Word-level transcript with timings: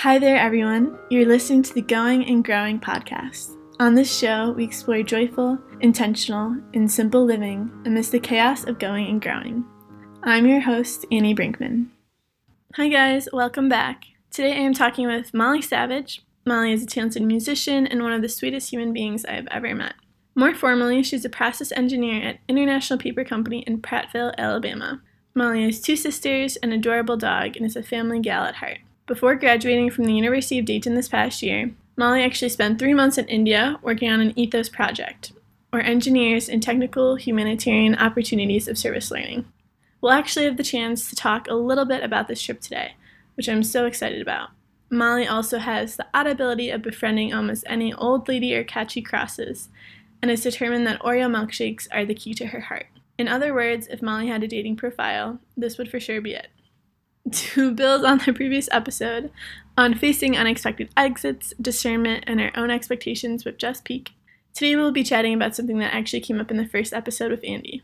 Hi 0.00 0.18
there, 0.18 0.38
everyone. 0.38 0.98
You're 1.10 1.26
listening 1.26 1.62
to 1.62 1.74
the 1.74 1.82
Going 1.82 2.24
and 2.24 2.42
Growing 2.42 2.80
podcast. 2.80 3.54
On 3.80 3.94
this 3.94 4.18
show, 4.18 4.52
we 4.52 4.64
explore 4.64 5.02
joyful, 5.02 5.58
intentional, 5.80 6.56
and 6.72 6.90
simple 6.90 7.22
living 7.22 7.70
amidst 7.84 8.10
the 8.10 8.18
chaos 8.18 8.64
of 8.64 8.78
going 8.78 9.08
and 9.08 9.20
growing. 9.20 9.62
I'm 10.22 10.46
your 10.46 10.60
host, 10.60 11.04
Annie 11.12 11.34
Brinkman. 11.34 11.88
Hi, 12.76 12.88
guys. 12.88 13.28
Welcome 13.30 13.68
back. 13.68 14.04
Today, 14.30 14.52
I 14.52 14.60
am 14.60 14.72
talking 14.72 15.06
with 15.06 15.34
Molly 15.34 15.60
Savage. 15.60 16.22
Molly 16.46 16.72
is 16.72 16.82
a 16.82 16.86
talented 16.86 17.20
musician 17.20 17.86
and 17.86 18.02
one 18.02 18.14
of 18.14 18.22
the 18.22 18.28
sweetest 18.30 18.72
human 18.72 18.94
beings 18.94 19.26
I 19.26 19.32
have 19.32 19.48
ever 19.50 19.74
met. 19.74 19.96
More 20.34 20.54
formally, 20.54 21.02
she's 21.02 21.26
a 21.26 21.28
process 21.28 21.72
engineer 21.72 22.26
at 22.26 22.38
International 22.48 22.98
Paper 22.98 23.22
Company 23.22 23.64
in 23.66 23.82
Prattville, 23.82 24.34
Alabama. 24.38 25.02
Molly 25.34 25.64
has 25.64 25.78
two 25.78 25.94
sisters, 25.94 26.56
an 26.56 26.72
adorable 26.72 27.18
dog, 27.18 27.54
and 27.58 27.66
is 27.66 27.76
a 27.76 27.82
family 27.82 28.20
gal 28.20 28.44
at 28.44 28.54
heart. 28.54 28.78
Before 29.10 29.34
graduating 29.34 29.90
from 29.90 30.04
the 30.04 30.14
University 30.14 30.60
of 30.60 30.66
Dayton 30.66 30.94
this 30.94 31.08
past 31.08 31.42
year, 31.42 31.72
Molly 31.96 32.22
actually 32.22 32.48
spent 32.48 32.78
three 32.78 32.94
months 32.94 33.18
in 33.18 33.26
India 33.26 33.76
working 33.82 34.08
on 34.08 34.20
an 34.20 34.32
ETHOS 34.34 34.70
project, 34.70 35.32
or 35.72 35.80
engineers 35.80 36.48
in 36.48 36.60
technical 36.60 37.16
humanitarian 37.16 37.96
opportunities 37.96 38.68
of 38.68 38.78
service 38.78 39.10
learning. 39.10 39.46
We'll 40.00 40.12
actually 40.12 40.44
have 40.44 40.56
the 40.56 40.62
chance 40.62 41.10
to 41.10 41.16
talk 41.16 41.48
a 41.48 41.54
little 41.54 41.84
bit 41.84 42.04
about 42.04 42.28
this 42.28 42.40
trip 42.40 42.60
today, 42.60 42.92
which 43.34 43.48
I'm 43.48 43.64
so 43.64 43.84
excited 43.84 44.22
about. 44.22 44.50
Molly 44.90 45.26
also 45.26 45.58
has 45.58 45.96
the 45.96 46.06
odd 46.14 46.28
ability 46.28 46.70
of 46.70 46.80
befriending 46.80 47.34
almost 47.34 47.64
any 47.66 47.92
old 47.92 48.28
lady 48.28 48.54
or 48.54 48.62
catchy 48.62 49.02
crosses, 49.02 49.70
and 50.22 50.30
is 50.30 50.44
determined 50.44 50.86
that 50.86 51.02
Oreo 51.02 51.28
milkshakes 51.28 51.88
are 51.90 52.06
the 52.06 52.14
key 52.14 52.32
to 52.34 52.46
her 52.46 52.60
heart. 52.60 52.86
In 53.18 53.26
other 53.26 53.52
words, 53.52 53.88
if 53.88 54.02
Molly 54.02 54.28
had 54.28 54.44
a 54.44 54.46
dating 54.46 54.76
profile, 54.76 55.40
this 55.56 55.78
would 55.78 55.90
for 55.90 55.98
sure 55.98 56.20
be 56.20 56.34
it. 56.34 56.46
To 57.30 57.72
build 57.72 58.04
on 58.04 58.18
the 58.18 58.32
previous 58.32 58.68
episode 58.72 59.30
on 59.76 59.94
facing 59.94 60.36
unexpected 60.36 60.90
exits, 60.96 61.52
discernment, 61.60 62.24
and 62.26 62.40
our 62.40 62.50
own 62.56 62.70
expectations 62.70 63.44
with 63.44 63.58
Just 63.58 63.84
Peak, 63.84 64.10
today 64.54 64.74
we'll 64.74 64.90
be 64.90 65.04
chatting 65.04 65.34
about 65.34 65.54
something 65.54 65.78
that 65.78 65.94
actually 65.94 66.20
came 66.20 66.40
up 66.40 66.50
in 66.50 66.56
the 66.56 66.66
first 66.66 66.92
episode 66.92 67.30
with 67.30 67.44
Andy 67.44 67.82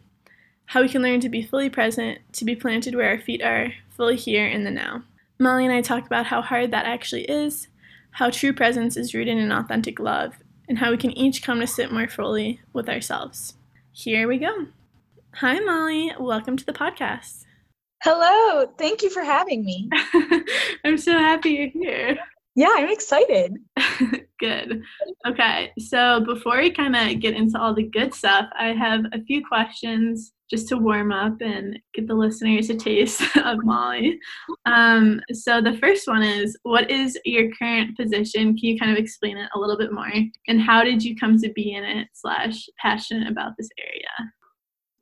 how 0.67 0.83
we 0.83 0.89
can 0.89 1.03
learn 1.03 1.21
to 1.21 1.29
be 1.29 1.43
fully 1.43 1.71
present, 1.71 2.19
to 2.33 2.45
be 2.45 2.57
planted 2.57 2.95
where 2.95 3.09
our 3.09 3.19
feet 3.19 3.43
are, 3.43 3.73
fully 3.97 4.17
here 4.17 4.47
in 4.47 4.65
the 4.65 4.71
now. 4.71 5.03
Molly 5.39 5.65
and 5.65 5.73
I 5.73 5.81
talked 5.81 6.07
about 6.07 6.27
how 6.27 6.43
hard 6.43 6.71
that 6.73 6.87
actually 6.87 7.23
is, 7.23 7.69
how 8.13 8.31
true 8.31 8.53
presence 8.53 8.97
is 8.97 9.15
rooted 9.15 9.39
in 9.39 9.53
authentic 9.53 10.01
love, 10.01 10.35
and 10.69 10.79
how 10.79 10.91
we 10.91 10.97
can 10.97 11.13
each 11.13 11.43
come 11.43 11.61
to 11.61 11.67
sit 11.67 11.93
more 11.93 12.09
fully 12.09 12.61
with 12.73 12.89
ourselves. 12.89 13.55
Here 13.93 14.27
we 14.27 14.39
go. 14.39 14.67
Hi, 15.35 15.61
Molly. 15.61 16.13
Welcome 16.19 16.57
to 16.57 16.67
the 16.67 16.73
podcast. 16.73 17.46
Hello. 18.09 18.65
Thank 18.79 19.03
you 19.03 19.11
for 19.11 19.25
having 19.25 19.65
me. 19.65 19.91
I'm 20.85 20.97
so 20.97 21.11
happy 21.11 21.51
you're 21.51 21.71
here. 21.71 22.17
Yeah, 22.55 22.73
I'm 22.73 22.89
excited. 22.89 23.57
good. 24.39 24.81
Okay, 25.27 25.73
so 25.77 26.21
before 26.21 26.59
we 26.59 26.71
kind 26.71 26.95
of 26.95 27.19
get 27.19 27.35
into 27.35 27.61
all 27.61 27.75
the 27.75 27.83
good 27.83 28.15
stuff, 28.15 28.47
I 28.57 28.69
have 28.75 29.07
a 29.13 29.21
few 29.25 29.45
questions 29.45 30.35
just 30.49 30.69
to 30.69 30.79
warm 30.79 31.11
up 31.11 31.41
and 31.41 31.81
get 31.95 32.07
the 32.07 32.15
listeners 32.15 32.71
a 32.71 32.77
taste 32.77 33.25
of 33.45 33.65
Molly. 33.65 34.21
Um, 34.67 35.21
so 35.33 35.61
the 35.61 35.77
first 35.79 36.07
one 36.07 36.23
is, 36.23 36.57
what 36.63 36.89
is 36.89 37.19
your 37.25 37.51
current 37.57 37.97
position? 37.97 38.57
Can 38.57 38.69
you 38.69 38.79
kind 38.79 38.93
of 38.93 38.99
explain 38.99 39.37
it 39.37 39.51
a 39.53 39.59
little 39.59 39.77
bit 39.77 39.93
more? 39.93 40.13
And 40.47 40.61
how 40.61 40.85
did 40.85 41.03
you 41.03 41.17
come 41.17 41.41
to 41.41 41.53
be 41.55 41.73
in 41.73 41.83
it 41.83 42.07
slash 42.13 42.69
passionate 42.81 43.29
about 43.29 43.55
this 43.59 43.69
area? 43.81 44.33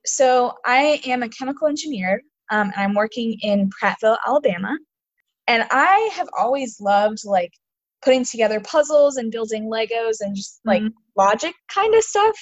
So 0.06 0.54
I 0.64 1.02
am 1.04 1.22
a 1.22 1.28
chemical 1.28 1.68
engineer 1.68 2.22
um, 2.50 2.72
and 2.74 2.82
I'm 2.82 2.94
working 2.94 3.38
in 3.42 3.70
Prattville, 3.70 4.18
Alabama. 4.26 4.76
And 5.46 5.64
I 5.70 6.10
have 6.14 6.28
always 6.38 6.80
loved 6.80 7.24
like 7.24 7.52
putting 8.02 8.24
together 8.24 8.60
puzzles 8.60 9.16
and 9.16 9.30
building 9.30 9.70
Legos 9.70 10.16
and 10.20 10.34
just 10.34 10.60
like 10.64 10.82
mm-hmm. 10.82 10.94
logic 11.16 11.54
kind 11.72 11.94
of 11.94 12.02
stuff. 12.02 12.36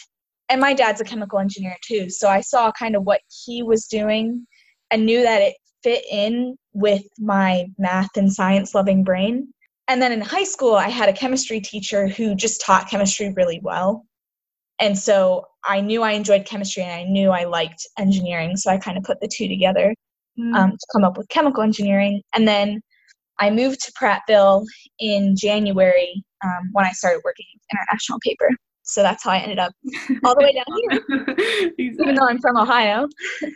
And 0.49 0.61
my 0.61 0.75
dad's 0.75 1.01
a 1.01 1.05
chemical 1.05 1.39
engineer 1.39 1.77
too. 1.87 2.11
So 2.11 2.29
I 2.29 2.41
saw 2.41 2.73
kind 2.73 2.97
of 2.97 3.05
what 3.05 3.21
he 3.45 3.63
was 3.63 3.87
doing 3.87 4.47
and 4.91 5.07
knew 5.07 5.23
that 5.23 5.41
it 5.41 5.55
fit 5.83 6.05
in 6.11 6.57
with 6.75 7.03
my 7.19 7.67
math 7.79 8.17
and 8.17 8.33
science 8.33 8.75
loving 8.75 9.05
brain. 9.05 9.53
And 9.89 10.01
then 10.01 10.13
in 10.13 10.21
high 10.21 10.45
school, 10.45 10.75
I 10.75 10.89
had 10.89 11.09
a 11.09 11.13
chemistry 11.13 11.61
teacher 11.61 12.07
who 12.07 12.35
just 12.35 12.61
taught 12.61 12.89
chemistry 12.89 13.33
really 13.37 13.61
well. 13.63 14.07
And 14.83 14.99
so 14.99 15.47
I 15.65 15.81
knew 15.81 16.03
I 16.03 16.11
enjoyed 16.11 16.45
chemistry 16.45 16.83
and 16.83 16.93
I 16.93 17.05
knew 17.05 17.31
I 17.31 17.45
liked 17.45 17.87
engineering. 17.99 18.57
So 18.57 18.69
I 18.69 18.79
kind 18.79 18.99
of 18.99 19.05
put 19.05 19.21
the 19.21 19.29
two 19.29 19.47
together 19.47 19.95
mm. 20.37 20.55
um, 20.57 20.73
to 20.73 20.87
come 20.93 21.05
up 21.05 21.17
with 21.17 21.29
chemical 21.29 21.63
engineering. 21.63 22.21
And 22.35 22.49
then 22.49 22.81
I 23.39 23.51
moved 23.51 23.81
to 23.85 23.93
Prattville 23.93 24.67
in 24.99 25.37
January 25.37 26.25
um, 26.45 26.71
when 26.73 26.85
I 26.85 26.91
started 26.91 27.23
working 27.25 27.47
international 27.73 28.19
paper. 28.25 28.51
So 28.83 29.03
that's 29.03 29.23
how 29.23 29.31
I 29.31 29.39
ended 29.39 29.61
up 29.61 29.73
all 30.25 30.35
the 30.35 30.43
way 30.43 30.53
down 30.53 30.65
here, 30.77 31.71
exactly. 31.79 31.85
even 32.01 32.15
though 32.17 32.27
I'm 32.27 32.41
from 32.41 32.57
Ohio. 32.57 33.07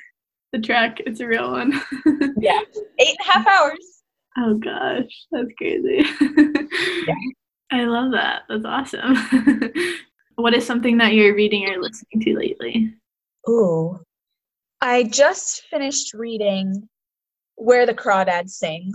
the 0.52 0.60
trek, 0.60 0.98
it's 1.06 1.18
a 1.18 1.26
real 1.26 1.50
one. 1.50 1.72
yeah, 2.38 2.60
eight 3.00 3.16
and 3.18 3.28
a 3.28 3.32
half 3.32 3.46
hours. 3.48 4.02
Oh 4.38 4.54
gosh, 4.54 5.26
that's 5.32 5.48
crazy. 5.58 6.04
yeah. 7.08 7.14
I 7.72 7.82
love 7.82 8.12
that. 8.12 8.42
That's 8.48 8.64
awesome. 8.64 9.16
What 10.36 10.54
is 10.54 10.66
something 10.66 10.98
that 10.98 11.14
you're 11.14 11.34
reading 11.34 11.68
or 11.68 11.80
listening 11.80 12.20
to 12.22 12.38
lately? 12.38 12.94
Ooh, 13.48 13.98
I 14.80 15.04
just 15.04 15.62
finished 15.70 16.14
reading 16.14 16.88
Where 17.56 17.86
the 17.86 17.94
Crawdads 17.94 18.50
Sing. 18.50 18.92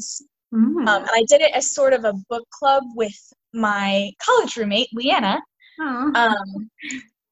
Mm. 0.54 0.88
Um, 0.88 1.04
and 1.04 1.10
I 1.12 1.24
did 1.28 1.42
it 1.42 1.52
as 1.54 1.74
sort 1.74 1.94
of 1.94 2.06
a 2.06 2.14
book 2.30 2.48
club 2.52 2.84
with 2.96 3.16
my 3.54 4.12
college 4.24 4.56
roommate, 4.58 4.90
Leanna. 4.94 5.42
Um, 6.16 6.70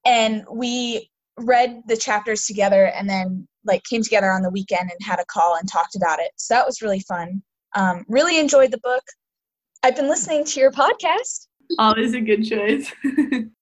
and 0.05 0.43
we 0.51 1.09
read 1.37 1.81
the 1.87 1.97
chapters 1.97 2.45
together 2.45 2.85
and 2.87 3.09
then 3.09 3.47
like 3.65 3.83
came 3.83 4.01
together 4.01 4.31
on 4.31 4.41
the 4.41 4.49
weekend 4.49 4.89
and 4.89 4.99
had 5.01 5.19
a 5.19 5.25
call 5.25 5.55
and 5.55 5.69
talked 5.69 5.95
about 5.95 6.19
it. 6.19 6.31
So 6.37 6.53
that 6.53 6.65
was 6.65 6.81
really 6.81 7.01
fun. 7.01 7.41
Um, 7.75 8.03
really 8.07 8.39
enjoyed 8.39 8.71
the 8.71 8.79
book. 8.79 9.03
I've 9.83 9.95
been 9.95 10.09
listening 10.09 10.43
to 10.45 10.59
your 10.59 10.71
podcast. 10.71 11.47
Always 11.77 12.13
a 12.13 12.21
good 12.21 12.43
choice. 12.43 12.91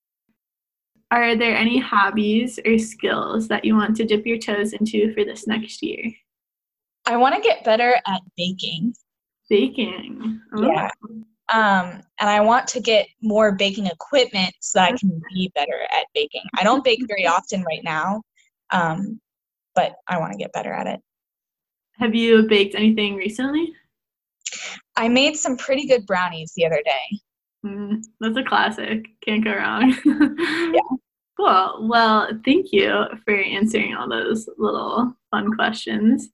Are 1.10 1.36
there 1.36 1.56
any 1.56 1.80
hobbies 1.80 2.60
or 2.66 2.78
skills 2.78 3.48
that 3.48 3.64
you 3.64 3.76
want 3.76 3.96
to 3.98 4.06
dip 4.06 4.26
your 4.26 4.38
toes 4.38 4.74
into 4.74 5.14
for 5.14 5.24
this 5.24 5.48
next 5.48 5.82
year? 5.82 6.12
I 7.06 7.16
want 7.16 7.36
to 7.36 7.42
get 7.42 7.64
better 7.64 7.98
at 8.06 8.22
baking. 8.36 8.94
Baking. 9.50 10.42
Oh. 10.54 10.70
Yeah. 10.70 10.90
Um, 11.50 12.02
and 12.20 12.30
I 12.30 12.42
want 12.42 12.68
to 12.70 12.82
get 12.82 13.08
more 13.22 13.54
baking 13.54 13.86
equipment 13.86 14.54
so 14.60 14.82
I 14.82 14.92
can 14.92 15.22
be 15.34 15.50
better 15.56 15.88
at 15.94 16.08
baking. 16.14 16.44
I 16.58 16.64
don't 16.64 16.84
bake 16.84 17.00
very 17.08 17.26
often 17.26 17.64
right 17.64 17.84
now, 17.86 18.22
um, 18.72 19.22
but 19.74 19.96
I 20.10 20.18
want 20.18 20.34
to 20.34 20.38
get 20.38 20.52
better 20.52 20.74
at 20.74 20.88
it. 20.88 21.00
Have 21.94 22.14
you 22.14 22.44
baked 22.50 22.76
anything 22.76 23.16
recently? 23.16 23.74
I 24.98 25.08
made 25.08 25.38
some 25.38 25.56
pretty 25.56 25.88
good 25.88 26.06
brownies 26.06 26.52
the 26.56 26.66
other 26.66 26.82
day. 26.84 27.20
Mm, 27.66 28.04
that's 28.20 28.38
a 28.38 28.44
classic. 28.44 29.06
Can't 29.26 29.44
go 29.44 29.56
wrong. 29.56 29.96
yeah. 30.06 30.80
Cool. 31.38 31.88
Well, 31.88 32.30
thank 32.44 32.72
you 32.72 33.04
for 33.24 33.36
answering 33.36 33.94
all 33.94 34.10
those 34.10 34.50
little 34.58 35.14
fun 35.30 35.54
questions. 35.54 36.30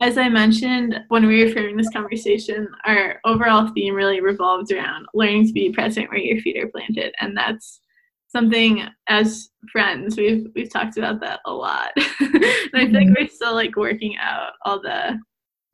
As 0.00 0.16
I 0.16 0.30
mentioned 0.30 0.98
when 1.08 1.26
we 1.26 1.44
were 1.44 1.50
framing 1.50 1.76
this 1.76 1.90
conversation, 1.90 2.66
our 2.86 3.20
overall 3.26 3.70
theme 3.74 3.94
really 3.94 4.22
revolves 4.22 4.72
around 4.72 5.04
learning 5.12 5.46
to 5.48 5.52
be 5.52 5.72
present 5.72 6.08
where 6.08 6.18
your 6.18 6.40
feet 6.40 6.56
are 6.56 6.68
planted. 6.68 7.14
And 7.20 7.36
that's 7.36 7.80
something 8.28 8.82
as 9.08 9.50
friends 9.70 10.16
we've 10.16 10.46
we've 10.54 10.72
talked 10.72 10.96
about 10.96 11.20
that 11.20 11.40
a 11.44 11.52
lot. 11.52 11.90
and 11.96 12.06
I 12.20 12.86
feel 12.86 12.92
like 12.92 12.92
mm-hmm. 12.92 13.14
we're 13.18 13.28
still 13.28 13.54
like 13.54 13.76
working 13.76 14.16
out 14.16 14.52
all 14.64 14.80
the 14.80 15.18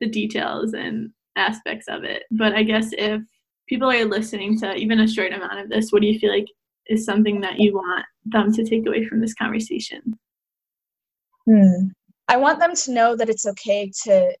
the 0.01 0.07
details 0.07 0.73
and 0.73 1.11
aspects 1.35 1.87
of 1.87 2.03
it. 2.03 2.23
But 2.31 2.53
I 2.53 2.63
guess 2.63 2.89
if 2.93 3.21
people 3.67 3.89
are 3.89 4.05
listening 4.05 4.59
to 4.59 4.75
even 4.75 4.99
a 4.99 5.07
short 5.07 5.33
amount 5.33 5.59
of 5.59 5.69
this, 5.69 5.91
what 5.91 6.01
do 6.01 6.07
you 6.07 6.19
feel 6.19 6.31
like 6.31 6.47
is 6.87 7.05
something 7.05 7.41
that 7.41 7.59
you 7.59 7.73
want 7.73 8.05
them 8.25 8.51
to 8.53 8.63
take 8.63 8.85
away 8.87 9.05
from 9.05 9.21
this 9.21 9.33
conversation? 9.33 10.01
Hmm. 11.45 11.87
I 12.27 12.37
want 12.37 12.59
them 12.59 12.75
to 12.75 12.91
know 12.91 13.15
that 13.15 13.29
it's 13.29 13.45
okay 13.45 13.91
to 14.03 14.35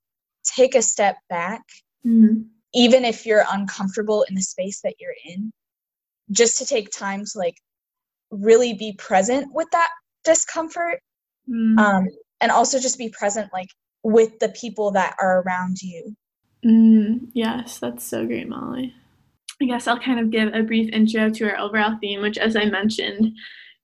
take 0.55 0.75
a 0.75 0.81
step 0.81 1.17
back, 1.29 1.61
mm-hmm. 2.05 2.43
even 2.73 3.05
if 3.05 3.25
you're 3.25 3.45
uncomfortable 3.51 4.25
in 4.27 4.35
the 4.35 4.41
space 4.41 4.81
that 4.81 4.95
you're 4.99 5.15
in, 5.25 5.51
just 6.31 6.57
to 6.59 6.65
take 6.65 6.89
time 6.91 7.25
to 7.25 7.37
like 7.37 7.57
really 8.31 8.73
be 8.73 8.93
present 8.97 9.53
with 9.53 9.67
that 9.71 9.89
discomfort. 10.23 10.99
Mm-hmm. 11.49 11.77
Um, 11.77 12.07
and 12.39 12.51
also 12.51 12.79
just 12.79 12.97
be 12.97 13.09
present 13.09 13.51
like 13.53 13.69
with 14.03 14.37
the 14.39 14.49
people 14.49 14.91
that 14.91 15.15
are 15.19 15.41
around 15.41 15.81
you. 15.81 16.13
Mm, 16.65 17.29
yes, 17.33 17.79
that's 17.79 18.05
so 18.05 18.25
great, 18.25 18.47
Molly. 18.47 18.93
I 19.63 19.65
guess 19.65 19.87
I'll 19.87 19.97
kind 19.99 20.19
of 20.19 20.29
give 20.29 20.53
a 20.53 20.61
brief 20.61 20.91
intro 20.91 21.29
to 21.29 21.49
our 21.49 21.57
overall 21.57 21.97
theme, 22.01 22.21
which, 22.21 22.37
as 22.37 22.57
I 22.57 22.65
mentioned, 22.65 23.31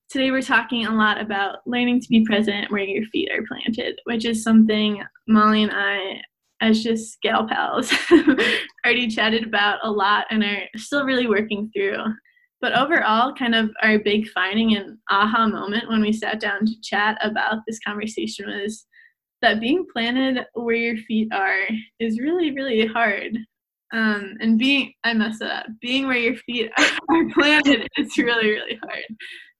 Today 0.10 0.31
we're 0.31 0.42
talking 0.42 0.88
a 0.88 0.96
lot 0.96 1.22
about 1.22 1.60
learning 1.68 2.02
to 2.02 2.08
be 2.10 2.26
present 2.26 2.72
where 2.72 2.81
your 2.81 3.06
feet 3.10 3.30
are 3.31 3.46
planted, 3.48 4.00
which 4.06 4.26
is 4.26 4.42
something 4.42 5.04
Molly 5.28 5.62
and 5.62 5.72
I 5.72 6.20
as 6.62 6.81
just 6.81 7.22
gal 7.22 7.48
pals 7.48 7.94
already 8.84 9.08
chatted 9.08 9.46
about 9.46 9.78
a 9.84 9.92
lot 9.92 10.26
and 10.31 10.44
are 10.44 10.64
still 10.78 11.06
really 11.06 11.28
working 11.28 11.70
through. 11.76 12.04
But 12.60 12.76
overall, 12.76 13.36
kind 13.36 13.54
of 13.54 13.70
our 13.84 14.00
big 14.00 14.28
finding 14.30 14.76
and 14.76 14.98
aha 15.12 15.46
moment 15.46 15.88
when 15.88 16.02
we 16.02 16.12
sat 16.12 16.40
down 16.40 16.66
to 16.66 16.81
chat 16.81 17.20
about 17.22 17.60
this 17.68 17.78
conversation 17.86 18.48
was 18.48 18.88
that 19.44 19.62
being 19.62 19.86
planted 19.94 20.44
where 20.56 20.76
your 20.76 20.98
feet 20.98 21.28
are 21.31 21.68
is 22.00 22.20
really, 22.20 22.50
really 22.50 22.88
hard. 22.88 23.38
Um, 23.91 24.36
and 24.39 24.59
being, 24.59 24.94
I 25.03 25.13
messed 25.13 25.41
it 25.41 25.50
up, 25.50 25.65
being 25.81 26.07
where 26.07 26.18
your 26.18 26.36
feet 26.36 26.71
are 26.77 27.30
planted, 27.33 27.88
it's 27.95 28.18
really, 28.18 28.50
really 28.50 28.80
hard. 28.83 29.06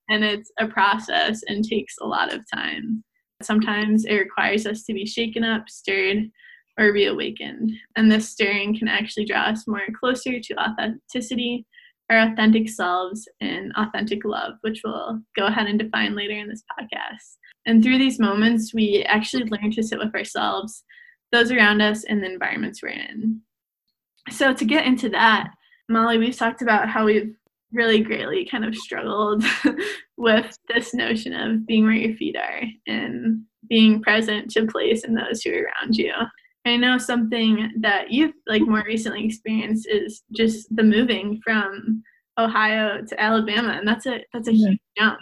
And 0.10 0.24
it's 0.24 0.52
a 0.60 0.68
process 0.68 1.42
and 1.48 1.64
takes 1.64 1.96
a 2.02 2.08
lot 2.08 2.34
of 2.34 2.42
time. 2.54 3.04
Sometimes 3.42 4.06
it 4.06 4.16
requires 4.16 4.66
us 4.66 4.84
to 4.84 4.94
be 4.94 5.06
shaken 5.06 5.44
up, 5.44 5.70
stirred, 5.70 6.30
or 6.80 6.92
reawakened. 6.92 7.72
And 7.96 8.12
this 8.12 8.30
stirring 8.30 8.78
can 8.78 8.88
actually 8.88 9.26
draw 9.26 9.44
us 9.44 9.68
more 9.68 9.82
closer 10.00 10.40
to 10.40 10.56
authenticity, 10.60 11.66
our 12.10 12.20
authentic 12.20 12.70
selves, 12.70 13.28
and 13.42 13.72
authentic 13.78 14.26
love, 14.26 14.54
which 14.62 14.82
we'll 14.84 15.20
go 15.38 15.46
ahead 15.46 15.68
and 15.68 15.78
define 15.78 16.16
later 16.16 16.34
in 16.34 16.50
this 16.50 16.64
podcast. 16.80 17.38
And 17.66 17.84
through 17.84 17.98
these 17.98 18.20
moments, 18.20 18.74
we 18.74 19.04
actually 19.08 19.44
learn 19.46 19.72
to 19.72 19.84
sit 19.84 20.00
with 20.00 20.16
ourselves, 20.16 20.84
those 21.32 21.52
around 21.52 21.82
us, 21.82 22.04
and 22.06 22.24
the 22.24 22.32
environments 22.32 22.82
we're 22.82 22.90
in. 22.90 23.42
So, 24.32 24.54
to 24.54 24.66
get 24.66 24.86
into 24.86 25.10
that, 25.10 25.52
Molly, 25.90 26.18
we've 26.18 26.36
talked 26.36 26.62
about 26.62 26.90
how 26.90 27.06
we've 27.06 27.36
really 27.72 28.02
greatly 28.02 28.46
kind 28.46 28.66
of 28.66 28.76
struggled 28.76 29.44
with 30.18 30.58
this 30.68 30.94
notion 30.94 31.34
of 31.34 31.66
being 31.66 31.84
where 31.86 31.94
your 31.94 32.16
feet 32.16 32.36
are 32.36 32.64
and 32.88 33.44
being 33.68 34.02
present 34.02 34.50
to 34.52 34.66
place 34.66 35.04
and 35.04 35.16
those 35.16 35.42
who 35.42 35.52
are 35.52 35.64
around 35.64 35.96
you. 35.96 36.14
I 36.66 36.78
know 36.78 36.98
something 36.98 37.72
that 37.80 38.12
you've 38.12 38.34
like 38.48 38.62
more 38.64 38.84
recently 38.86 39.26
experienced 39.26 39.88
is 39.90 40.24
just 40.36 40.74
the 40.76 40.84
moving 40.84 41.40
from 41.44 42.04
Ohio 42.38 43.02
to 43.06 43.22
Alabama, 43.22 43.70
and 43.70 43.88
that's 43.88 44.06
a 44.06 44.24
that's 44.34 44.48
a 44.48 44.54
huge 44.54 44.80
jump. 44.98 45.20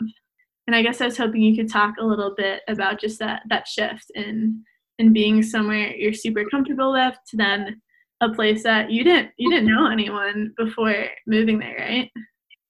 And 0.67 0.75
I 0.75 0.81
guess 0.81 0.99
I 0.99 1.05
was 1.05 1.17
hoping 1.17 1.41
you 1.41 1.55
could 1.55 1.71
talk 1.71 1.95
a 1.99 2.05
little 2.05 2.33
bit 2.35 2.61
about 2.67 2.99
just 2.99 3.19
that 3.19 3.43
that 3.49 3.67
shift 3.67 4.11
in 4.15 4.63
in 4.99 5.13
being 5.13 5.43
somewhere 5.43 5.95
you're 5.95 6.13
super 6.13 6.43
comfortable 6.45 6.91
with 6.91 7.15
to 7.29 7.37
then 7.37 7.81
a 8.21 8.29
place 8.29 8.63
that 8.63 8.91
you 8.91 9.03
didn't 9.03 9.31
you 9.37 9.49
didn't 9.49 9.67
know 9.67 9.89
anyone 9.89 10.53
before 10.57 11.05
moving 11.25 11.59
there, 11.59 11.77
right? 11.79 12.11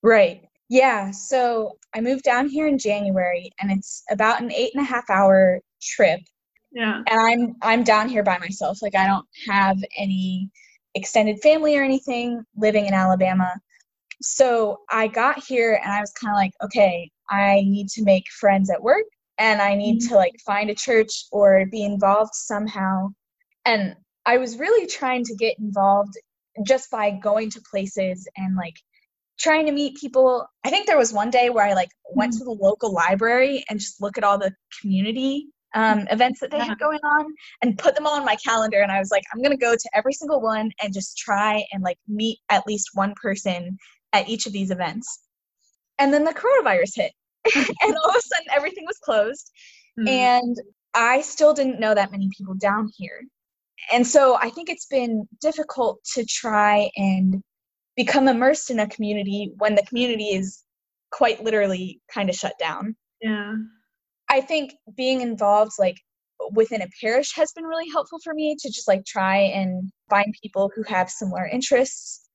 Right. 0.03 0.41
Yeah. 0.69 1.11
So 1.11 1.77
I 1.95 2.01
moved 2.01 2.23
down 2.23 2.49
here 2.49 2.67
in 2.67 2.77
January 2.77 3.51
and 3.59 3.71
it's 3.71 4.03
about 4.11 4.41
an 4.41 4.51
eight 4.51 4.71
and 4.75 4.83
a 4.83 4.87
half 4.87 5.09
hour 5.09 5.59
trip. 5.81 6.19
Yeah. 6.71 7.01
And 7.09 7.19
I'm 7.19 7.55
I'm 7.61 7.83
down 7.83 8.09
here 8.09 8.23
by 8.23 8.37
myself. 8.37 8.79
Like 8.81 8.95
I 8.95 9.07
don't 9.07 9.25
have 9.47 9.77
any 9.97 10.49
extended 10.95 11.39
family 11.41 11.77
or 11.77 11.83
anything 11.83 12.43
living 12.57 12.85
in 12.85 12.93
Alabama. 12.93 13.53
So 14.21 14.79
I 14.89 15.07
got 15.07 15.43
here 15.43 15.79
and 15.83 15.93
I 15.93 16.01
was 16.01 16.11
kind 16.11 16.33
of 16.33 16.37
like, 16.37 16.51
okay, 16.63 17.09
I 17.29 17.63
need 17.65 17.87
to 17.89 18.03
make 18.03 18.25
friends 18.39 18.69
at 18.69 18.81
work 18.81 19.05
and 19.37 19.61
I 19.61 19.75
need 19.75 20.01
mm-hmm. 20.01 20.09
to 20.09 20.15
like 20.15 20.35
find 20.45 20.69
a 20.69 20.75
church 20.75 21.25
or 21.31 21.65
be 21.71 21.83
involved 21.83 22.33
somehow. 22.33 23.09
And 23.65 23.95
I 24.27 24.37
was 24.37 24.59
really 24.59 24.85
trying 24.85 25.23
to 25.23 25.35
get 25.35 25.57
involved 25.57 26.13
just 26.65 26.91
by 26.91 27.11
going 27.11 27.49
to 27.51 27.61
places 27.71 28.27
and 28.35 28.55
like 28.55 28.75
trying 29.39 29.65
to 29.67 29.71
meet 29.71 29.95
people. 29.95 30.45
I 30.65 30.69
think 30.69 30.85
there 30.85 30.97
was 30.97 31.13
one 31.13 31.29
day 31.29 31.49
where 31.49 31.65
I 31.65 31.73
like 31.73 31.89
went 32.13 32.33
mm-hmm. 32.33 32.39
to 32.39 32.45
the 32.45 32.51
local 32.51 32.93
library 32.93 33.63
and 33.69 33.79
just 33.79 34.01
look 34.01 34.17
at 34.17 34.23
all 34.23 34.37
the 34.37 34.53
community 34.81 35.47
um, 35.75 36.07
events 36.11 36.39
that 36.41 36.51
they 36.51 36.59
had 36.59 36.77
going 36.77 36.99
on 37.03 37.25
and 37.61 37.77
put 37.77 37.95
them 37.95 38.05
all 38.05 38.15
on 38.15 38.25
my 38.25 38.35
calendar. 38.35 38.81
And 38.81 38.91
I 38.91 38.99
was 38.99 39.11
like, 39.11 39.23
I'm 39.33 39.41
gonna 39.41 39.57
go 39.57 39.75
to 39.75 39.89
every 39.93 40.13
single 40.13 40.41
one 40.41 40.71
and 40.83 40.93
just 40.93 41.17
try 41.17 41.63
and 41.71 41.81
like 41.81 41.97
meet 42.07 42.39
at 42.49 42.67
least 42.67 42.89
one 42.93 43.13
person 43.21 43.77
at 44.11 44.27
each 44.27 44.45
of 44.45 44.53
these 44.53 44.71
events. 44.71 45.21
And 45.99 46.13
then 46.13 46.25
the 46.25 46.33
coronavirus 46.33 46.95
hit, 46.95 47.13
and 47.55 47.95
all 47.95 48.09
of 48.09 48.15
a 48.15 48.21
sudden 48.21 48.47
everything 48.53 48.85
was 48.85 48.97
closed. 48.97 49.51
Mm-hmm. 49.97 50.07
And 50.09 50.57
I 50.93 51.21
still 51.21 51.53
didn't 51.53 51.79
know 51.79 51.93
that 51.93 52.11
many 52.11 52.29
people 52.37 52.55
down 52.55 52.89
here. 52.97 53.21
And 53.91 54.05
so 54.05 54.37
I 54.41 54.49
think 54.49 54.69
it's 54.69 54.87
been 54.87 55.27
difficult 55.41 56.03
to 56.15 56.25
try 56.25 56.89
and 56.95 57.41
become 57.95 58.27
immersed 58.27 58.69
in 58.69 58.79
a 58.79 58.87
community 58.87 59.51
when 59.57 59.75
the 59.75 59.83
community 59.83 60.29
is 60.29 60.63
quite 61.11 61.43
literally 61.43 62.01
kind 62.13 62.29
of 62.29 62.35
shut 62.35 62.53
down. 62.59 62.95
Yeah. 63.21 63.55
I 64.29 64.41
think 64.41 64.73
being 64.95 65.21
involved 65.21 65.73
like 65.79 65.97
within 66.51 66.81
a 66.81 66.87
parish 67.01 67.33
has 67.35 67.51
been 67.53 67.65
really 67.65 67.89
helpful 67.91 68.19
for 68.23 68.33
me 68.33 68.55
to 68.59 68.69
just 68.69 68.87
like 68.87 69.05
try 69.05 69.37
and 69.37 69.89
find 70.09 70.33
people 70.41 70.71
who 70.75 70.83
have 70.83 71.09
similar 71.09 71.47
interests. 71.47 72.29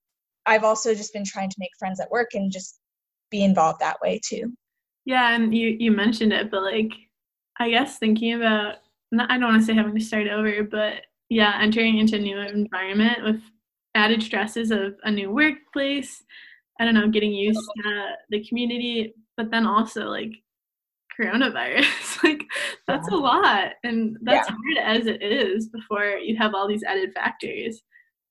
I've 0.46 0.64
also 0.64 0.94
just 0.94 1.12
been 1.12 1.24
trying 1.24 1.50
to 1.50 1.56
make 1.58 1.70
friends 1.78 2.00
at 2.00 2.10
work 2.10 2.30
and 2.34 2.50
just 2.50 2.78
be 3.30 3.44
involved 3.44 3.80
that 3.80 4.00
way 4.02 4.20
too. 4.24 4.52
Yeah, 5.04 5.34
and 5.34 5.54
you 5.54 5.76
you 5.78 5.92
mentioned 5.92 6.32
it, 6.32 6.50
but 6.50 6.62
like 6.62 6.92
I 7.58 7.70
guess 7.70 7.98
thinking 7.98 8.34
about 8.34 8.76
I 9.18 9.38
don't 9.38 9.50
want 9.50 9.60
to 9.60 9.66
say 9.66 9.74
having 9.74 9.94
to 9.94 10.04
start 10.04 10.28
over, 10.28 10.64
but 10.64 11.02
yeah, 11.32 11.58
entering 11.60 11.98
into 11.98 12.16
a 12.16 12.20
new 12.20 12.38
environment 12.38 13.24
with 13.24 13.40
added 13.94 14.22
stresses 14.22 14.70
of 14.70 14.94
a 15.04 15.10
new 15.10 15.30
workplace. 15.30 16.22
I 16.80 16.84
don't 16.84 16.94
know, 16.94 17.08
getting 17.08 17.32
used 17.32 17.60
to 17.76 18.12
the 18.30 18.44
community, 18.46 19.14
but 19.36 19.50
then 19.50 19.66
also 19.66 20.06
like 20.06 20.32
coronavirus. 21.18 22.22
like 22.24 22.44
that's 22.86 23.08
a 23.08 23.16
lot, 23.16 23.72
and 23.84 24.16
that's 24.22 24.48
yeah. 24.48 24.56
hard 24.56 24.98
as 25.00 25.06
it 25.06 25.22
is 25.22 25.68
before 25.68 26.18
you 26.18 26.36
have 26.36 26.54
all 26.54 26.68
these 26.68 26.84
added 26.84 27.12
factors. 27.14 27.82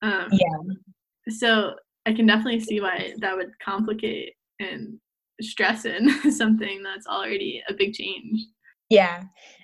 Um, 0.01 0.27
yeah. 0.31 0.73
So 1.29 1.75
I 2.05 2.13
can 2.13 2.25
definitely 2.25 2.59
see 2.59 2.81
why 2.81 3.13
that 3.19 3.35
would 3.35 3.51
complicate 3.63 4.33
and 4.59 4.99
stress 5.41 5.85
in 5.85 6.31
something 6.31 6.83
that's 6.83 7.07
already 7.07 7.63
a 7.67 7.73
big 7.73 7.93
change. 7.93 8.41
Yeah. 8.89 9.23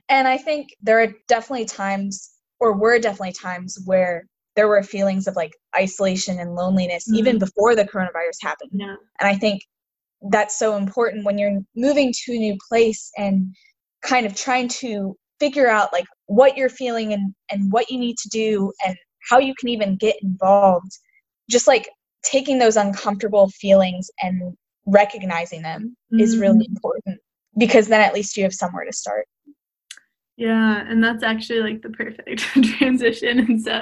And 0.10 0.28
I 0.28 0.38
think 0.38 0.70
there 0.82 1.02
are 1.02 1.14
definitely 1.28 1.66
times, 1.66 2.37
or 2.60 2.74
were 2.74 3.00
definitely 3.00 3.34
times, 3.34 3.78
where 3.86 4.26
there 4.56 4.68
were 4.68 4.82
feelings 4.84 5.28
of 5.28 5.36
like 5.36 5.54
isolation 5.78 6.40
and 6.40 6.56
loneliness 6.56 7.08
mm-hmm. 7.08 7.20
even 7.20 7.40
before 7.40 7.76
the 7.76 7.86
coronavirus 7.86 8.42
happened. 8.42 8.72
Yeah. 8.74 8.96
And 9.20 9.30
I 9.30 9.36
think 9.36 9.62
that's 10.32 10.58
so 10.58 10.76
important 10.76 11.26
when 11.26 11.38
you're 11.38 11.60
moving 11.76 12.12
to 12.26 12.34
a 12.34 12.38
new 12.38 12.58
place 12.68 13.12
and 13.18 13.56
kind 14.04 14.26
of 14.26 14.36
trying 14.36 14.68
to 14.68 15.16
figure 15.40 15.70
out 15.70 15.94
like 15.94 16.06
what 16.26 16.58
you're 16.58 16.70
feeling 16.70 17.14
and, 17.14 17.36
and 17.52 17.72
what 17.72 17.92
you 17.92 18.00
need 18.00 18.18
to 18.18 18.30
do 18.30 18.74
and 18.86 18.96
how 19.30 19.38
you 19.38 19.54
can 19.60 19.70
even 19.70 19.96
get 19.96 20.16
involved. 20.24 20.92
Just 21.50 21.68
like 21.68 21.88
taking 22.24 22.58
those 22.58 22.78
uncomfortable 22.78 23.50
feelings 23.50 24.10
and 24.24 24.56
recognizing 24.88 25.62
them 25.62 25.96
mm-hmm. 26.12 26.20
is 26.20 26.38
really 26.38 26.66
important 26.68 27.20
because 27.58 27.88
then 27.88 28.02
at 28.02 28.14
least 28.14 28.38
you 28.38 28.44
have 28.44 28.54
somewhere 28.54 28.86
to 28.86 28.94
start. 28.94 29.28
Yeah, 30.38 30.84
and 30.88 31.04
that's 31.04 31.24
actually 31.24 31.60
like 31.62 31.82
the 31.82 31.90
perfect 31.90 32.40
transition. 32.78 33.40
And 33.40 33.62
so 33.62 33.82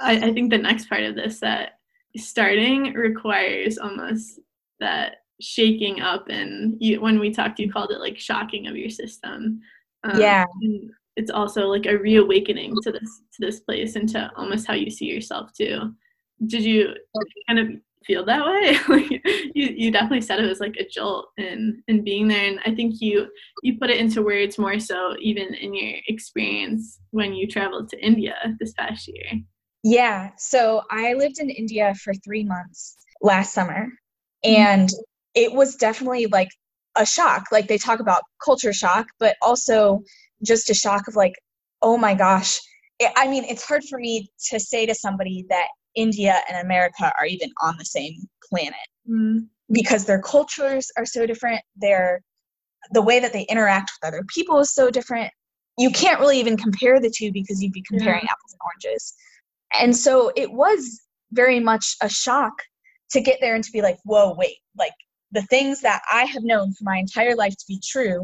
I, 0.00 0.28
I 0.28 0.32
think 0.32 0.50
the 0.50 0.58
next 0.58 0.88
part 0.88 1.02
of 1.02 1.14
this 1.14 1.40
that 1.40 1.78
starting 2.16 2.94
requires 2.94 3.78
almost 3.78 4.40
that 4.80 5.16
shaking 5.40 6.00
up 6.00 6.28
and 6.28 6.76
you 6.80 7.00
when 7.00 7.20
we 7.20 7.32
talked 7.32 7.60
you 7.60 7.70
called 7.70 7.92
it 7.92 8.00
like 8.00 8.18
shocking 8.18 8.66
of 8.66 8.76
your 8.76 8.90
system. 8.90 9.60
Um, 10.04 10.20
yeah. 10.20 10.44
it's 11.16 11.30
also 11.30 11.66
like 11.66 11.86
a 11.86 11.98
reawakening 11.98 12.74
to 12.82 12.92
this 12.92 13.22
to 13.34 13.40
this 13.40 13.60
place 13.60 13.94
and 13.96 14.08
to 14.10 14.30
almost 14.36 14.66
how 14.66 14.74
you 14.74 14.90
see 14.90 15.06
yourself 15.06 15.52
too. 15.52 15.92
Did 16.46 16.64
you 16.64 16.94
kind 17.46 17.58
of 17.58 17.68
feel 18.06 18.24
that 18.24 18.44
way. 18.44 18.78
Like 18.88 19.10
you, 19.54 19.74
you 19.76 19.90
definitely 19.90 20.22
said 20.22 20.40
it 20.40 20.48
was 20.48 20.60
like 20.60 20.76
a 20.76 20.86
jolt 20.88 21.28
in 21.36 21.82
in 21.88 22.04
being 22.04 22.28
there 22.28 22.44
and 22.44 22.58
i 22.64 22.74
think 22.74 23.00
you 23.00 23.28
you 23.62 23.78
put 23.78 23.90
it 23.90 23.98
into 23.98 24.22
words 24.22 24.58
more 24.58 24.78
so 24.78 25.14
even 25.20 25.54
in 25.54 25.74
your 25.74 25.96
experience 26.08 26.98
when 27.10 27.34
you 27.34 27.46
traveled 27.46 27.88
to 27.90 28.04
india 28.04 28.34
this 28.60 28.72
past 28.72 29.08
year. 29.08 29.40
Yeah 29.82 30.30
so 30.36 30.82
i 30.90 31.14
lived 31.14 31.38
in 31.38 31.50
india 31.50 31.94
for 32.02 32.14
three 32.14 32.44
months 32.44 32.96
last 33.20 33.52
summer 33.52 33.88
mm-hmm. 34.44 34.54
and 34.54 34.90
it 35.34 35.52
was 35.52 35.76
definitely 35.76 36.26
like 36.26 36.48
a 36.96 37.06
shock. 37.06 37.44
Like 37.52 37.68
they 37.68 37.78
talk 37.78 38.00
about 38.00 38.22
culture 38.44 38.72
shock 38.72 39.06
but 39.18 39.36
also 39.40 40.02
just 40.44 40.70
a 40.70 40.74
shock 40.74 41.08
of 41.08 41.16
like 41.16 41.34
oh 41.80 41.96
my 41.96 42.14
gosh. 42.14 42.58
I 43.16 43.28
mean 43.28 43.44
it's 43.44 43.64
hard 43.64 43.84
for 43.84 43.98
me 43.98 44.28
to 44.50 44.58
say 44.58 44.86
to 44.86 44.94
somebody 44.94 45.46
that 45.48 45.68
india 45.98 46.40
and 46.48 46.58
america 46.64 47.12
are 47.18 47.26
even 47.26 47.50
on 47.62 47.76
the 47.78 47.84
same 47.84 48.14
planet 48.48 48.88
mm. 49.08 49.46
because 49.72 50.04
their 50.04 50.20
cultures 50.20 50.90
are 50.96 51.06
so 51.06 51.26
different 51.26 51.60
their 51.76 52.22
the 52.92 53.02
way 53.02 53.20
that 53.20 53.32
they 53.32 53.42
interact 53.50 53.90
with 53.90 54.08
other 54.08 54.24
people 54.34 54.58
is 54.58 54.72
so 54.72 54.90
different 54.90 55.30
you 55.78 55.90
can't 55.90 56.20
really 56.20 56.40
even 56.40 56.56
compare 56.56 57.00
the 57.00 57.12
two 57.16 57.30
because 57.32 57.62
you'd 57.62 57.72
be 57.72 57.84
comparing 57.86 58.22
yeah. 58.24 58.30
apples 58.30 58.52
and 58.52 58.60
oranges 58.64 59.14
and 59.80 59.96
so 59.96 60.32
it 60.36 60.50
was 60.52 61.00
very 61.32 61.60
much 61.60 61.96
a 62.02 62.08
shock 62.08 62.54
to 63.10 63.20
get 63.20 63.38
there 63.40 63.54
and 63.54 63.64
to 63.64 63.72
be 63.72 63.82
like 63.82 63.98
whoa 64.04 64.34
wait 64.34 64.56
like 64.78 64.92
the 65.32 65.42
things 65.42 65.80
that 65.82 66.02
I 66.12 66.24
have 66.24 66.42
known 66.42 66.72
for 66.72 66.84
my 66.84 66.96
entire 66.96 67.34
life 67.34 67.52
to 67.52 67.64
be 67.68 67.80
true 67.84 68.22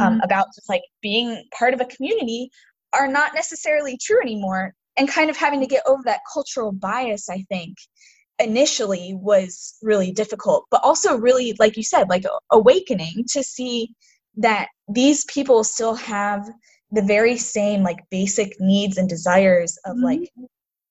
um, 0.00 0.14
mm-hmm. 0.14 0.20
about 0.22 0.46
just 0.54 0.68
like 0.68 0.82
being 1.02 1.44
part 1.56 1.74
of 1.74 1.80
a 1.80 1.84
community 1.86 2.50
are 2.92 3.08
not 3.08 3.34
necessarily 3.34 3.96
true 3.96 4.20
anymore. 4.20 4.74
And 4.96 5.08
kind 5.08 5.30
of 5.30 5.36
having 5.36 5.60
to 5.60 5.66
get 5.66 5.82
over 5.86 6.02
that 6.04 6.20
cultural 6.32 6.72
bias 6.72 7.28
i 7.28 7.44
think 7.48 7.76
initially 8.38 9.14
was 9.14 9.76
really 9.82 10.12
difficult 10.12 10.64
but 10.70 10.80
also 10.82 11.16
really 11.16 11.54
like 11.58 11.76
you 11.76 11.82
said 11.82 12.08
like 12.08 12.24
awakening 12.52 13.24
to 13.28 13.42
see 13.42 13.88
that 14.36 14.68
these 14.88 15.24
people 15.26 15.62
still 15.62 15.94
have 15.94 16.48
the 16.92 17.02
very 17.02 17.36
same 17.36 17.82
like 17.82 17.98
basic 18.10 18.52
needs 18.58 18.96
and 18.96 19.08
desires 19.08 19.78
of 19.84 19.96
mm-hmm. 19.96 20.04
like 20.04 20.30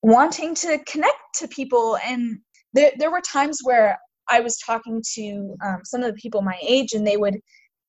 wanting 0.01 0.55
to 0.55 0.79
connect 0.87 1.17
to 1.35 1.47
people 1.47 1.97
and 2.05 2.37
there, 2.73 2.91
there 2.97 3.11
were 3.11 3.21
times 3.21 3.59
where 3.63 3.97
i 4.29 4.39
was 4.39 4.57
talking 4.59 5.01
to 5.15 5.55
um, 5.65 5.79
some 5.83 6.01
of 6.03 6.07
the 6.07 6.21
people 6.21 6.41
my 6.41 6.57
age 6.61 6.93
and 6.93 7.05
they 7.05 7.17
would 7.17 7.39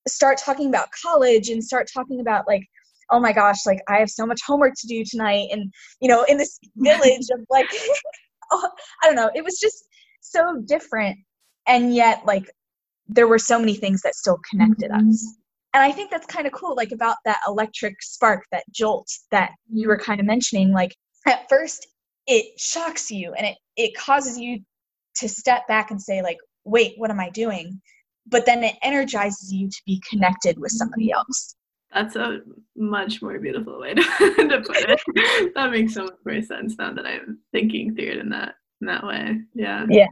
start 0.09 0.39
talking 0.39 0.69
about 0.69 0.89
college 1.05 1.51
and 1.51 1.63
start 1.63 1.89
talking 1.93 2.21
about 2.21 2.47
like 2.49 2.67
oh 3.11 3.21
my 3.21 3.33
gosh 3.33 3.67
like 3.67 3.81
i 3.89 3.99
have 3.99 4.11
so 4.11 4.27
much 4.27 4.41
homework 4.47 4.75
to 4.77 4.87
do 4.87 5.05
tonight 5.05 5.49
and 5.51 5.73
you 6.01 6.09
know 6.09 6.25
in 6.25 6.37
this 6.37 6.59
village 6.77 7.29
of 7.33 7.41
like 7.51 7.69
oh, 8.53 8.71
i 9.03 9.07
don't 9.07 9.17
know 9.17 9.31
it 9.35 9.45
was 9.45 9.59
just 9.59 9.85
so 10.21 10.63
different 10.67 11.19
and 11.67 11.95
yet 11.95 12.25
like 12.25 12.51
there 13.09 13.29
were 13.29 13.39
so 13.39 13.59
many 13.59 13.75
things 13.75 14.03
that 14.03 14.15
still 14.15 14.39
connected 14.51 14.91
mm-hmm. 14.91 15.11
us 15.11 15.37
and 15.75 15.83
i 15.83 15.91
think 15.91 16.11
that's 16.11 16.27
kind 16.27 16.47
of 16.47 16.53
cool 16.53 16.75
like 16.77 16.93
about 16.93 17.17
that 17.25 17.41
electric 17.47 18.03
spark 18.03 18.45
that 18.53 18.65
jolt 18.71 19.09
that 19.31 19.53
you 19.73 19.89
were 19.89 19.99
kind 19.99 20.21
of 20.21 20.27
mentioning 20.27 20.73
like 20.73 20.95
at 21.27 21.49
first 21.49 21.87
it 22.27 22.59
shocks 22.59 23.11
you 23.11 23.33
and 23.35 23.47
it 23.47 23.57
it 23.77 23.97
causes 23.97 24.39
you 24.39 24.61
to 25.15 25.29
step 25.29 25.67
back 25.69 25.91
and 25.91 26.01
say 26.01 26.23
like 26.23 26.39
wait 26.65 26.95
what 26.97 27.11
am 27.11 27.21
i 27.21 27.31
doing 27.31 27.81
but 28.27 28.47
then 28.47 28.63
it 28.63 28.77
energizes 28.83 29.53
you 29.53 29.69
to 29.69 29.83
be 29.87 30.01
connected 30.09 30.59
with 30.59 30.71
somebody 30.71 31.07
mm-hmm. 31.07 31.19
else 31.19 31.57
that's 31.93 32.17
a 32.17 32.41
much 32.77 33.21
more 33.21 33.39
beautiful 33.39 33.81
way 33.81 33.95
to, 33.95 34.03
to 34.03 34.63
put 34.67 34.77
it. 34.77 35.53
That 35.55 35.71
makes 35.71 35.95
so 35.95 36.05
much 36.05 36.19
more 36.25 36.43
sense 36.43 36.77
now 36.79 36.93
that 36.93 37.07
i'm 37.07 37.39
thinking 37.53 37.95
through 37.95 38.07
it 38.07 38.19
in 38.19 38.29
that 38.31 38.55
in 38.81 38.87
that 38.87 39.05
way. 39.05 39.41
Yeah. 39.55 39.87
Yeah. 39.89 40.07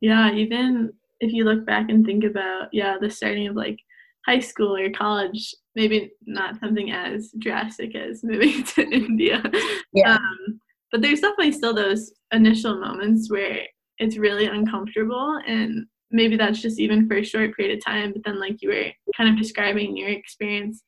Yeah 0.00 0.32
even 0.32 0.92
if 1.20 1.32
you 1.32 1.44
look 1.44 1.66
back 1.66 1.90
and 1.90 2.04
think 2.04 2.24
about 2.24 2.68
yeah 2.72 2.96
the 3.00 3.10
starting 3.10 3.48
of 3.48 3.56
like 3.56 3.78
high 4.26 4.40
school 4.40 4.76
or 4.76 4.90
college 4.90 5.54
maybe 5.74 6.10
not 6.26 6.58
something 6.60 6.90
as 6.90 7.32
drastic 7.38 7.94
as 7.94 8.20
moving 8.24 8.62
to 8.64 8.82
india. 8.82 9.42
Yeah. 9.92 10.14
Um, 10.14 10.60
but 10.90 11.02
there's 11.02 11.20
definitely 11.20 11.52
still 11.52 11.74
those 11.74 12.12
initial 12.32 12.80
moments 12.80 13.30
where 13.30 13.60
it's 13.98 14.16
really 14.16 14.46
uncomfortable 14.46 15.40
and 15.46 15.86
maybe 16.10 16.36
that's 16.36 16.62
just 16.62 16.80
even 16.80 17.06
for 17.06 17.16
a 17.18 17.24
short 17.24 17.54
period 17.54 17.76
of 17.76 17.84
time 17.84 18.12
but 18.12 18.22
then 18.24 18.40
like 18.40 18.62
you 18.62 18.70
were 18.70 18.86
kind 19.16 19.28
of 19.30 19.38
describing 19.38 19.96
your 19.96 20.08
experience 20.08 20.82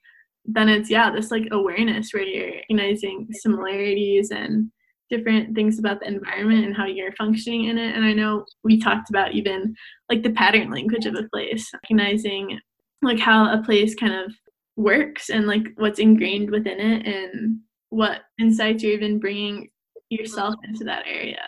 then 0.45 0.69
it's 0.69 0.91
yeah 0.91 1.11
this 1.11 1.31
like 1.31 1.49
awareness 1.53 2.13
where 2.13 2.23
you're 2.23 2.51
recognizing 2.51 3.27
similarities 3.33 4.31
and 4.31 4.71
different 5.11 5.55
things 5.55 5.79
about 5.79 6.01
the 6.01 6.07
environment 6.07 6.65
and 6.65 6.77
how 6.77 6.87
you're 6.87 7.13
functioning 7.13 7.65
in 7.65 7.79
it 7.79 7.95
and 7.95 8.05
i 8.05 8.13
know 8.13 8.45
we 8.65 8.79
talked 8.79 9.11
about 9.11 9.33
even 9.33 9.75
like 10.09 10.23
the 10.23 10.31
pattern 10.31 10.71
language 10.71 11.07
of 11.07 11.15
a 11.15 11.29
place 11.33 11.69
recognizing 11.75 12.59
like 13.03 13.19
how 13.19 13.53
a 13.53 13.63
place 13.63 13.95
kind 13.95 14.15
of 14.15 14.33
works 14.77 15.31
and 15.31 15.47
like 15.47 15.63
what's 15.77 15.99
ingrained 15.99 16.51
within 16.51 16.81
it 16.81 17.07
and 17.07 17.59
what 17.91 18.23
insights 18.41 18.83
you're 18.83 18.93
even 18.93 19.19
bringing 19.19 19.69
yourself 20.09 20.55
into 20.65 20.85
that 20.85 21.05
area. 21.07 21.43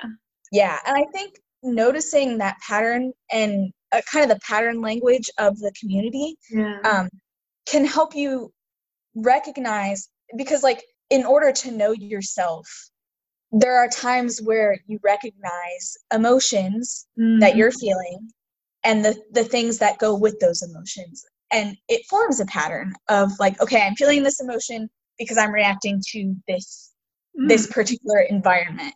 Yeah, 0.50 0.78
and 0.86 0.96
I 0.96 1.04
think 1.12 1.34
noticing 1.62 2.38
that 2.38 2.56
pattern 2.66 3.12
and 3.30 3.72
uh, 3.92 4.00
kind 4.10 4.30
of 4.30 4.36
the 4.36 4.40
pattern 4.46 4.80
language 4.80 5.30
of 5.38 5.58
the 5.58 5.72
community 5.78 6.36
yeah. 6.50 6.78
um, 6.84 7.08
can 7.66 7.84
help 7.84 8.14
you 8.14 8.52
recognize 9.14 10.08
because 10.36 10.62
like 10.62 10.82
in 11.10 11.24
order 11.24 11.52
to 11.52 11.70
know 11.70 11.92
yourself 11.92 12.66
there 13.54 13.76
are 13.76 13.88
times 13.88 14.40
where 14.42 14.78
you 14.86 14.98
recognize 15.04 15.96
emotions 16.14 17.06
mm-hmm. 17.20 17.40
that 17.40 17.54
you're 17.56 17.72
feeling 17.72 18.30
and 18.84 19.04
the 19.04 19.20
the 19.32 19.44
things 19.44 19.78
that 19.78 19.98
go 19.98 20.14
with 20.16 20.38
those 20.40 20.62
emotions 20.62 21.24
and 21.50 21.76
it 21.88 22.02
forms 22.08 22.40
a 22.40 22.46
pattern 22.46 22.92
of 23.08 23.30
like 23.38 23.60
okay 23.60 23.82
i'm 23.82 23.94
feeling 23.94 24.22
this 24.22 24.40
emotion 24.40 24.88
because 25.18 25.36
i'm 25.36 25.52
reacting 25.52 26.00
to 26.12 26.34
this 26.48 26.92
mm. 27.38 27.48
this 27.48 27.66
particular 27.66 28.20
environment. 28.20 28.94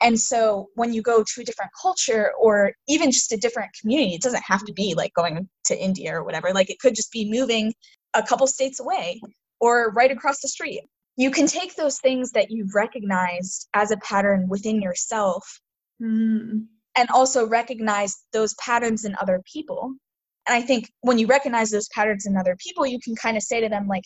And 0.00 0.18
so 0.18 0.68
when 0.74 0.92
you 0.92 1.00
go 1.00 1.22
to 1.22 1.40
a 1.40 1.44
different 1.44 1.70
culture 1.80 2.32
or 2.40 2.72
even 2.88 3.12
just 3.12 3.30
a 3.30 3.36
different 3.36 3.70
community, 3.80 4.14
it 4.14 4.22
doesn't 4.22 4.42
have 4.44 4.64
to 4.64 4.72
be 4.72 4.94
like 4.96 5.14
going 5.14 5.48
to 5.66 5.80
India 5.80 6.12
or 6.12 6.24
whatever. 6.24 6.52
Like 6.52 6.70
it 6.70 6.80
could 6.80 6.96
just 6.96 7.12
be 7.12 7.30
moving 7.30 7.72
a 8.14 8.22
couple 8.22 8.46
states 8.48 8.80
away 8.80 9.20
or 9.62 9.92
right 9.92 10.10
across 10.10 10.40
the 10.40 10.48
street. 10.48 10.82
You 11.16 11.30
can 11.30 11.46
take 11.46 11.76
those 11.76 12.00
things 12.00 12.32
that 12.32 12.50
you've 12.50 12.74
recognized 12.74 13.68
as 13.74 13.92
a 13.92 13.96
pattern 13.98 14.48
within 14.48 14.82
yourself 14.82 15.60
mm. 16.02 16.64
and 16.96 17.10
also 17.14 17.46
recognize 17.46 18.24
those 18.32 18.54
patterns 18.54 19.04
in 19.04 19.14
other 19.20 19.40
people. 19.50 19.94
And 20.48 20.56
I 20.56 20.62
think 20.62 20.90
when 21.02 21.18
you 21.18 21.28
recognize 21.28 21.70
those 21.70 21.88
patterns 21.94 22.26
in 22.26 22.36
other 22.36 22.56
people, 22.58 22.84
you 22.84 22.98
can 22.98 23.14
kind 23.14 23.36
of 23.36 23.44
say 23.44 23.60
to 23.60 23.68
them, 23.68 23.86
like, 23.86 24.02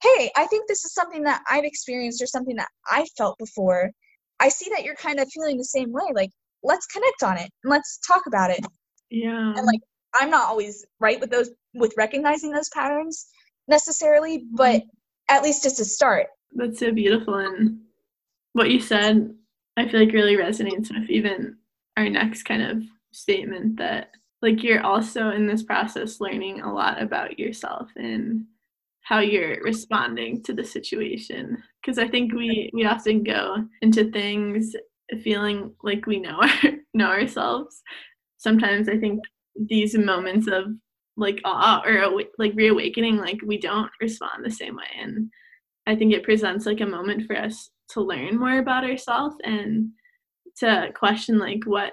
hey, 0.00 0.30
I 0.36 0.46
think 0.46 0.68
this 0.68 0.84
is 0.84 0.94
something 0.94 1.24
that 1.24 1.42
I've 1.50 1.64
experienced 1.64 2.22
or 2.22 2.26
something 2.26 2.56
that 2.56 2.68
I 2.88 3.04
felt 3.18 3.36
before. 3.38 3.90
I 4.38 4.48
see 4.48 4.70
that 4.70 4.84
you're 4.84 4.94
kind 4.94 5.18
of 5.18 5.28
feeling 5.32 5.58
the 5.58 5.64
same 5.64 5.90
way. 5.90 6.12
Like, 6.14 6.30
let's 6.62 6.86
connect 6.86 7.24
on 7.24 7.36
it 7.36 7.50
and 7.64 7.70
let's 7.70 7.98
talk 8.06 8.22
about 8.28 8.50
it. 8.50 8.64
Yeah. 9.10 9.54
And 9.56 9.66
like, 9.66 9.80
I'm 10.14 10.30
not 10.30 10.48
always 10.48 10.86
right 11.00 11.18
with 11.18 11.30
those, 11.30 11.50
with 11.74 11.94
recognizing 11.96 12.52
those 12.52 12.68
patterns 12.68 13.26
necessarily, 13.66 14.44
but 14.52 14.82
mm-hmm. 14.82 14.99
At 15.30 15.42
least 15.42 15.64
it's 15.64 15.80
a 15.80 15.84
start. 15.84 16.26
That's 16.54 16.80
so 16.80 16.92
beautiful. 16.92 17.36
And 17.36 17.80
what 18.52 18.70
you 18.70 18.80
said, 18.80 19.32
I 19.76 19.88
feel 19.88 20.00
like 20.00 20.12
really 20.12 20.36
resonates 20.36 20.92
with 20.92 21.08
even 21.08 21.56
our 21.96 22.08
next 22.08 22.42
kind 22.42 22.62
of 22.62 22.82
statement 23.12 23.76
that 23.78 24.10
like 24.42 24.62
you're 24.62 24.82
also 24.82 25.30
in 25.30 25.46
this 25.46 25.62
process 25.62 26.20
learning 26.20 26.60
a 26.60 26.72
lot 26.72 27.00
about 27.00 27.38
yourself 27.38 27.88
and 27.96 28.44
how 29.02 29.18
you're 29.18 29.62
responding 29.62 30.42
to 30.42 30.52
the 30.52 30.64
situation 30.64 31.60
because 31.80 31.98
i 31.98 32.06
think 32.06 32.32
we 32.32 32.70
we 32.72 32.84
often 32.84 33.24
go 33.24 33.56
into 33.82 34.10
things 34.12 34.74
feeling 35.22 35.74
like 35.82 36.06
we 36.06 36.20
know 36.20 36.38
our, 36.40 36.70
know 36.94 37.08
ourselves 37.08 37.82
sometimes 38.38 38.88
i 38.88 38.96
think 38.96 39.20
these 39.68 39.96
moments 39.96 40.46
of 40.46 40.66
like 41.20 41.40
awe 41.44 41.82
or 41.86 42.22
like 42.38 42.52
reawakening 42.54 43.16
like 43.16 43.38
we 43.46 43.58
don't 43.58 43.90
respond 44.00 44.44
the 44.44 44.50
same 44.50 44.76
way 44.76 44.84
and 45.00 45.30
i 45.86 45.94
think 45.94 46.12
it 46.12 46.24
presents 46.24 46.66
like 46.66 46.80
a 46.80 46.86
moment 46.86 47.26
for 47.26 47.36
us 47.36 47.70
to 47.88 48.00
learn 48.00 48.38
more 48.38 48.58
about 48.58 48.84
ourselves 48.84 49.36
and 49.44 49.90
to 50.56 50.88
question 50.94 51.38
like 51.38 51.60
what 51.66 51.92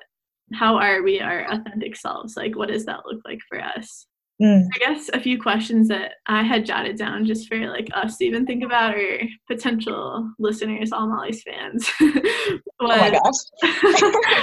how 0.53 0.77
are 0.77 1.03
we 1.03 1.19
our 1.19 1.45
authentic 1.51 1.95
selves 1.95 2.35
like 2.37 2.55
what 2.55 2.69
does 2.69 2.85
that 2.85 3.05
look 3.05 3.21
like 3.25 3.39
for 3.49 3.61
us 3.61 4.07
Mm. 4.41 4.67
I 4.75 4.77
guess 4.77 5.09
a 5.13 5.19
few 5.19 5.41
questions 5.41 5.87
that 5.87 6.13
I 6.27 6.43
had 6.43 6.65
jotted 6.65 6.95
down 6.95 7.25
just 7.25 7.47
for 7.47 7.57
like 7.69 7.87
us 7.93 8.17
to 8.17 8.25
even 8.25 8.45
think 8.45 8.63
about 8.63 8.93
or 8.93 9.21
potential 9.47 10.31
listeners, 10.37 10.91
all 10.91 11.07
Molly's 11.07 11.41
fans. 11.41 11.89
was, 11.99 12.21
oh 12.79 12.87
my 12.87 13.09
gosh. 13.09 13.71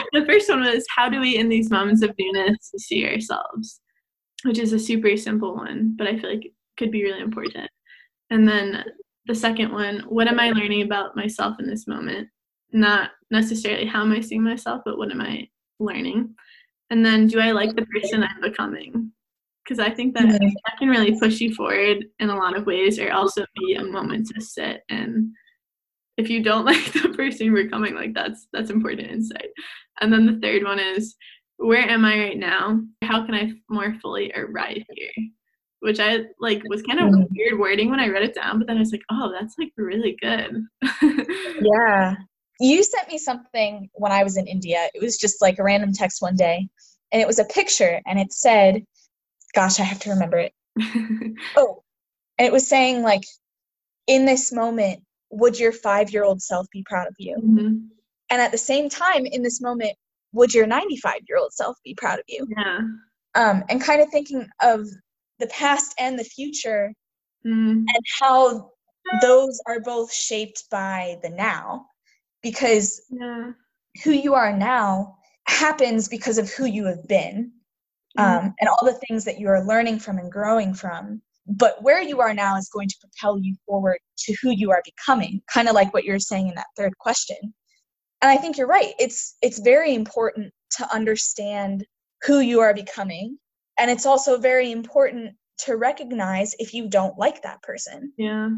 the 0.12 0.24
first 0.26 0.48
one 0.48 0.62
was 0.62 0.84
how 0.94 1.08
do 1.08 1.20
we 1.20 1.36
in 1.36 1.48
these 1.48 1.70
moments 1.70 2.02
of 2.02 2.12
newness 2.18 2.72
see 2.76 3.06
ourselves? 3.06 3.80
Which 4.44 4.58
is 4.58 4.72
a 4.72 4.78
super 4.78 5.16
simple 5.16 5.54
one, 5.54 5.94
but 5.96 6.06
I 6.06 6.18
feel 6.18 6.30
like 6.30 6.44
it 6.44 6.52
could 6.76 6.90
be 6.90 7.02
really 7.02 7.20
important. 7.20 7.70
And 8.30 8.46
then 8.46 8.84
the 9.26 9.34
second 9.34 9.72
one, 9.72 10.00
what 10.08 10.28
am 10.28 10.38
I 10.38 10.50
learning 10.50 10.82
about 10.82 11.16
myself 11.16 11.56
in 11.58 11.66
this 11.66 11.86
moment? 11.86 12.28
Not 12.72 13.10
necessarily 13.30 13.86
how 13.86 14.02
am 14.02 14.12
I 14.12 14.20
seeing 14.20 14.42
myself, 14.42 14.82
but 14.84 14.98
what 14.98 15.10
am 15.10 15.20
I 15.20 15.48
learning? 15.78 16.34
And 16.90 17.04
then 17.04 17.26
do 17.26 17.40
I 17.40 17.52
like 17.52 17.74
the 17.74 17.86
person 17.86 18.22
I'm 18.22 18.40
becoming? 18.40 19.12
because 19.64 19.78
I 19.78 19.90
think 19.90 20.14
that 20.14 20.26
mm-hmm. 20.26 20.44
that 20.44 20.78
can 20.78 20.88
really 20.88 21.18
push 21.18 21.40
you 21.40 21.54
forward 21.54 22.04
in 22.18 22.30
a 22.30 22.36
lot 22.36 22.56
of 22.56 22.66
ways, 22.66 22.98
or 22.98 23.10
also 23.12 23.44
be 23.56 23.74
a 23.74 23.84
moment 23.84 24.28
to 24.28 24.40
sit 24.40 24.82
and 24.88 25.32
if 26.16 26.30
you 26.30 26.42
don't 26.42 26.64
like 26.66 26.92
the 26.92 27.08
person 27.10 27.46
you're 27.46 27.64
becoming, 27.64 27.94
like 27.94 28.14
that's 28.14 28.46
that's 28.52 28.70
important 28.70 29.10
insight. 29.10 29.48
And 30.00 30.12
then 30.12 30.26
the 30.26 30.40
third 30.40 30.64
one 30.64 30.78
is 30.78 31.16
where 31.56 31.88
am 31.88 32.04
I 32.04 32.18
right 32.18 32.38
now? 32.38 32.80
How 33.02 33.24
can 33.24 33.34
I 33.34 33.52
more 33.68 33.94
fully 34.00 34.32
arrive 34.34 34.82
here? 34.92 35.10
Which 35.80 36.00
I 36.00 36.20
like 36.40 36.62
was 36.68 36.82
kind 36.82 37.00
of 37.00 37.06
mm-hmm. 37.06 37.24
weird 37.30 37.58
wording 37.58 37.90
when 37.90 38.00
I 38.00 38.08
read 38.08 38.22
it 38.22 38.34
down, 38.34 38.58
but 38.58 38.66
then 38.66 38.76
I 38.76 38.80
was 38.80 38.92
like, 38.92 39.04
oh, 39.10 39.32
that's 39.32 39.54
like 39.58 39.72
really 39.76 40.16
good. 40.20 40.64
yeah. 41.60 42.14
You 42.60 42.82
sent 42.82 43.08
me 43.08 43.18
something 43.18 43.90
when 43.94 44.12
I 44.12 44.22
was 44.22 44.36
in 44.36 44.46
India. 44.46 44.88
It 44.94 45.02
was 45.02 45.18
just 45.18 45.42
like 45.42 45.58
a 45.58 45.64
random 45.64 45.92
text 45.92 46.22
one 46.22 46.36
day, 46.36 46.68
and 47.12 47.20
it 47.20 47.26
was 47.26 47.38
a 47.38 47.44
picture, 47.44 48.00
and 48.06 48.18
it 48.18 48.32
said, 48.32 48.84
gosh, 49.54 49.80
I 49.80 49.82
have 49.82 49.98
to 50.00 50.10
remember 50.10 50.38
it. 50.38 50.52
oh, 51.56 51.82
and 52.38 52.46
it 52.46 52.52
was 52.52 52.66
saying 52.66 53.02
like, 53.02 53.24
in 54.06 54.24
this 54.24 54.52
moment, 54.52 55.02
would 55.30 55.58
your 55.58 55.72
five-year-old 55.72 56.40
self 56.40 56.66
be 56.70 56.84
proud 56.86 57.08
of 57.08 57.14
you? 57.18 57.36
Mm-hmm. 57.36 57.76
And 58.30 58.42
at 58.42 58.52
the 58.52 58.58
same 58.58 58.88
time, 58.88 59.26
in 59.26 59.42
this 59.42 59.60
moment, 59.60 59.96
would 60.34 60.52
your 60.52 60.66
95-year-old 60.66 61.52
self 61.52 61.76
be 61.84 61.94
proud 61.94 62.18
of 62.18 62.24
you? 62.28 62.46
Yeah. 62.56 62.80
Um, 63.34 63.64
and 63.68 63.80
kind 63.80 64.00
of 64.02 64.08
thinking 64.10 64.46
of 64.62 64.86
the 65.38 65.46
past 65.48 65.94
and 65.98 66.18
the 66.18 66.24
future, 66.24 66.92
mm. 67.46 67.72
and 67.72 68.04
how 68.20 68.70
those 69.22 69.60
are 69.66 69.80
both 69.80 70.12
shaped 70.12 70.64
by 70.70 71.16
the 71.22 71.30
now. 71.30 71.86
because 72.42 73.00
Yeah. 73.10 73.52
who 74.02 74.10
you 74.12 74.34
are 74.34 74.52
now 74.56 75.16
happens 75.46 76.08
because 76.08 76.36
of 76.38 76.50
who 76.50 76.66
you 76.66 76.84
have 76.84 77.08
been 77.08 77.52
Mm-hmm. 78.18 78.46
um, 78.46 78.54
and 78.60 78.68
all 78.68 78.84
the 78.84 78.98
things 79.06 79.24
that 79.24 79.40
you 79.40 79.48
are 79.48 79.64
learning 79.64 79.98
from 79.98 80.18
and 80.18 80.30
growing 80.30 80.72
from. 80.72 81.20
But 81.46 81.82
where 81.82 82.00
you 82.00 82.20
are 82.20 82.32
now 82.32 82.56
is 82.56 82.70
going 82.72 82.88
to 82.88 82.96
propel 83.00 83.38
you 83.38 83.56
forward 83.66 83.98
to 84.18 84.36
who 84.40 84.50
you 84.50 84.70
are 84.70 84.82
becoming, 84.84 85.42
kind 85.52 85.68
of 85.68 85.74
like 85.74 85.92
what 85.92 86.04
you're 86.04 86.18
saying 86.20 86.48
in 86.48 86.54
that 86.54 86.68
third 86.76 86.96
question. 86.98 87.36
And 88.24 88.30
I 88.30 88.38
think 88.40 88.56
you're 88.56 88.66
right. 88.66 88.94
It's 88.98 89.36
it's 89.42 89.58
very 89.58 89.94
important 89.94 90.50
to 90.78 90.94
understand 90.94 91.84
who 92.22 92.40
you 92.40 92.60
are 92.60 92.72
becoming, 92.72 93.36
and 93.78 93.90
it's 93.90 94.06
also 94.06 94.38
very 94.38 94.72
important 94.72 95.34
to 95.58 95.76
recognize 95.76 96.54
if 96.58 96.72
you 96.72 96.88
don't 96.88 97.18
like 97.18 97.42
that 97.42 97.62
person 97.62 98.14
Yeah. 98.16 98.48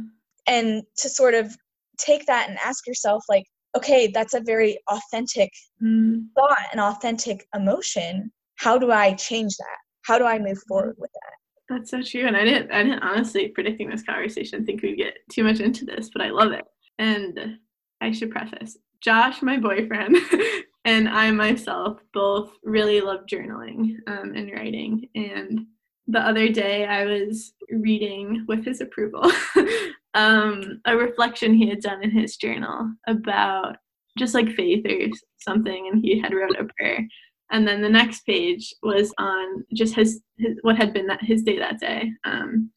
and 0.46 0.84
to 0.98 1.08
sort 1.08 1.34
of 1.34 1.54
take 1.98 2.26
that 2.26 2.48
and 2.48 2.56
ask 2.64 2.86
yourself 2.86 3.24
like 3.28 3.42
okay 3.76 4.06
that's 4.06 4.34
a 4.34 4.40
very 4.40 4.78
authentic 4.88 5.50
Mm. 5.82 6.28
thought 6.36 6.66
and 6.72 6.80
authentic 6.80 7.46
emotion 7.54 8.30
how 8.54 8.78
do 8.78 8.90
i 8.92 9.12
change 9.14 9.54
that 9.58 9.78
how 10.06 10.16
do 10.16 10.24
i 10.24 10.38
move 10.38 10.58
forward 10.68 10.94
with 10.98 11.10
that 11.18 11.34
That's 11.68 11.90
so 11.90 12.00
true. 12.02 12.26
And 12.28 12.36
I 12.36 12.44
didn't 12.44 12.70
I 12.70 12.82
didn't 12.84 13.02
honestly 13.02 13.48
predicting 13.48 13.90
this 13.90 14.04
conversation 14.04 14.64
think 14.64 14.82
we'd 14.82 14.96
get 14.96 15.14
too 15.34 15.42
much 15.44 15.58
into 15.60 15.84
this, 15.84 16.08
but 16.12 16.22
I 16.22 16.30
love 16.30 16.52
it. 16.52 16.64
And 16.98 17.58
I 18.00 18.12
should 18.12 18.30
preface 18.30 18.78
Josh, 19.00 19.42
my 19.42 19.58
boyfriend, 19.58 20.16
and 20.84 21.08
I 21.08 21.30
myself 21.30 21.98
both 22.12 22.52
really 22.62 23.00
love 23.00 23.26
journaling 23.26 23.96
um, 24.06 24.34
and 24.34 24.50
writing. 24.52 25.08
And 25.14 25.66
the 26.06 26.20
other 26.20 26.48
day 26.48 26.86
I 26.86 27.04
was 27.04 27.52
reading 27.70 28.44
with 28.48 28.64
his 28.64 28.80
approval 28.80 29.30
um, 30.14 30.80
a 30.86 30.96
reflection 30.96 31.54
he 31.54 31.68
had 31.68 31.80
done 31.80 32.02
in 32.02 32.10
his 32.10 32.36
journal 32.36 32.90
about 33.06 33.76
just 34.18 34.34
like 34.34 34.48
faith 34.52 34.86
or 34.86 35.08
something, 35.38 35.90
and 35.92 36.02
he 36.02 36.18
had 36.20 36.32
wrote 36.32 36.58
a 36.58 36.68
prayer. 36.78 37.06
And 37.50 37.68
then 37.68 37.82
the 37.82 37.88
next 37.88 38.26
page 38.26 38.74
was 38.82 39.12
on 39.18 39.64
just 39.74 39.94
his, 39.94 40.20
his 40.38 40.56
what 40.62 40.76
had 40.76 40.92
been 40.92 41.06
that 41.06 41.22
his 41.22 41.42
day 41.42 41.58
that 41.58 41.78
day, 41.78 42.10
um, 42.24 42.70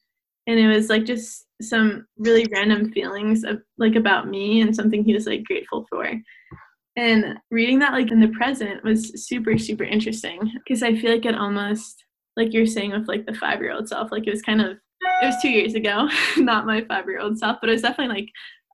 and 0.50 0.60
it 0.60 0.68
was 0.68 0.90
like 0.90 1.06
just 1.06 1.46
some 1.62 2.08
really 2.18 2.48
random 2.52 2.92
feelings 2.92 3.44
of 3.44 3.62
like 3.78 3.96
about 3.96 4.28
me 4.28 4.62
and 4.62 4.76
something 4.76 5.04
he 5.04 5.14
was 5.14 5.28
like 5.28 5.44
grateful 5.44 5.86
for. 5.90 6.12
And 6.96 7.38
reading 7.52 7.78
that 7.80 7.94
like 7.94 8.12
in 8.12 8.20
the 8.20 8.30
present 8.30 8.84
was 8.84 9.28
super 9.28 9.60
super 9.60 9.84
interesting 9.84 10.40
because 10.56 10.82
I 10.82 10.96
feel 10.96 11.12
like 11.12 11.26
it 11.26 11.36
almost 11.36 12.04
like 12.36 12.52
you're 12.52 12.66
saying 12.66 12.92
with 12.92 13.08
like 13.08 13.28
the 13.28 13.34
five 13.36 13.62
year 13.62 13.74
old 13.74 13.88
self, 13.88 14.12
like 14.12 14.26
it 14.26 14.32
was 14.32 14.42
kind 14.42 14.60
of 14.60 14.72
it 15.22 15.26
was 15.26 15.40
two 15.40 15.52
years 15.52 15.76
ago, 15.76 16.10
not 16.38 16.66
my 16.66 16.84
five 16.86 17.06
year 17.06 17.20
old 17.20 17.38
self, 17.38 17.58
but 17.62 17.70
it 17.70 17.74
was 17.74 17.84
definitely 17.84 18.16
like 18.16 18.30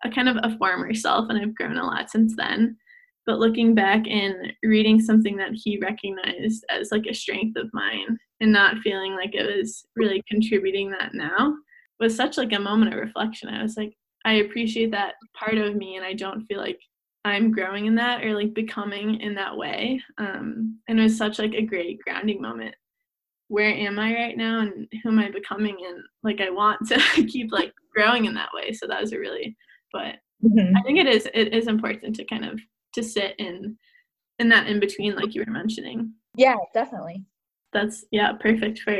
a 0.05 0.15
kind 0.15 0.29
of 0.29 0.37
a 0.43 0.57
former 0.57 0.93
self, 0.93 1.29
and 1.29 1.37
I've 1.37 1.55
grown 1.55 1.77
a 1.77 1.85
lot 1.85 2.09
since 2.09 2.35
then. 2.37 2.77
But 3.25 3.39
looking 3.39 3.75
back 3.75 4.07
and 4.07 4.53
reading 4.63 5.01
something 5.01 5.35
that 5.37 5.51
he 5.53 5.79
recognized 5.79 6.63
as 6.69 6.91
like 6.91 7.05
a 7.09 7.13
strength 7.13 7.57
of 7.57 7.69
mine 7.73 8.17
and 8.39 8.51
not 8.51 8.77
feeling 8.77 9.15
like 9.15 9.33
it 9.33 9.57
was 9.57 9.85
really 9.95 10.23
contributing 10.29 10.91
that 10.91 11.13
now 11.13 11.55
was 11.99 12.15
such 12.15 12.37
like 12.37 12.53
a 12.53 12.59
moment 12.59 12.93
of 12.93 12.99
reflection. 12.99 13.49
I 13.49 13.63
was 13.63 13.77
like, 13.77 13.93
I 14.25 14.33
appreciate 14.33 14.91
that 14.91 15.15
part 15.37 15.57
of 15.57 15.75
me 15.75 15.95
and 15.95 16.05
I 16.05 16.13
don't 16.13 16.45
feel 16.45 16.59
like 16.59 16.79
I'm 17.23 17.51
growing 17.51 17.85
in 17.85 17.95
that 17.95 18.23
or 18.23 18.33
like 18.33 18.53
becoming 18.53 19.21
in 19.21 19.35
that 19.35 19.55
way. 19.55 20.01
Um, 20.17 20.79
and 20.87 20.99
it 20.99 21.03
was 21.03 21.17
such 21.17 21.39
like 21.39 21.53
a 21.53 21.61
great 21.61 21.99
grounding 21.99 22.41
moment. 22.41 22.75
Where 23.47 23.71
am 23.71 23.99
I 23.99 24.13
right 24.13 24.37
now 24.37 24.59
and 24.59 24.87
who 25.03 25.09
am 25.09 25.19
I 25.19 25.29
becoming? 25.29 25.77
And 25.87 26.03
like 26.23 26.41
I 26.41 26.49
want 26.49 26.87
to 26.89 26.99
keep 27.27 27.51
like 27.51 27.71
growing 27.93 28.25
in 28.25 28.33
that 28.33 28.49
way. 28.53 28.73
So 28.73 28.87
that 28.87 29.01
was 29.01 29.13
a 29.13 29.19
really 29.19 29.55
but 29.95 30.17
I 30.75 30.81
think 30.81 30.99
it 30.99 31.07
is 31.07 31.27
it 31.33 31.53
is 31.53 31.67
important 31.67 32.15
to 32.17 32.25
kind 32.25 32.45
of 32.45 32.59
to 32.93 33.01
sit 33.01 33.35
in 33.39 33.77
in 34.39 34.49
that 34.49 34.67
in 34.67 34.79
between 34.79 35.15
like 35.15 35.33
you 35.33 35.43
were 35.45 35.51
mentioning. 35.51 36.13
yeah 36.35 36.55
definitely 36.73 37.23
That's 37.75 38.05
yeah, 38.09 38.31
perfect 38.33 38.79
for 38.79 38.97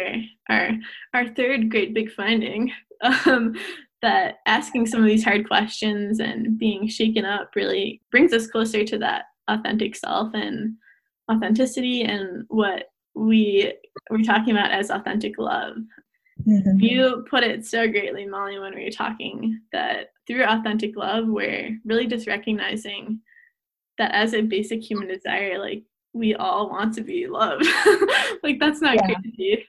our 0.50 0.72
our 1.14 1.28
third 1.30 1.72
great 1.72 1.94
big 1.94 2.12
finding. 2.12 2.72
Um, 3.26 3.56
that 4.02 4.38
asking 4.46 4.86
some 4.86 5.02
of 5.02 5.08
these 5.08 5.24
hard 5.24 5.48
questions 5.48 6.20
and 6.22 6.58
being 6.58 6.88
shaken 6.88 7.26
up 7.26 7.50
really 7.56 8.02
brings 8.10 8.32
us 8.32 8.48
closer 8.48 8.86
to 8.86 8.98
that 9.00 9.24
authentic 9.50 9.98
self 9.98 10.34
and 10.34 10.76
authenticity 11.30 12.04
and 12.04 12.46
what 12.48 12.86
we 13.16 13.74
were 14.10 14.24
talking 14.24 14.52
about 14.56 14.72
as 14.72 14.92
authentic 14.92 15.38
love. 15.38 15.76
Mhm. 16.48 16.82
You 16.82 17.26
put 17.30 17.44
it 17.44 17.66
so 17.66 17.88
greatly, 17.88 18.26
Molly, 18.26 18.60
when 18.60 18.76
we 18.76 18.84
were 18.84 18.92
talking 18.92 19.60
that 19.72 20.12
through 20.28 20.44
authentic 20.44 20.96
love, 20.96 21.28
we're 21.28 21.78
really 21.84 22.08
just 22.08 22.28
recognizing 22.28 23.20
that 23.98 24.12
as 24.14 24.34
a 24.34 24.42
basic 24.42 24.84
human 24.84 25.08
desire, 25.08 25.58
like 25.58 25.84
we 26.16 26.34
all 26.36 26.70
want 26.70 26.94
to 26.96 27.02
be 27.02 27.28
loved. 27.28 27.66
like 28.44 28.60
that's 28.60 28.82
not 28.82 28.96
Yeah. 28.96 29.08
crazy. 29.16 29.68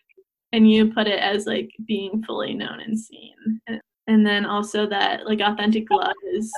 And 0.52 0.70
you 0.70 0.92
put 0.92 1.08
it 1.08 1.18
as 1.18 1.44
like 1.44 1.70
being 1.86 2.22
fully 2.22 2.54
known 2.54 2.80
and 2.80 2.98
seen. 2.98 3.34
And, 3.66 3.80
and 4.06 4.24
then 4.24 4.46
also 4.46 4.86
that 4.86 5.26
like 5.26 5.40
authentic 5.40 5.90
love 5.90 6.14
is 6.32 6.50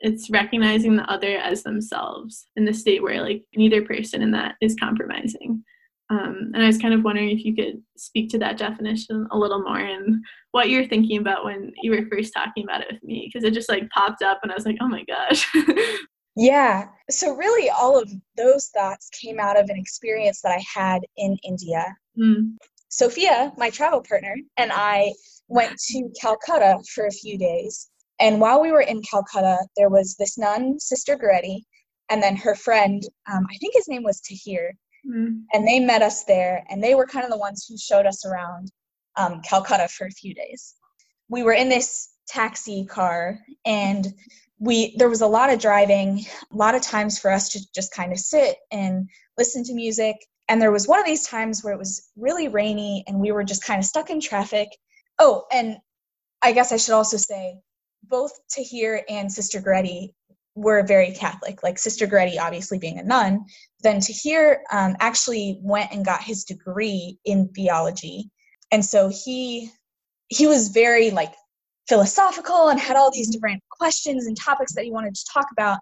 it's 0.00 0.30
recognizing 0.30 0.96
the 0.96 1.08
other 1.10 1.36
as 1.36 1.62
themselves 1.62 2.46
in 2.56 2.64
the 2.64 2.72
state 2.72 3.02
where 3.02 3.20
like 3.20 3.42
neither 3.54 3.82
person 3.82 4.22
in 4.22 4.30
that 4.30 4.54
is 4.62 4.74
compromising. 4.80 5.62
Um, 6.08 6.50
and 6.54 6.62
I 6.62 6.66
was 6.66 6.78
kind 6.78 6.94
of 6.94 7.04
wondering 7.04 7.30
if 7.30 7.44
you 7.44 7.54
could 7.54 7.82
speak 7.98 8.30
to 8.30 8.38
that 8.38 8.56
definition 8.56 9.28
a 9.30 9.38
little 9.38 9.62
more 9.62 9.78
and 9.78 10.24
what 10.52 10.70
you're 10.70 10.88
thinking 10.88 11.18
about 11.20 11.44
when 11.44 11.72
you 11.82 11.90
were 11.92 12.08
first 12.10 12.32
talking 12.32 12.64
about 12.64 12.80
it 12.80 12.88
with 12.90 13.02
me, 13.04 13.30
because 13.30 13.44
it 13.46 13.52
just 13.54 13.68
like 13.68 13.88
popped 13.90 14.22
up 14.22 14.40
and 14.42 14.50
I 14.50 14.54
was 14.54 14.64
like, 14.66 14.78
oh 14.80 14.88
my 14.88 15.04
gosh. 15.04 15.46
Yeah. 16.40 16.88
So, 17.10 17.34
really, 17.36 17.68
all 17.68 18.00
of 18.00 18.10
those 18.38 18.68
thoughts 18.68 19.10
came 19.10 19.38
out 19.38 19.60
of 19.60 19.68
an 19.68 19.76
experience 19.76 20.40
that 20.40 20.52
I 20.52 20.64
had 20.74 21.02
in 21.18 21.36
India. 21.44 21.94
Mm, 22.18 22.56
Sophia, 22.88 23.52
my 23.58 23.68
travel 23.68 24.02
partner, 24.02 24.34
and 24.56 24.72
I 24.72 25.12
went 25.48 25.78
to 25.78 26.10
Calcutta 26.18 26.78
for 26.94 27.06
a 27.06 27.10
few 27.10 27.36
days. 27.36 27.90
And 28.20 28.40
while 28.40 28.58
we 28.58 28.72
were 28.72 28.80
in 28.80 29.02
Calcutta, 29.02 29.58
there 29.76 29.90
was 29.90 30.16
this 30.16 30.38
nun, 30.38 30.80
Sister 30.80 31.14
Goretti, 31.14 31.60
and 32.08 32.22
then 32.22 32.36
her 32.36 32.54
friend, 32.54 33.02
um, 33.30 33.46
I 33.50 33.56
think 33.58 33.74
his 33.74 33.88
name 33.88 34.02
was 34.02 34.22
Tahir, 34.22 34.72
mm, 35.06 35.42
and 35.52 35.68
they 35.68 35.78
met 35.78 36.00
us 36.00 36.24
there. 36.24 36.64
And 36.70 36.82
they 36.82 36.94
were 36.94 37.06
kind 37.06 37.24
of 37.24 37.30
the 37.30 37.36
ones 37.36 37.66
who 37.68 37.76
showed 37.76 38.06
us 38.06 38.24
around 38.24 38.72
um, 39.16 39.42
Calcutta 39.42 39.88
for 39.88 40.06
a 40.06 40.12
few 40.12 40.32
days. 40.32 40.74
We 41.28 41.42
were 41.42 41.52
in 41.52 41.68
this 41.68 42.14
taxi 42.28 42.86
car, 42.86 43.38
and 43.66 44.06
we 44.60 44.94
there 44.98 45.08
was 45.08 45.22
a 45.22 45.26
lot 45.26 45.50
of 45.50 45.58
driving, 45.58 46.24
a 46.52 46.56
lot 46.56 46.74
of 46.74 46.82
times 46.82 47.18
for 47.18 47.30
us 47.30 47.48
to 47.48 47.72
just 47.72 47.92
kind 47.92 48.12
of 48.12 48.18
sit 48.18 48.56
and 48.70 49.08
listen 49.36 49.64
to 49.64 49.74
music. 49.74 50.16
And 50.48 50.60
there 50.60 50.70
was 50.70 50.86
one 50.86 51.00
of 51.00 51.06
these 51.06 51.26
times 51.26 51.64
where 51.64 51.72
it 51.72 51.78
was 51.78 52.10
really 52.16 52.48
rainy, 52.48 53.02
and 53.06 53.18
we 53.18 53.32
were 53.32 53.44
just 53.44 53.64
kind 53.64 53.78
of 53.78 53.84
stuck 53.84 54.10
in 54.10 54.20
traffic. 54.20 54.68
Oh, 55.18 55.44
and 55.50 55.78
I 56.42 56.52
guess 56.52 56.72
I 56.72 56.76
should 56.76 56.94
also 56.94 57.16
say, 57.16 57.56
both 58.04 58.32
Tahir 58.50 59.02
and 59.08 59.32
Sister 59.32 59.60
Goretti 59.60 60.12
were 60.54 60.82
very 60.82 61.12
Catholic. 61.12 61.62
Like 61.62 61.78
Sister 61.78 62.06
Goretti, 62.06 62.38
obviously 62.38 62.78
being 62.78 62.98
a 62.98 63.02
nun, 63.02 63.44
then 63.82 64.00
Tahir 64.00 64.62
um, 64.72 64.96
actually 65.00 65.58
went 65.62 65.92
and 65.92 66.04
got 66.04 66.22
his 66.22 66.44
degree 66.44 67.18
in 67.24 67.48
theology, 67.54 68.30
and 68.70 68.84
so 68.84 69.08
he 69.08 69.70
he 70.28 70.46
was 70.46 70.68
very 70.68 71.10
like 71.10 71.32
philosophical 71.88 72.68
and 72.68 72.78
had 72.78 72.96
all 72.96 73.10
these 73.10 73.28
mm-hmm. 73.28 73.32
different 73.32 73.62
questions 73.70 74.26
and 74.26 74.36
topics 74.36 74.74
that 74.74 74.84
he 74.84 74.90
wanted 74.90 75.14
to 75.14 75.24
talk 75.32 75.46
about. 75.52 75.78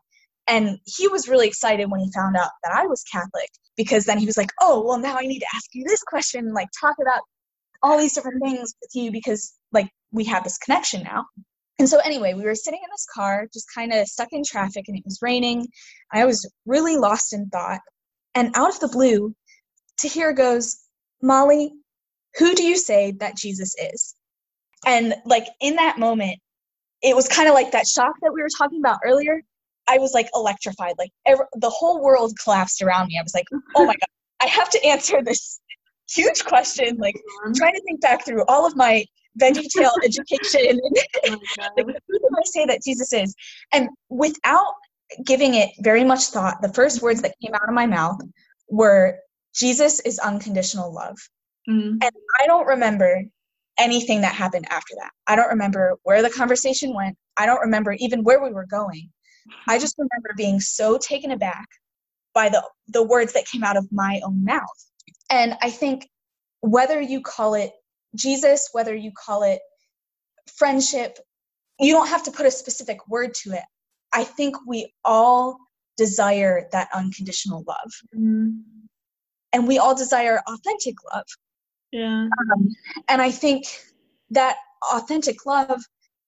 And 0.47 0.79
he 0.85 1.09
was 1.09 1.29
really 1.29 1.47
excited 1.47 1.91
when 1.91 2.01
he 2.01 2.11
found 2.13 2.37
out 2.37 2.51
that 2.65 2.73
I 2.73 2.87
was 2.87 3.03
Catholic 3.13 3.51
because 3.77 4.05
then 4.05 4.19
he 4.19 4.27
was 4.27 4.39
like, 4.39 4.51
"Oh, 4.61 4.83
well, 4.83 4.99
now 4.99 5.17
I 5.19 5.27
need 5.27 5.41
to 5.41 5.55
ask 5.55 5.67
you 5.75 5.85
this 5.85 6.03
question, 6.03 6.47
and, 6.47 6.55
like 6.55 6.69
talk 6.81 6.97
about 7.01 7.21
all 7.83 7.99
these 7.99 8.15
different 8.15 8.43
things 8.43 8.75
with 8.81 8.91
you 8.95 9.13
because 9.13 9.55
like 9.73 9.89
we 10.11 10.25
have 10.25 10.45
this 10.45 10.57
connection 10.57 11.03
now." 11.03 11.27
And 11.79 11.89
so, 11.89 11.99
anyway, 11.99 12.35
we 12.35 12.43
were 12.43 12.55
sitting 12.55 12.81
in 12.83 12.91
this 12.91 13.07
car, 13.15 13.47
just 13.53 13.67
kind 13.73 13.93
of 13.93 14.09
stuck 14.09 14.29
in 14.33 14.43
traffic, 14.45 14.87
and 14.89 14.97
it 14.97 15.05
was 15.05 15.19
raining. 15.23 15.69
I 16.13 16.25
was 16.25 16.51
really 16.67 16.97
lost 16.97 17.33
in 17.33 17.49
thought. 17.51 17.81
And 18.35 18.51
out 18.57 18.71
of 18.71 18.81
the 18.81 18.89
blue, 18.89 19.35
Tahir 19.99 20.33
goes, 20.33 20.79
Molly, 21.23 21.73
who 22.37 22.55
do 22.55 22.63
you 22.63 22.77
say 22.77 23.13
that 23.21 23.37
Jesus 23.37 23.75
is? 23.79 24.15
And 24.87 25.15
like 25.25 25.47
in 25.61 25.77
that 25.77 25.99
moment, 25.99 26.39
it 27.03 27.15
was 27.15 27.29
kind 27.29 27.49
of 27.49 27.55
like 27.55 27.73
that 27.73 27.87
shock 27.87 28.15
that 28.23 28.33
we 28.33 28.43
were 28.43 28.49
talking 28.57 28.81
about 28.81 28.99
earlier. 29.05 29.43
I 29.89 29.99
was 29.99 30.13
like 30.13 30.29
electrified. 30.35 30.95
Like 30.99 31.11
ever, 31.27 31.47
the 31.55 31.71
whole 31.71 32.03
world 32.03 32.33
collapsed 32.43 32.83
around 32.83 33.09
me. 33.09 33.19
I 33.19 33.23
was 33.23 33.35
like, 33.35 33.47
oh 33.75 33.87
my 33.87 33.95
God, 33.95 34.09
I 34.43 34.47
have 34.47 34.69
to 34.71 34.85
answer 34.85 35.23
this 35.23 35.61
huge 36.11 36.45
question. 36.45 36.97
Like 36.99 37.17
trying 37.55 37.75
to 37.75 37.83
think 37.83 38.01
back 38.01 38.25
through 38.25 38.45
all 38.47 38.67
of 38.67 38.77
my 38.77 39.05
VeggieTale 39.41 39.93
education 40.05 40.81
oh 41.29 41.39
like 41.77 41.87
who 42.09 42.19
do 42.19 42.29
I 42.37 42.43
say 42.45 42.67
that 42.67 42.81
Jesus 42.85 43.13
is? 43.13 43.35
And 43.73 43.89
without 44.09 44.75
giving 45.25 45.55
it 45.55 45.71
very 45.81 46.05
much 46.05 46.25
thought, 46.27 46.61
the 46.61 46.73
first 46.73 47.03
words 47.03 47.23
that 47.23 47.35
came 47.43 47.55
out 47.55 47.69
of 47.69 47.75
my 47.75 47.87
mouth 47.87 48.21
were 48.69 49.19
Jesus 49.55 50.01
is 50.01 50.19
unconditional 50.19 50.93
love. 50.93 51.17
Mm, 51.69 51.99
And 52.03 52.11
I 52.41 52.47
don't 52.47 52.67
remember 52.67 53.23
anything 53.79 54.21
that 54.23 54.35
happened 54.35 54.67
after 54.71 54.95
that. 55.01 55.11
I 55.27 55.37
don't 55.37 55.49
remember 55.49 55.97
where 56.03 56.23
the 56.23 56.31
conversation 56.31 56.95
went. 56.95 57.17
I 57.37 57.47
don't 57.47 57.61
remember 57.61 57.93
even 57.93 58.25
where 58.25 58.43
we 58.43 58.53
were 58.53 58.67
going. 58.67 59.11
I 59.69 59.79
just 59.79 59.97
remember 59.99 60.31
being 60.37 60.61
so 60.61 60.99
taken 60.99 61.31
aback 61.31 61.67
by 62.35 62.49
the 62.49 62.63
the 62.89 63.03
words 63.03 63.33
that 63.35 63.47
came 63.47 63.65
out 63.65 63.77
of 63.77 63.87
my 63.93 64.21
own 64.25 64.45
mouth. 64.45 64.87
And 65.31 65.57
I 65.63 65.71
think 65.71 66.09
whether 66.61 67.01
you 67.01 67.21
call 67.21 67.55
it 67.55 67.73
Jesus, 68.15 68.69
whether 68.73 68.95
you 68.95 69.13
call 69.13 69.43
it 69.43 69.61
friendship, 70.57 71.19
you 71.79 71.93
don't 71.93 72.09
have 72.09 72.25
to 72.25 72.31
put 72.31 72.47
a 72.47 72.51
specific 72.51 73.07
word 73.09 73.35
to 73.43 73.53
it. 73.53 73.65
I 74.13 74.25
think 74.25 74.57
we 74.67 74.93
all 75.05 75.59
desire 75.97 76.69
that 76.73 76.89
unconditional 76.95 77.65
love. 77.67 77.93
Mm. 78.17 78.63
And 79.53 79.69
we 79.69 79.79
all 79.79 79.95
desire 79.95 80.41
authentic 80.47 80.95
love. 81.13 81.27
Yeah. 81.93 82.29
Um, 82.39 82.69
and 83.09 83.23
I 83.23 83.31
think 83.31 83.65
that 84.31 84.57
authentic 84.93 85.47
love 85.47 85.81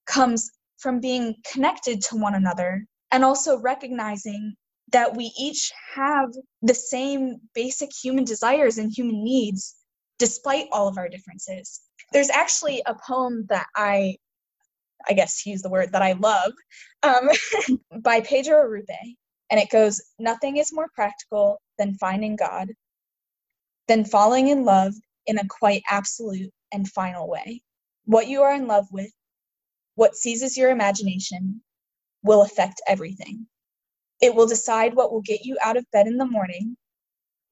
comes 0.07 0.51
from 0.79 1.01
being 1.01 1.35
connected 1.53 2.01
to 2.03 2.17
one 2.17 2.35
another 2.35 2.85
and 3.13 3.25
also 3.25 3.59
recognizing 3.61 4.55
that 4.93 5.15
we 5.17 5.33
each 5.39 5.71
have 5.95 6.31
the 6.63 6.75
same 6.75 7.37
basic 7.55 7.91
human 8.03 8.25
desires 8.25 8.79
and 8.79 8.91
human 8.91 9.23
needs 9.23 9.77
despite 10.19 10.67
all 10.73 10.89
of 10.89 10.99
our 10.99 11.09
differences. 11.09 11.83
There's 12.13 12.31
actually 12.31 12.83
a 12.87 12.97
poem 13.07 13.47
that 13.49 13.67
I 13.77 14.17
I 15.09 15.15
guess 15.15 15.47
use 15.47 15.63
the 15.63 15.71
word 15.71 15.93
that 15.93 16.03
I 16.03 16.13
love, 16.13 16.53
um, 17.03 17.31
by 18.03 18.21
Pedro 18.21 18.63
Arrupe. 18.65 19.17
And 19.51 19.59
it 19.59 19.71
goes, 19.71 20.01
Nothing 20.19 20.59
is 20.59 20.73
more 20.73 20.89
practical 20.95 21.61
than 21.79 21.95
finding 21.95 22.37
God, 22.37 22.69
than 23.89 24.05
falling 24.05 24.49
in 24.49 24.65
love 24.65 24.95
in 25.27 25.39
a 25.39 25.49
quite 25.49 25.83
absolute 25.91 26.53
and 26.73 26.89
final 26.89 27.29
way. 27.29 27.63
What 28.07 28.29
you 28.29 28.43
are 28.43 28.55
in 28.55 28.67
love 28.67 28.87
with, 28.93 29.13
what 29.97 30.17
seizes 30.17 30.57
your 30.57 30.71
imagination, 30.71 31.63
will 32.23 32.43
affect 32.43 32.83
everything. 32.89 33.47
It 34.21 34.35
will 34.35 34.47
decide 34.47 34.95
what 34.95 35.13
will 35.13 35.23
get 35.23 35.45
you 35.45 35.59
out 35.63 35.77
of 35.77 35.91
bed 35.93 36.07
in 36.07 36.19
the 36.19 36.27
morning, 36.27 36.77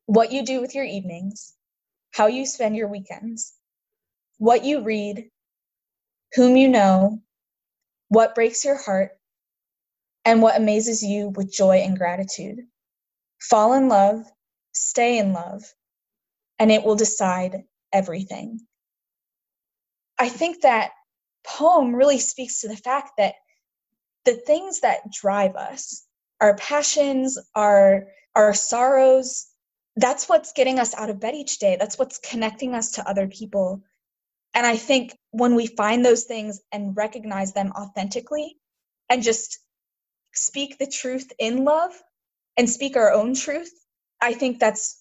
what 0.06 0.32
you 0.32 0.44
do 0.44 0.60
with 0.60 0.74
your 0.74 0.84
evenings, 0.84 1.54
how 2.12 2.26
you 2.26 2.46
spend 2.46 2.76
your 2.76 2.88
weekends, 2.88 3.54
what 4.38 4.64
you 4.64 4.82
read, 4.82 5.30
whom 6.34 6.56
you 6.56 6.68
know, 6.68 7.20
what 8.08 8.34
breaks 8.34 8.64
your 8.64 8.76
heart, 8.76 9.12
and 10.24 10.42
what 10.42 10.56
amazes 10.56 11.02
you 11.02 11.30
with 11.30 11.52
joy 11.52 11.78
and 11.78 11.98
gratitude. 11.98 12.60
Fall 13.40 13.74
in 13.74 13.88
love, 13.88 14.24
stay 14.72 15.18
in 15.18 15.32
love, 15.32 15.62
and 16.58 16.70
it 16.70 16.84
will 16.84 16.96
decide 16.96 17.64
everything. 17.92 18.60
I 20.18 20.28
think 20.28 20.62
that 20.62 20.90
poem 21.46 21.94
really 21.94 22.18
speaks 22.18 22.60
to 22.60 22.68
the 22.68 22.76
fact 22.76 23.12
that 23.18 23.34
the 24.24 24.34
things 24.34 24.80
that 24.80 25.10
drive 25.12 25.56
us, 25.56 26.04
our 26.40 26.56
passions, 26.56 27.38
our 27.54 28.06
our 28.34 28.54
sorrows, 28.54 29.48
that's 29.96 30.28
what's 30.28 30.52
getting 30.52 30.78
us 30.78 30.94
out 30.94 31.10
of 31.10 31.20
bed 31.20 31.34
each 31.34 31.58
day. 31.58 31.76
That's 31.78 31.98
what's 31.98 32.18
connecting 32.18 32.74
us 32.74 32.92
to 32.92 33.08
other 33.08 33.26
people. 33.26 33.82
And 34.54 34.66
I 34.66 34.76
think 34.76 35.16
when 35.30 35.54
we 35.54 35.66
find 35.66 36.04
those 36.04 36.24
things 36.24 36.60
and 36.72 36.96
recognize 36.96 37.52
them 37.52 37.72
authentically 37.72 38.56
and 39.08 39.22
just 39.22 39.58
speak 40.34 40.78
the 40.78 40.86
truth 40.86 41.32
in 41.38 41.64
love 41.64 41.92
and 42.56 42.68
speak 42.68 42.96
our 42.96 43.12
own 43.12 43.34
truth, 43.34 43.72
I 44.20 44.34
think 44.34 44.58
that's 44.60 44.97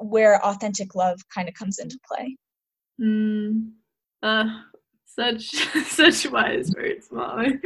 where 0.00 0.44
authentic 0.44 0.94
love 0.94 1.20
kind 1.34 1.48
of 1.48 1.54
comes 1.54 1.78
into 1.78 1.98
play. 2.08 2.36
Mm, 3.00 3.70
uh, 4.22 4.44
such 5.18 5.50
such 5.86 6.30
wise 6.30 6.72
words, 6.76 7.08
Mom. 7.10 7.44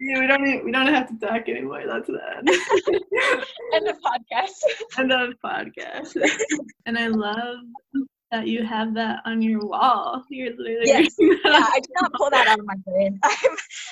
yeah, 0.00 0.20
we 0.20 0.26
don't 0.26 0.46
even, 0.46 0.64
we 0.64 0.72
don't 0.72 0.86
have 0.86 1.08
to 1.08 1.26
talk 1.26 1.48
anymore. 1.48 1.84
That's 1.86 2.08
that. 2.08 3.02
End 3.74 3.88
of 3.88 3.96
podcast. 4.00 4.58
End 4.98 5.12
of 5.12 5.34
podcast. 5.44 6.16
and 6.86 6.98
I 6.98 7.06
love 7.06 7.58
that 8.30 8.46
you 8.46 8.64
have 8.64 8.94
that 8.94 9.20
on 9.24 9.42
your 9.42 9.66
wall. 9.66 10.22
You're 10.30 10.50
literally 10.50 10.86
yes. 10.86 11.14
yeah, 11.18 11.36
I 11.44 11.80
did 11.80 11.90
not 12.00 12.12
pull 12.14 12.30
that 12.30 12.46
out 12.46 12.58
of 12.58 12.66
my 12.66 12.76
brain. 12.86 13.18
I'm 13.24 13.30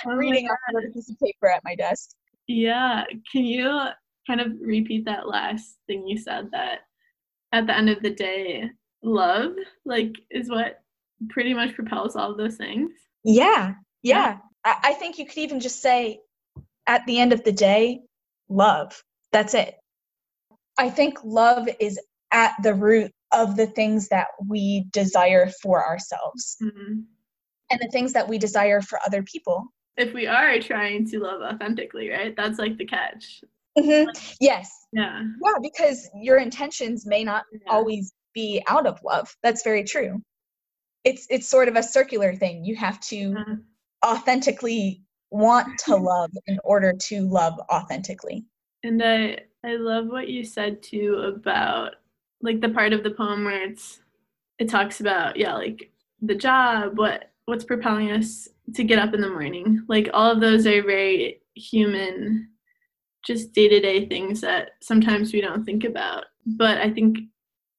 oh 0.06 0.16
reading 0.16 0.48
off 0.48 0.58
a 0.76 0.92
piece 0.92 1.10
of 1.10 1.18
paper 1.18 1.48
at 1.48 1.62
my 1.64 1.74
desk. 1.74 2.10
Yeah. 2.46 3.04
Can 3.32 3.44
you 3.44 3.88
kind 4.26 4.40
of 4.40 4.52
repeat 4.60 5.04
that 5.06 5.28
last 5.28 5.76
thing 5.86 6.06
you 6.06 6.18
said 6.18 6.50
that 6.52 6.80
at 7.52 7.66
the 7.66 7.76
end 7.76 7.90
of 7.90 8.02
the 8.02 8.10
day, 8.10 8.70
love 9.02 9.52
like 9.84 10.16
is 10.30 10.50
what 10.50 10.82
pretty 11.28 11.54
much 11.54 11.74
propels 11.74 12.16
all 12.16 12.32
of 12.32 12.38
those 12.38 12.56
things. 12.56 12.90
Yeah, 13.24 13.74
yeah. 14.02 14.38
I, 14.64 14.76
I 14.84 14.92
think 14.94 15.18
you 15.18 15.26
could 15.26 15.38
even 15.38 15.60
just 15.60 15.82
say, 15.82 16.20
at 16.86 17.04
the 17.06 17.20
end 17.20 17.32
of 17.32 17.44
the 17.44 17.52
day, 17.52 18.00
love. 18.48 19.02
That's 19.32 19.54
it. 19.54 19.74
I 20.78 20.90
think 20.90 21.18
love 21.24 21.68
is 21.78 22.00
at 22.32 22.54
the 22.62 22.74
root 22.74 23.12
of 23.32 23.56
the 23.56 23.66
things 23.66 24.08
that 24.08 24.28
we 24.48 24.86
desire 24.92 25.50
for 25.62 25.86
ourselves 25.86 26.56
mm-hmm. 26.62 27.00
and 27.70 27.80
the 27.80 27.90
things 27.92 28.12
that 28.14 28.28
we 28.28 28.38
desire 28.38 28.80
for 28.80 28.98
other 29.06 29.22
people. 29.22 29.66
If 29.96 30.14
we 30.14 30.26
are 30.26 30.58
trying 30.60 31.08
to 31.10 31.20
love 31.20 31.42
authentically, 31.42 32.08
right? 32.08 32.34
That's 32.34 32.58
like 32.58 32.78
the 32.78 32.86
catch. 32.86 33.44
Mm-hmm. 33.82 34.10
Yes. 34.40 34.70
Yeah. 34.92 35.22
Yeah, 35.42 35.54
because 35.62 36.08
your 36.14 36.38
intentions 36.38 37.06
may 37.06 37.24
not 37.24 37.44
yeah. 37.52 37.58
always 37.68 38.12
be 38.34 38.62
out 38.68 38.86
of 38.86 39.00
love. 39.04 39.34
That's 39.42 39.62
very 39.62 39.84
true 39.84 40.20
it's 41.04 41.26
it's 41.30 41.48
sort 41.48 41.68
of 41.68 41.76
a 41.76 41.82
circular 41.82 42.34
thing 42.34 42.64
you 42.64 42.76
have 42.76 43.00
to 43.00 43.30
mm-hmm. 43.30 43.54
authentically 44.04 45.02
want 45.30 45.78
to 45.78 45.96
love 45.96 46.30
in 46.46 46.58
order 46.64 46.92
to 46.92 47.22
love 47.28 47.58
authentically 47.70 48.44
and 48.82 49.02
i 49.02 49.36
i 49.64 49.76
love 49.76 50.06
what 50.08 50.28
you 50.28 50.44
said 50.44 50.82
too 50.82 51.32
about 51.34 51.96
like 52.42 52.60
the 52.60 52.68
part 52.68 52.92
of 52.92 53.02
the 53.02 53.10
poem 53.10 53.44
where 53.44 53.62
it's 53.64 54.00
it 54.58 54.68
talks 54.68 55.00
about 55.00 55.36
yeah 55.36 55.54
like 55.54 55.90
the 56.22 56.34
job 56.34 56.98
what 56.98 57.30
what's 57.46 57.64
propelling 57.64 58.10
us 58.10 58.48
to 58.74 58.84
get 58.84 58.98
up 58.98 59.14
in 59.14 59.20
the 59.20 59.28
morning 59.28 59.82
like 59.88 60.10
all 60.12 60.30
of 60.30 60.40
those 60.40 60.66
are 60.66 60.82
very 60.82 61.40
human 61.54 62.48
just 63.24 63.52
day-to-day 63.52 64.06
things 64.06 64.40
that 64.40 64.70
sometimes 64.80 65.32
we 65.32 65.40
don't 65.40 65.64
think 65.64 65.84
about 65.84 66.24
but 66.44 66.78
i 66.78 66.90
think 66.90 67.18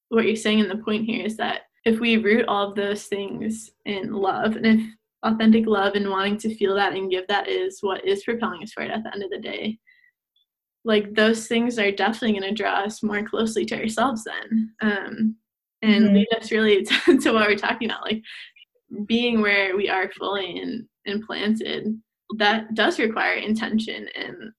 what 0.10 0.25
you're 0.25 0.36
saying 0.36 0.60
in 0.60 0.67
the 0.67 0.77
point 0.77 1.06
here 1.06 1.25
is 1.25 1.38
that 1.38 1.62
if 1.86 1.99
we 1.99 2.17
root 2.17 2.45
all 2.47 2.69
of 2.69 2.75
those 2.75 3.06
things 3.06 3.71
in 3.86 4.13
love 4.13 4.56
and 4.56 4.65
if 4.65 4.82
authentic 5.23 5.65
love 5.67 5.93
and 5.95 6.10
wanting 6.10 6.38
to 6.38 6.56
feel 6.56 6.75
that 6.75 6.93
and 6.93 7.12
give 7.12 7.27
that 7.27 7.47
is 7.47 7.80
what 7.82 8.06
is 8.06 8.23
propelling 8.23 8.63
us 8.63 8.71
forward 8.73 8.91
at 8.91 9.04
the 9.04 9.13
end 9.13 9.23
of 9.23 9.30
the 9.30 9.38
day 9.38 9.77
like 10.84 11.13
those 11.13 11.47
things 11.47 11.77
are 11.77 11.91
definitely 11.91 12.39
going 12.39 12.43
to 12.43 12.63
draw 12.63 12.84
us 12.84 13.04
more 13.04 13.23
closely 13.23 13.65
to 13.65 13.80
ourselves 13.80 14.23
then 14.23 14.73
um, 14.82 15.36
and 15.84 16.06
mm-hmm. 16.06 16.15
lead 16.15 16.27
us 16.36 16.51
really 16.51 16.84
to, 17.06 17.17
to, 17.17 17.32
what 17.32 17.47
we're 17.47 17.56
talking 17.56 17.89
about 17.89 18.04
like 18.04 18.21
being 19.06 19.41
where 19.41 19.77
we 19.77 19.89
are 19.89 20.10
fully 20.12 20.60
and, 20.60 20.86
and 21.06 21.23
planted 21.25 21.99
that 22.38 22.73
does 22.73 22.99
require 22.99 23.36
intention 23.36 24.08
and 24.15 24.51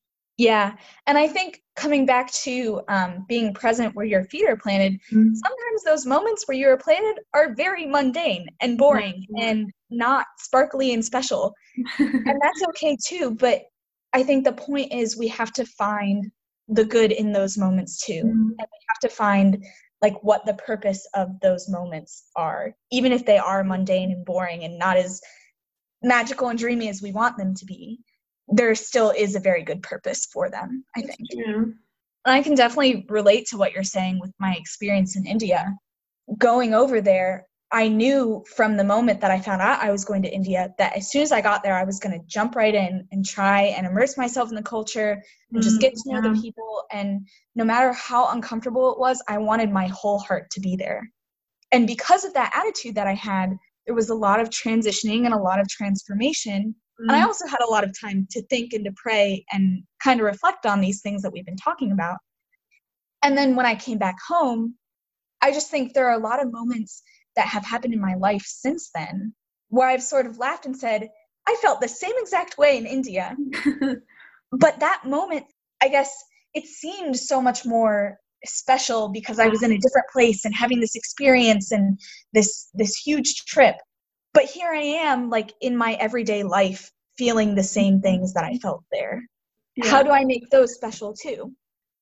yeah. 0.42 0.74
And 1.06 1.16
I 1.16 1.28
think 1.28 1.62
coming 1.76 2.04
back 2.04 2.32
to 2.32 2.82
um, 2.88 3.24
being 3.28 3.54
present 3.54 3.94
where 3.94 4.04
your 4.04 4.24
feet 4.24 4.48
are 4.48 4.56
planted, 4.56 4.94
mm-hmm. 4.94 5.34
sometimes 5.34 5.84
those 5.86 6.04
moments 6.04 6.48
where 6.48 6.56
you're 6.56 6.76
planted 6.76 7.22
are 7.32 7.54
very 7.54 7.86
mundane 7.86 8.48
and 8.60 8.76
boring 8.76 9.24
mm-hmm. 9.30 9.42
and 9.42 9.70
not 9.90 10.26
sparkly 10.38 10.94
and 10.94 11.04
special. 11.04 11.54
and 11.98 12.40
that's 12.42 12.62
okay 12.70 12.96
too. 13.06 13.36
But 13.36 13.62
I 14.12 14.24
think 14.24 14.44
the 14.44 14.52
point 14.52 14.92
is 14.92 15.16
we 15.16 15.28
have 15.28 15.52
to 15.52 15.64
find 15.64 16.28
the 16.66 16.84
good 16.84 17.12
in 17.12 17.30
those 17.30 17.56
moments 17.56 18.04
too. 18.04 18.24
Mm-hmm. 18.24 18.50
And 18.58 18.58
we 18.58 18.86
have 18.88 19.00
to 19.02 19.08
find 19.08 19.64
like 20.00 20.20
what 20.24 20.44
the 20.44 20.54
purpose 20.54 21.06
of 21.14 21.38
those 21.40 21.68
moments 21.68 22.24
are, 22.34 22.74
even 22.90 23.12
if 23.12 23.24
they 23.24 23.38
are 23.38 23.62
mundane 23.62 24.10
and 24.10 24.24
boring 24.24 24.64
and 24.64 24.76
not 24.76 24.96
as 24.96 25.20
magical 26.02 26.48
and 26.48 26.58
dreamy 26.58 26.88
as 26.88 27.00
we 27.00 27.12
want 27.12 27.36
them 27.38 27.54
to 27.54 27.64
be 27.64 28.00
there 28.52 28.74
still 28.74 29.10
is 29.16 29.34
a 29.34 29.40
very 29.40 29.62
good 29.62 29.82
purpose 29.82 30.26
for 30.26 30.50
them, 30.50 30.84
I 30.96 31.02
think. 31.02 31.18
Yeah. 31.32 31.64
I 32.24 32.42
can 32.42 32.54
definitely 32.54 33.04
relate 33.08 33.46
to 33.48 33.56
what 33.56 33.72
you're 33.72 33.82
saying 33.82 34.20
with 34.20 34.32
my 34.38 34.54
experience 34.54 35.16
in 35.16 35.26
India. 35.26 35.74
Going 36.38 36.72
over 36.72 37.00
there, 37.00 37.46
I 37.72 37.88
knew 37.88 38.44
from 38.54 38.76
the 38.76 38.84
moment 38.84 39.20
that 39.22 39.30
I 39.30 39.40
found 39.40 39.62
out 39.62 39.82
I 39.82 39.90
was 39.90 40.04
going 40.04 40.22
to 40.22 40.32
India 40.32 40.72
that 40.76 40.94
as 40.94 41.10
soon 41.10 41.22
as 41.22 41.32
I 41.32 41.40
got 41.40 41.62
there, 41.62 41.74
I 41.74 41.84
was 41.84 41.98
going 41.98 42.12
to 42.12 42.24
jump 42.26 42.54
right 42.54 42.74
in 42.74 43.08
and 43.10 43.24
try 43.24 43.62
and 43.62 43.86
immerse 43.86 44.18
myself 44.18 44.50
in 44.50 44.54
the 44.54 44.62
culture 44.62 45.22
and 45.50 45.60
mm, 45.60 45.64
just 45.64 45.80
get 45.80 45.94
to 45.94 46.12
know 46.12 46.20
yeah. 46.22 46.34
the 46.34 46.40
people. 46.40 46.84
And 46.92 47.26
no 47.56 47.64
matter 47.64 47.92
how 47.94 48.28
uncomfortable 48.28 48.92
it 48.92 49.00
was, 49.00 49.22
I 49.26 49.38
wanted 49.38 49.72
my 49.72 49.86
whole 49.86 50.18
heart 50.18 50.50
to 50.50 50.60
be 50.60 50.76
there. 50.76 51.08
And 51.72 51.86
because 51.86 52.24
of 52.24 52.34
that 52.34 52.52
attitude 52.54 52.94
that 52.96 53.06
I 53.06 53.14
had, 53.14 53.56
there 53.86 53.94
was 53.94 54.10
a 54.10 54.14
lot 54.14 54.38
of 54.38 54.50
transitioning 54.50 55.24
and 55.24 55.32
a 55.32 55.38
lot 55.38 55.58
of 55.58 55.66
transformation 55.68 56.74
Mm-hmm. 57.00 57.10
And 57.10 57.16
I 57.16 57.24
mm. 57.24 57.26
also 57.26 57.46
had 57.46 57.60
a 57.60 57.70
lot 57.70 57.84
of 57.84 57.98
time 57.98 58.26
to 58.30 58.42
think 58.42 58.72
and 58.72 58.84
to 58.84 58.92
pray 58.96 59.44
and 59.52 59.82
kind 60.02 60.20
of 60.20 60.26
reflect 60.26 60.66
on 60.66 60.80
these 60.80 61.00
things 61.00 61.22
that 61.22 61.32
we've 61.32 61.46
been 61.46 61.56
talking 61.56 61.92
about. 61.92 62.18
And 63.22 63.36
then 63.36 63.54
when 63.56 63.66
I 63.66 63.74
came 63.74 63.98
back 63.98 64.16
home, 64.26 64.74
I 65.40 65.52
just 65.52 65.70
think 65.70 65.92
there 65.92 66.08
are 66.08 66.18
a 66.18 66.22
lot 66.22 66.42
of 66.42 66.52
moments 66.52 67.02
that 67.36 67.46
have 67.46 67.64
happened 67.64 67.94
in 67.94 68.00
my 68.00 68.14
life 68.14 68.44
since 68.44 68.90
then 68.94 69.34
where 69.68 69.88
I've 69.88 70.02
sort 70.02 70.26
of 70.26 70.38
laughed 70.38 70.66
and 70.66 70.76
said, 70.76 71.08
I 71.48 71.56
felt 71.62 71.80
the 71.80 71.88
same 71.88 72.12
exact 72.18 72.58
way 72.58 72.76
in 72.76 72.84
India. 72.84 73.34
but 74.52 74.80
that 74.80 75.02
moment, 75.06 75.46
I 75.82 75.88
guess 75.88 76.12
it 76.54 76.66
seemed 76.66 77.16
so 77.16 77.40
much 77.40 77.64
more 77.64 78.18
special 78.44 79.08
because 79.08 79.38
I 79.38 79.48
was 79.48 79.62
in 79.62 79.72
a 79.72 79.78
different 79.78 80.06
place 80.12 80.44
and 80.44 80.54
having 80.54 80.80
this 80.80 80.94
experience 80.94 81.72
and 81.72 81.98
this 82.32 82.68
this 82.74 82.96
huge 82.96 83.44
trip. 83.46 83.76
But 84.34 84.44
here 84.44 84.70
I 84.70 84.82
am 84.82 85.30
like 85.30 85.52
in 85.60 85.76
my 85.76 85.94
everyday 85.94 86.42
life 86.42 86.90
feeling 87.18 87.54
the 87.54 87.62
same 87.62 88.00
things 88.00 88.32
that 88.34 88.44
I 88.44 88.56
felt 88.58 88.84
there. 88.90 89.22
Yeah. 89.76 89.90
How 89.90 90.02
do 90.02 90.10
I 90.10 90.24
make 90.24 90.48
those 90.50 90.74
special 90.74 91.14
too? 91.14 91.52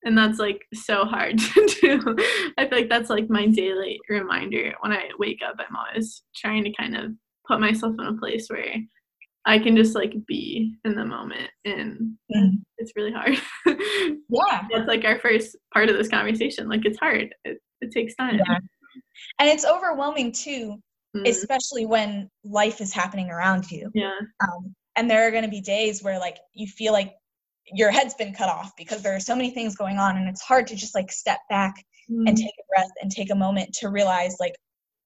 And 0.05 0.16
that's 0.16 0.38
like 0.38 0.64
so 0.73 1.05
hard 1.05 1.38
to 1.55 1.77
do. 1.81 2.16
I 2.57 2.69
feel 2.69 2.79
like 2.79 2.88
that's 2.88 3.11
like 3.11 3.29
my 3.29 3.47
daily 3.47 3.99
reminder 4.09 4.73
when 4.81 4.93
I 4.93 5.09
wake 5.19 5.40
up. 5.47 5.57
I'm 5.59 5.77
always 5.77 6.23
trying 6.35 6.64
to 6.64 6.73
kind 6.73 6.97
of 6.97 7.12
put 7.47 7.61
myself 7.61 7.95
in 7.99 8.07
a 8.07 8.19
place 8.19 8.49
where 8.49 8.77
I 9.47 9.59
can 9.59 9.77
just 9.77 9.95
like 9.95 10.14
be 10.27 10.75
in 10.85 10.95
the 10.95 11.05
moment 11.05 11.51
and 11.64 12.14
mm. 12.35 12.51
it's 12.79 12.93
really 12.95 13.12
hard. 13.12 13.38
yeah. 13.66 14.62
That's 14.71 14.88
like 14.88 15.05
our 15.05 15.19
first 15.19 15.57
part 15.73 15.88
of 15.88 15.97
this 15.97 16.09
conversation. 16.09 16.69
Like 16.69 16.85
it's 16.85 16.99
hard. 16.99 17.35
It, 17.45 17.59
it 17.81 17.90
takes 17.90 18.14
time. 18.14 18.37
Yeah. 18.38 18.59
And 19.38 19.49
it's 19.49 19.64
overwhelming 19.64 20.33
too, 20.33 20.79
mm. 21.16 21.27
especially 21.27 21.87
when 21.87 22.29
life 22.44 22.81
is 22.81 22.92
happening 22.92 23.31
around 23.31 23.70
you. 23.70 23.90
Yeah. 23.94 24.18
Um, 24.42 24.75
and 24.96 25.11
there 25.11 25.27
are 25.27 25.31
going 25.31 25.44
to 25.44 25.51
be 25.51 25.61
days 25.61 26.03
where 26.03 26.18
like 26.18 26.38
you 26.55 26.66
feel 26.66 26.92
like 26.92 27.14
your 27.73 27.90
head's 27.90 28.14
been 28.14 28.35
cut 28.35 28.49
off 28.49 28.73
because 28.77 29.03
there 29.03 29.14
are 29.14 29.20
so 29.20 29.37
many 29.37 29.51
things 29.51 29.77
going 29.77 29.99
on 29.99 30.16
and 30.16 30.29
it's 30.29 30.42
hard 30.42 30.66
to 30.66 30.77
just 30.77 30.94
like 30.94 31.12
step 31.12 31.38
back 31.49 31.75
mm. 32.11 32.27
and 32.27 32.37
take 32.37 32.46
a 32.46 32.66
breath 32.68 32.90
and 33.01 33.11
take 33.11 33.31
a 33.31 33.35
moment 33.35 33.73
to 33.75 33.88
realize 33.88 34.37
like 34.40 34.55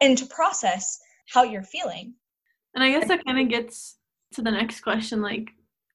and 0.01 0.17
to 0.19 0.27
process 0.27 0.99
how 1.29 1.43
you're 1.43 1.63
feeling. 1.63 2.15
And 2.75 2.83
I 2.83 2.91
guess 2.91 3.09
that 3.09 3.25
kind 3.25 3.39
of 3.39 3.49
gets 3.49 3.97
to 4.35 4.43
the 4.43 4.51
next 4.51 4.81
question 4.81 5.23
like 5.23 5.49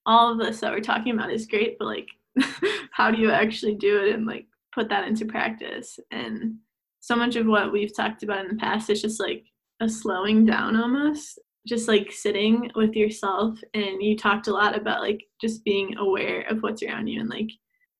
all 0.05 0.31
of 0.31 0.39
this 0.39 0.59
that 0.61 0.71
we're 0.71 0.79
talking 0.79 1.13
about 1.13 1.31
is 1.31 1.45
great 1.45 1.77
but 1.77 1.85
like 1.85 2.07
how 2.93 3.11
do 3.11 3.21
you 3.21 3.29
actually 3.31 3.75
do 3.75 3.99
it 4.05 4.15
and 4.15 4.25
like 4.25 4.45
put 4.73 4.89
that 4.89 5.07
into 5.07 5.25
practice 5.25 5.99
and 6.11 6.55
so 7.01 7.15
much 7.15 7.35
of 7.35 7.45
what 7.45 7.71
we've 7.71 7.95
talked 7.95 8.23
about 8.23 8.45
in 8.45 8.49
the 8.49 8.61
past 8.61 8.89
is 8.89 9.01
just 9.01 9.19
like 9.19 9.43
a 9.79 9.89
slowing 9.89 10.45
down 10.45 10.75
almost 10.75 11.39
just 11.67 11.87
like 11.87 12.11
sitting 12.11 12.71
with 12.75 12.95
yourself 12.95 13.59
and 13.73 14.01
you 14.01 14.15
talked 14.15 14.47
a 14.47 14.53
lot 14.53 14.77
about 14.77 15.01
like 15.01 15.23
just 15.39 15.63
being 15.63 15.97
aware 15.97 16.41
of 16.49 16.63
what's 16.63 16.81
around 16.81 17.07
you 17.07 17.19
and 17.19 17.29
like 17.29 17.49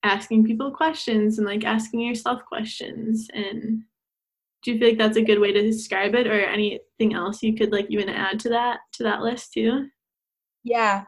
asking 0.04 0.46
people 0.46 0.72
questions 0.72 1.38
and 1.38 1.48
like 1.48 1.66
asking 1.66 2.00
yourself 2.00 2.42
questions 2.48 3.28
and 3.34 3.84
do 4.64 4.74
you 4.74 4.80
feel 4.80 4.90
like 4.90 4.98
that's 4.98 5.18
a 5.18 5.22
good 5.22 5.40
way 5.40 5.52
to 5.52 5.62
describe 5.62 6.16
it 6.16 6.26
or 6.26 6.40
anything 6.40 7.14
else 7.14 7.44
you 7.44 7.56
could 7.56 7.72
like 7.72 7.88
even 7.90 8.10
add 8.10 8.40
to 8.40 8.50
that 8.50 8.80
to 8.94 9.04
that 9.04 9.22
list 9.22 9.54
too 9.54 9.86
yeah, 10.64 11.04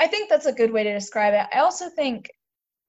I 0.00 0.06
think 0.06 0.28
that's 0.28 0.46
a 0.46 0.52
good 0.52 0.72
way 0.72 0.84
to 0.84 0.92
describe 0.92 1.34
it. 1.34 1.46
I 1.54 1.60
also 1.60 1.88
think 1.88 2.30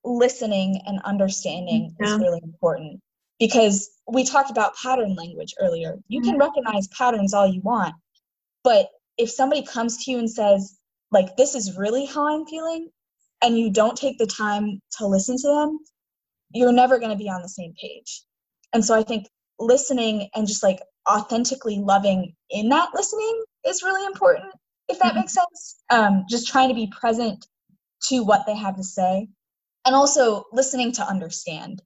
listening 0.04 0.82
and 0.86 1.00
understanding 1.04 1.96
yeah. 2.00 2.08
is 2.08 2.20
really 2.20 2.40
important 2.44 3.02
because 3.40 3.90
we 4.12 4.24
talked 4.24 4.52
about 4.52 4.76
pattern 4.76 5.16
language 5.16 5.54
earlier. 5.60 5.98
You 6.08 6.22
can 6.22 6.34
mm-hmm. 6.34 6.42
recognize 6.42 6.88
patterns 6.88 7.34
all 7.34 7.48
you 7.48 7.62
want, 7.62 7.96
but 8.64 8.90
if 9.18 9.30
somebody 9.30 9.66
comes 9.66 10.04
to 10.04 10.12
you 10.12 10.20
and 10.20 10.30
says, 10.30 10.78
like, 11.12 11.36
this 11.38 11.56
is 11.56 11.78
really 11.78 12.06
how 12.06 12.28
I'm 12.28 12.46
feeling, 12.46 12.90
and 13.42 13.58
you 13.58 13.72
don't 13.72 13.98
take 13.98 14.18
the 14.18 14.28
time 14.28 14.80
to 14.98 15.08
listen 15.08 15.38
to 15.38 15.48
them, 15.48 15.80
you're 16.52 16.72
never 16.72 17.00
going 17.00 17.12
to 17.12 17.18
be 17.18 17.30
on 17.30 17.42
the 17.42 17.50
same 17.50 17.74
page. 17.82 18.24
And 18.74 18.84
so 18.84 18.96
I 18.96 19.04
think 19.04 19.28
listening 19.60 20.30
and 20.36 20.48
just 20.48 20.64
like 20.64 20.80
authentically 21.10 21.80
loving 21.80 22.34
in 22.50 22.70
that 22.70 22.90
listening 22.94 23.44
is 23.66 23.84
really 23.84 24.06
important 24.06 24.54
if 24.90 25.00
that 25.00 25.16
makes 25.16 25.34
sense. 25.34 25.84
Um, 25.90 26.26
just 26.30 26.48
trying 26.48 26.70
to 26.70 26.76
be 26.76 26.92
present 27.00 27.46
to 28.10 28.24
what 28.24 28.46
they 28.46 28.56
have 28.56 28.78
to 28.78 28.84
say 28.84 29.28
and 29.86 29.96
also 29.96 30.46
listening 30.52 30.92
to 30.94 31.08
understand, 31.08 31.82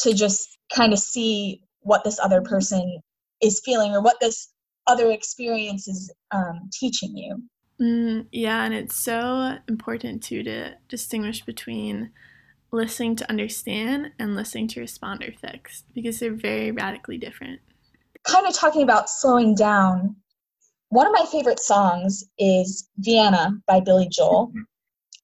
to 0.00 0.14
just 0.14 0.58
kind 0.74 0.92
of 0.92 0.98
see 0.98 1.60
what 1.80 2.04
this 2.04 2.18
other 2.18 2.40
person 2.42 3.00
is 3.42 3.60
feeling 3.64 3.92
or 3.92 4.00
what 4.00 4.20
this 4.20 4.48
other 4.86 5.10
experience 5.10 5.86
is 5.88 6.12
um, 6.30 6.68
teaching 6.72 7.16
you. 7.16 7.42
Mm, 7.80 8.26
yeah, 8.32 8.64
and 8.64 8.74
it's 8.74 8.96
so 8.96 9.56
important 9.68 10.22
too 10.22 10.42
to 10.42 10.72
distinguish 10.88 11.44
between 11.44 12.10
listening 12.72 13.16
to 13.16 13.30
understand 13.30 14.10
and 14.18 14.34
listening 14.34 14.68
to 14.68 14.80
respond 14.80 15.22
or 15.22 15.32
fix 15.32 15.84
because 15.94 16.18
they're 16.18 16.34
very 16.34 16.70
radically 16.70 17.18
different. 17.18 17.60
Kind 18.24 18.46
of 18.46 18.54
talking 18.54 18.82
about 18.82 19.08
slowing 19.08 19.54
down 19.54 20.16
one 20.90 21.06
of 21.06 21.12
my 21.12 21.26
favorite 21.30 21.60
songs 21.60 22.24
is 22.38 22.88
Vienna 22.98 23.52
by 23.66 23.80
Billy 23.80 24.08
Joel. 24.10 24.52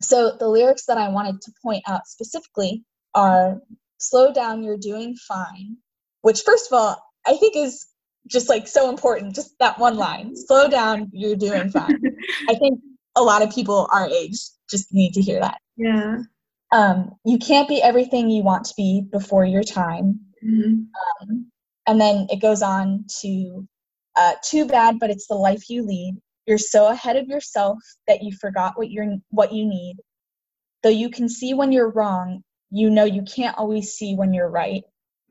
So 0.02 0.36
the 0.38 0.48
lyrics 0.48 0.84
that 0.86 0.98
I 0.98 1.08
wanted 1.08 1.40
to 1.40 1.52
point 1.62 1.82
out 1.86 2.06
specifically 2.06 2.84
are 3.14 3.62
slow 3.98 4.32
down, 4.32 4.62
you're 4.62 4.76
doing 4.76 5.16
fine, 5.16 5.76
which 6.22 6.42
first 6.42 6.70
of 6.70 6.78
all, 6.78 7.02
I 7.26 7.36
think 7.36 7.56
is 7.56 7.86
just 8.26 8.48
like 8.48 8.66
so 8.66 8.88
important, 8.88 9.34
just 9.34 9.58
that 9.58 9.78
one 9.78 9.96
line. 9.96 10.36
Slow 10.36 10.68
down, 10.68 11.10
you're 11.12 11.36
doing 11.36 11.70
fine. 11.70 12.00
I 12.48 12.54
think 12.54 12.80
a 13.16 13.22
lot 13.22 13.42
of 13.42 13.50
people 13.50 13.88
our 13.92 14.08
age 14.08 14.38
just 14.70 14.92
need 14.92 15.12
to 15.14 15.20
hear 15.20 15.40
that. 15.40 15.60
Yeah. 15.76 16.18
Um, 16.72 17.12
you 17.24 17.38
can't 17.38 17.68
be 17.68 17.82
everything 17.82 18.30
you 18.30 18.42
want 18.42 18.64
to 18.66 18.74
be 18.76 19.06
before 19.12 19.44
your 19.44 19.62
time. 19.62 20.20
Mm-hmm. 20.44 20.82
Um, 21.30 21.46
and 21.86 22.00
then 22.00 22.26
it 22.30 22.40
goes 22.40 22.62
on 22.62 23.04
to 23.20 23.68
uh, 24.16 24.32
too 24.42 24.66
bad, 24.66 24.98
but 24.98 25.10
it's 25.10 25.26
the 25.26 25.34
life 25.34 25.68
you 25.68 25.84
lead. 25.84 26.16
You're 26.46 26.58
so 26.58 26.88
ahead 26.88 27.16
of 27.16 27.28
yourself 27.28 27.78
that 28.06 28.22
you 28.22 28.32
forgot 28.40 28.76
what 28.76 28.90
you're 28.90 29.16
what 29.30 29.52
you 29.52 29.66
need. 29.66 29.96
Though 30.82 30.90
you 30.90 31.10
can 31.10 31.28
see 31.28 31.54
when 31.54 31.72
you're 31.72 31.90
wrong, 31.90 32.42
you 32.74 32.90
know 32.90 33.04
you 33.04 33.22
can't 33.22 33.56
always 33.56 33.92
see 33.92 34.16
when 34.16 34.34
you're 34.34 34.50
right. 34.50 34.82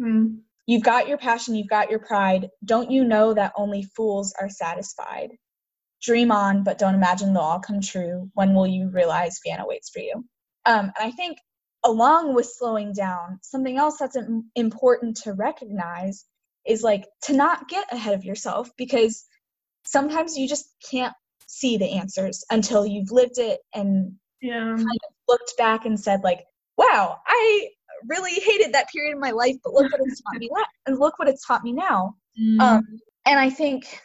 Mm. 0.02 0.40
You've 0.66 0.82
got 0.82 1.10
your 1.10 1.18
passion, 1.18 1.56
you've 1.56 1.68
got 1.68 1.90
your 1.90 2.00
pride. 2.00 2.50
Don't 2.64 2.90
you 2.90 3.04
know 3.04 3.34
that 3.34 3.52
only 3.58 3.84
fools 3.84 4.34
are 4.40 4.50
satisfied? 4.50 5.32
Dream 6.02 6.32
on, 6.32 6.64
but 6.64 6.78
don't 6.78 6.96
imagine 6.96 7.34
they'll 7.34 7.44
all 7.44 7.60
come 7.60 7.82
true. 7.82 8.30
When 8.34 8.54
will 8.54 8.66
you 8.66 8.90
realize 8.90 9.42
Vienna 9.46 9.68
waits 9.68 9.90
for 9.90 10.00
you? 10.00 10.24
Um, 10.66 10.86
and 10.98 11.12
I 11.12 11.12
think, 11.12 11.38
along 11.84 12.34
with 12.34 12.46
slowing 12.46 12.94
down, 12.94 13.40
something 13.42 13.78
else 13.78 13.98
that's 13.98 14.18
important 14.56 15.18
to 15.24 15.34
recognize 15.34 16.24
is 16.66 16.82
like 16.82 17.04
to 17.24 17.34
not 17.34 17.68
get 17.68 17.92
ahead 17.92 18.14
of 18.14 18.24
yourself 18.24 18.70
because 18.78 19.26
sometimes 19.86 20.38
you 20.38 20.48
just 20.48 20.74
can't 20.90 21.14
see 21.48 21.76
the 21.76 21.98
answers 21.98 22.46
until 22.50 22.86
you've 22.86 23.12
lived 23.12 23.38
it 23.38 23.60
and 23.76 24.14
yeah. 24.42 24.76
kind 24.78 24.80
of 24.80 25.14
looked 25.28 25.54
back 25.58 25.86
and 25.86 26.00
said 26.00 26.22
like 26.24 26.46
wow 26.78 27.18
i 27.28 27.68
really 28.08 28.34
hated 28.34 28.74
that 28.74 28.90
period 28.90 29.14
of 29.14 29.20
my 29.20 29.32
life 29.32 29.56
but 29.64 29.74
look 29.74 29.92
what 29.92 30.02
it's 30.06 30.22
taught 30.22 30.40
me 30.40 30.50
that 30.54 30.68
and 30.86 31.00
look 31.00 31.18
what 31.20 31.28
it's 31.28 31.46
taught 31.46 31.64
me 31.64 31.72
now 31.72 32.16
mm. 32.40 32.60
um, 32.60 32.84
and 33.26 33.40
i 33.40 33.50
think 33.50 34.00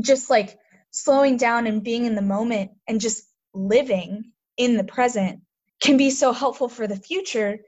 just 0.00 0.30
like 0.30 0.56
slowing 0.90 1.36
down 1.36 1.66
and 1.66 1.82
being 1.82 2.04
in 2.04 2.14
the 2.14 2.22
moment 2.22 2.70
and 2.86 3.00
just 3.00 3.24
living 3.54 4.22
in 4.56 4.76
the 4.76 4.84
present 4.84 5.40
can 5.80 5.96
be 5.96 6.10
so 6.10 6.32
helpful 6.32 6.68
for 6.68 6.86
the 6.86 6.96
future 6.96 7.58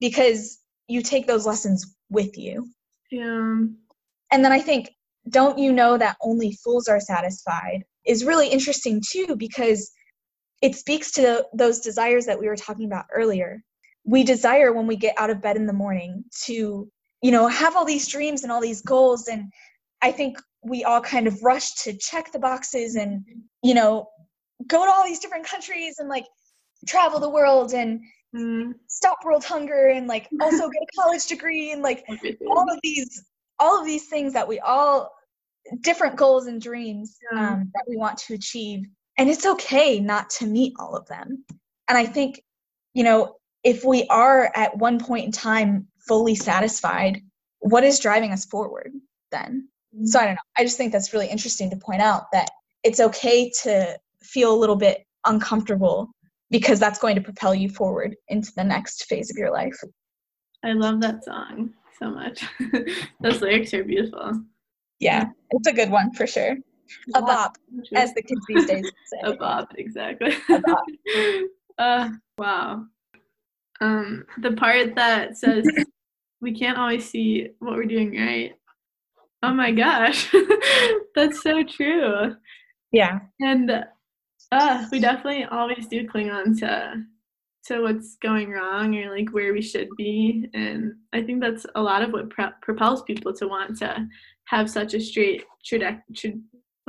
because 0.00 0.58
you 0.86 1.02
take 1.02 1.26
those 1.26 1.46
lessons 1.46 1.96
with 2.10 2.36
you 2.38 2.66
yeah. 3.10 3.64
And 4.32 4.44
then 4.44 4.52
I 4.52 4.60
think, 4.60 4.90
don't 5.28 5.58
you 5.58 5.72
know 5.72 5.98
that 5.98 6.16
only 6.22 6.56
fools 6.64 6.88
are 6.88 7.00
satisfied 7.00 7.84
is 8.06 8.24
really 8.24 8.48
interesting 8.48 9.02
too 9.06 9.36
because 9.36 9.92
it 10.62 10.74
speaks 10.74 11.12
to 11.12 11.44
those 11.52 11.80
desires 11.80 12.26
that 12.26 12.38
we 12.38 12.46
were 12.46 12.56
talking 12.56 12.86
about 12.86 13.06
earlier. 13.12 13.62
We 14.04 14.24
desire 14.24 14.72
when 14.72 14.86
we 14.86 14.96
get 14.96 15.14
out 15.18 15.30
of 15.30 15.42
bed 15.42 15.56
in 15.56 15.66
the 15.66 15.72
morning 15.72 16.24
to, 16.44 16.90
you 17.22 17.30
know, 17.30 17.48
have 17.48 17.76
all 17.76 17.84
these 17.84 18.08
dreams 18.08 18.42
and 18.42 18.52
all 18.52 18.60
these 18.60 18.82
goals. 18.82 19.28
And 19.28 19.52
I 20.02 20.12
think 20.12 20.38
we 20.62 20.84
all 20.84 21.00
kind 21.00 21.26
of 21.26 21.42
rush 21.42 21.74
to 21.84 21.96
check 21.96 22.32
the 22.32 22.38
boxes 22.38 22.96
and, 22.96 23.24
you 23.62 23.74
know, 23.74 24.08
go 24.66 24.84
to 24.84 24.90
all 24.90 25.04
these 25.04 25.20
different 25.20 25.46
countries 25.46 25.98
and 25.98 26.08
like 26.08 26.26
travel 26.86 27.20
the 27.20 27.28
world 27.28 27.72
and 27.72 28.00
mm. 28.34 28.72
stop 28.86 29.18
world 29.24 29.44
hunger 29.44 29.88
and 29.88 30.06
like 30.06 30.28
also 30.40 30.68
get 30.68 30.82
a 30.82 30.86
college 31.00 31.26
degree 31.26 31.72
and 31.72 31.82
like 31.82 32.04
all 32.48 32.70
of 32.70 32.78
these 32.82 33.24
all 33.58 33.78
of 33.78 33.86
these 33.86 34.08
things 34.08 34.32
that 34.32 34.46
we 34.46 34.58
all 34.60 35.12
different 35.82 36.16
goals 36.16 36.46
and 36.46 36.62
dreams 36.62 37.18
um, 37.36 37.70
that 37.74 37.84
we 37.86 37.96
want 37.96 38.16
to 38.16 38.34
achieve 38.34 38.86
and 39.18 39.28
it's 39.28 39.46
okay 39.46 40.00
not 40.00 40.30
to 40.30 40.46
meet 40.46 40.72
all 40.78 40.96
of 40.96 41.06
them 41.06 41.44
and 41.88 41.98
i 41.98 42.06
think 42.06 42.40
you 42.94 43.04
know 43.04 43.36
if 43.64 43.84
we 43.84 44.06
are 44.08 44.50
at 44.54 44.76
one 44.76 44.98
point 44.98 45.26
in 45.26 45.32
time 45.32 45.86
fully 45.98 46.34
satisfied 46.34 47.20
what 47.60 47.84
is 47.84 47.98
driving 47.98 48.32
us 48.32 48.44
forward 48.44 48.92
then 49.30 49.68
mm-hmm. 49.94 50.06
so 50.06 50.18
i 50.18 50.24
don't 50.24 50.34
know 50.34 50.40
i 50.58 50.62
just 50.62 50.76
think 50.76 50.92
that's 50.92 51.12
really 51.12 51.28
interesting 51.28 51.70
to 51.70 51.76
point 51.76 52.00
out 52.00 52.24
that 52.32 52.48
it's 52.82 53.00
okay 53.00 53.50
to 53.62 53.98
feel 54.22 54.54
a 54.54 54.58
little 54.58 54.76
bit 54.76 55.04
uncomfortable 55.26 56.10
because 56.50 56.80
that's 56.80 56.98
going 56.98 57.14
to 57.14 57.20
propel 57.20 57.54
you 57.54 57.68
forward 57.68 58.16
into 58.28 58.52
the 58.56 58.64
next 58.64 59.04
phase 59.04 59.30
of 59.30 59.36
your 59.36 59.52
life. 59.52 59.76
I 60.64 60.72
love 60.72 61.00
that 61.00 61.24
song 61.24 61.70
so 61.98 62.10
much. 62.10 62.44
Those 63.20 63.40
lyrics 63.40 63.72
are 63.72 63.84
beautiful. 63.84 64.42
Yeah, 64.98 65.26
it's 65.50 65.68
a 65.68 65.72
good 65.72 65.90
one 65.90 66.12
for 66.12 66.26
sure. 66.26 66.56
A 67.14 67.22
bop, 67.22 67.56
as 67.94 68.12
the 68.14 68.22
kids 68.22 68.40
these 68.48 68.66
days 68.66 68.90
say. 69.06 69.18
a 69.24 69.34
bop, 69.34 69.72
exactly. 69.78 70.34
A 70.50 70.60
bop. 70.60 70.84
uh, 71.78 72.10
wow. 72.36 72.84
Um, 73.80 74.24
the 74.38 74.52
part 74.52 74.94
that 74.96 75.38
says 75.38 75.66
we 76.40 76.58
can't 76.58 76.78
always 76.78 77.08
see 77.08 77.50
what 77.58 77.74
we're 77.74 77.84
doing 77.84 78.16
right. 78.16 78.54
Oh 79.42 79.54
my 79.54 79.70
gosh, 79.72 80.30
that's 81.14 81.42
so 81.42 81.62
true. 81.62 82.36
Yeah. 82.92 83.20
And 83.40 83.70
uh, 84.52 84.86
we 84.90 85.00
definitely 85.00 85.44
always 85.44 85.86
do 85.86 86.06
cling 86.08 86.30
on 86.30 86.56
to 86.58 87.04
to 87.66 87.82
what's 87.82 88.16
going 88.16 88.50
wrong 88.50 88.96
or 88.96 89.14
like 89.14 89.30
where 89.32 89.52
we 89.52 89.60
should 89.60 89.88
be, 89.96 90.48
and 90.54 90.94
I 91.12 91.22
think 91.22 91.40
that's 91.40 91.66
a 91.74 91.82
lot 91.82 92.02
of 92.02 92.10
what 92.10 92.30
pro- 92.30 92.52
propels 92.62 93.02
people 93.02 93.34
to 93.34 93.48
want 93.48 93.78
to 93.78 94.08
have 94.44 94.70
such 94.70 94.94
a 94.94 95.00
straight 95.00 95.44
trajectory. 95.64 96.40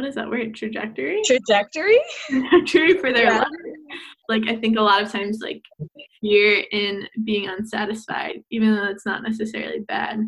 What 0.01 0.07
is 0.07 0.15
that 0.15 0.31
word? 0.31 0.55
Trajectory. 0.55 1.21
Trajectory. 1.23 1.99
Trajectory 2.27 2.97
for 2.97 3.13
their 3.13 3.25
Yeah. 3.25 3.37
life. 3.37 3.47
Like 4.27 4.47
I 4.47 4.55
think 4.55 4.75
a 4.75 4.81
lot 4.81 5.03
of 5.03 5.11
times, 5.11 5.41
like 5.43 5.61
fear 6.19 6.63
in 6.71 7.07
being 7.23 7.47
unsatisfied, 7.47 8.41
even 8.49 8.73
though 8.73 8.89
it's 8.89 9.05
not 9.05 9.21
necessarily 9.21 9.81
bad, 9.81 10.19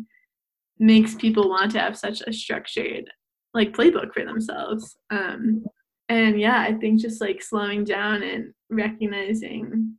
makes 0.78 1.16
people 1.16 1.48
want 1.48 1.72
to 1.72 1.80
have 1.80 1.98
such 1.98 2.20
a 2.24 2.32
structured 2.32 3.10
like 3.52 3.72
playbook 3.72 4.14
for 4.14 4.24
themselves. 4.24 4.96
Um, 5.10 5.64
and 6.08 6.38
yeah, 6.38 6.60
I 6.60 6.74
think 6.74 7.00
just 7.00 7.20
like 7.20 7.42
slowing 7.42 7.82
down 7.82 8.22
and 8.22 8.54
recognizing 8.70 9.96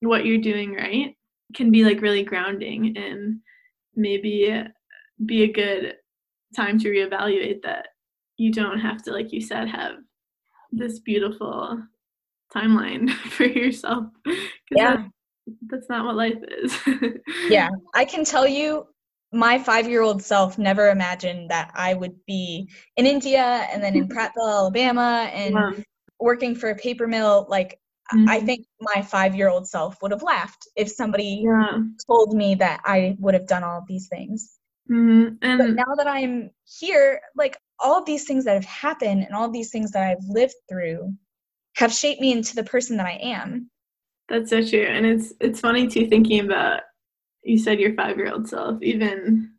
what 0.00 0.26
you're 0.26 0.38
doing 0.38 0.74
right 0.74 1.14
can 1.54 1.70
be 1.70 1.84
like 1.84 2.02
really 2.02 2.24
grounding 2.24 2.96
and 2.96 3.38
maybe 3.94 4.64
be 5.24 5.44
a 5.44 5.52
good 5.52 5.94
time 6.56 6.80
to 6.80 6.88
reevaluate 6.90 7.62
that 7.62 7.86
you 8.36 8.52
don't 8.52 8.78
have 8.80 9.02
to, 9.04 9.12
like 9.12 9.32
you 9.32 9.40
said, 9.40 9.68
have 9.68 9.96
this 10.70 11.00
beautiful 11.00 11.82
timeline 12.54 13.10
for 13.36 13.44
yourself 13.44 14.06
Yeah. 14.70 14.96
that- 14.96 15.10
that's 15.68 15.88
not 15.88 16.04
what 16.06 16.14
life 16.14 16.38
is. 16.62 16.78
Yeah. 17.48 17.68
I 17.94 18.04
can 18.04 18.24
tell 18.24 18.46
you 18.46 18.86
my 19.32 19.58
five 19.58 19.88
year 19.88 20.00
old 20.02 20.22
self 20.22 20.56
never 20.56 20.88
imagined 20.90 21.50
that 21.50 21.72
I 21.74 21.94
would 21.94 22.14
be 22.26 22.68
in 22.96 23.06
India 23.06 23.66
and 23.72 23.82
then 23.82 23.96
in 23.96 24.06
Prattville, 24.14 24.48
Alabama, 24.58 25.28
and 25.32 25.84
working 26.20 26.54
for 26.54 26.70
a 26.70 26.76
paper 26.76 27.08
mill. 27.08 27.46
Like, 27.48 27.80
I 28.12 28.38
mhm. 28.40 28.46
think 28.46 28.66
my 28.80 29.02
five 29.02 29.34
year 29.34 29.48
old 29.48 29.66
self 29.66 29.96
would 30.00 30.12
have 30.12 30.22
laughed 30.22 30.68
if 30.76 30.88
somebody 30.88 31.42
yeah. 31.44 31.78
told 32.06 32.36
me 32.36 32.54
that 32.56 32.80
I 32.84 33.16
would 33.18 33.34
have 33.34 33.48
done 33.48 33.64
all 33.64 33.78
of 33.78 33.86
these 33.88 34.06
things. 34.08 34.58
Mhm. 34.88 35.38
But 35.40 35.70
now 35.70 35.94
that 35.96 36.06
I'm 36.06 36.50
here, 36.64 37.20
like 37.34 37.56
all 37.82 37.98
of 37.98 38.06
these 38.06 38.24
things 38.24 38.44
that 38.44 38.54
have 38.54 38.64
happened 38.64 39.24
and 39.24 39.34
all 39.34 39.46
of 39.46 39.52
these 39.52 39.70
things 39.70 39.90
that 39.90 40.02
I've 40.08 40.24
lived 40.28 40.54
through 40.68 41.12
have 41.76 41.92
shaped 41.92 42.20
me 42.20 42.32
into 42.32 42.54
the 42.54 42.64
person 42.64 42.96
that 42.96 43.06
I 43.06 43.18
am. 43.22 43.70
That's 44.28 44.50
so 44.50 44.64
true. 44.64 44.86
And 44.88 45.04
it's 45.04 45.32
it's 45.40 45.60
funny 45.60 45.88
too 45.88 46.06
thinking 46.06 46.40
about 46.40 46.80
you 47.42 47.58
said 47.58 47.80
your 47.80 47.94
five 47.94 48.16
year 48.16 48.32
old 48.32 48.48
self, 48.48 48.80
even 48.82 49.50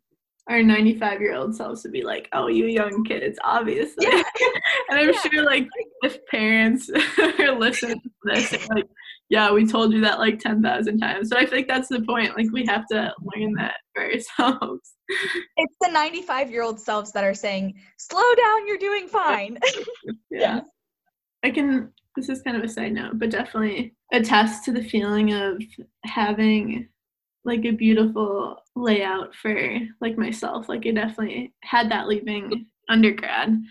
our 0.49 0.63
ninety 0.63 0.97
five 0.97 1.21
year 1.21 1.35
old 1.35 1.55
selves 1.55 1.83
would 1.83 1.91
be 1.91 2.03
like, 2.03 2.29
Oh, 2.33 2.47
you 2.47 2.65
young 2.65 3.03
kids, 3.03 3.37
obviously. 3.43 4.07
Yeah. 4.07 4.23
and 4.89 4.99
I'm 4.99 5.11
Yeah. 5.13 5.19
sure 5.19 5.43
like 5.45 5.67
if 6.03 6.25
parents 6.27 6.89
are 7.39 7.51
listening 7.57 7.99
to 8.01 8.09
this, 8.25 8.51
like, 8.69 8.85
Yeah, 9.29 9.51
we 9.51 9.65
told 9.67 9.93
you 9.93 10.01
that 10.01 10.19
like 10.19 10.39
ten 10.39 10.61
thousand 10.61 10.99
times. 10.99 11.29
So 11.29 11.37
I 11.37 11.45
think 11.45 11.67
that's 11.67 11.89
the 11.89 12.01
point. 12.01 12.37
Like 12.37 12.51
we 12.51 12.65
have 12.67 12.85
to 12.91 13.13
learn 13.35 13.53
that 13.57 13.75
for 13.93 14.03
ourselves. 14.03 14.93
It's 15.57 15.75
the 15.81 15.89
95 15.89 16.51
year 16.51 16.63
old 16.63 16.79
selves 16.79 17.11
that 17.11 17.23
are 17.23 17.33
saying, 17.33 17.75
slow 17.97 18.35
down, 18.35 18.67
you're 18.67 18.77
doing 18.77 19.07
fine. 19.07 19.57
yeah. 20.31 20.61
I 21.43 21.51
can 21.51 21.91
this 22.15 22.29
is 22.29 22.41
kind 22.41 22.55
of 22.55 22.63
a 22.63 22.69
side 22.69 22.93
note, 22.93 23.17
but 23.17 23.31
definitely 23.31 23.95
attest 24.11 24.63
to 24.65 24.71
the 24.71 24.83
feeling 24.83 25.33
of 25.33 25.61
having 26.03 26.87
like 27.45 27.65
a 27.65 27.71
beautiful 27.71 28.57
layout 28.75 29.35
for 29.35 29.79
like 29.99 30.17
myself. 30.17 30.69
Like 30.69 30.85
I 30.85 30.91
definitely 30.91 31.53
had 31.63 31.89
that 31.91 32.07
leaving 32.07 32.67
undergrad. 32.89 33.61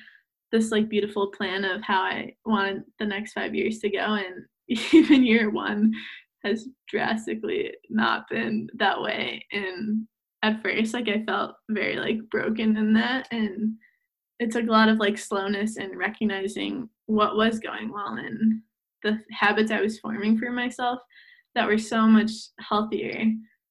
This 0.50 0.70
like 0.70 0.88
beautiful 0.88 1.28
plan 1.28 1.64
of 1.64 1.82
how 1.82 2.02
I 2.02 2.34
wanted 2.44 2.82
the 2.98 3.06
next 3.06 3.32
five 3.32 3.54
years 3.54 3.78
to 3.78 3.90
go 3.90 4.14
and 4.14 4.44
even 4.92 5.24
year 5.24 5.50
one 5.50 5.92
has 6.44 6.68
drastically 6.88 7.72
not 7.88 8.28
been 8.28 8.68
that 8.74 9.00
way 9.00 9.46
and 9.52 10.06
at 10.42 10.62
first 10.62 10.94
like 10.94 11.08
I 11.08 11.24
felt 11.24 11.54
very 11.70 11.96
like 11.96 12.18
broken 12.30 12.76
in 12.76 12.92
that 12.94 13.28
and 13.30 13.74
it 14.38 14.50
took 14.50 14.66
a 14.66 14.72
lot 14.72 14.88
of 14.88 14.98
like 14.98 15.18
slowness 15.18 15.76
and 15.76 15.96
recognizing 15.96 16.88
what 17.06 17.36
was 17.36 17.60
going 17.60 17.92
well 17.92 18.14
and 18.14 18.60
the 19.02 19.18
habits 19.30 19.70
I 19.70 19.80
was 19.80 20.00
forming 20.00 20.38
for 20.38 20.50
myself 20.50 20.98
that 21.54 21.66
were 21.66 21.78
so 21.78 22.06
much 22.06 22.30
healthier 22.58 23.24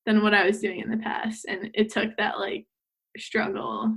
than 0.06 0.24
what 0.24 0.34
I 0.34 0.46
was 0.46 0.60
doing 0.60 0.80
in 0.80 0.90
the 0.90 0.98
past. 0.98 1.46
And 1.48 1.70
it 1.74 1.92
took 1.92 2.16
that 2.18 2.40
like 2.40 2.66
struggle, 3.18 3.96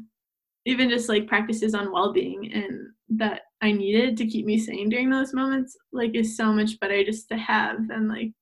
even 0.64 0.88
just 0.88 1.08
like 1.08 1.26
practices 1.26 1.74
on 1.74 1.92
well 1.92 2.12
being 2.12 2.52
and 2.52 2.88
that 3.20 3.42
I 3.60 3.72
needed 3.72 4.16
to 4.18 4.26
keep 4.26 4.46
me 4.46 4.58
sane 4.58 4.88
during 4.88 5.10
those 5.10 5.34
moments, 5.34 5.76
like 5.92 6.14
is 6.14 6.36
so 6.36 6.52
much 6.52 6.78
better 6.80 7.04
just 7.04 7.28
to 7.28 7.36
have 7.36 7.76
and 7.90 8.08
like 8.08 8.32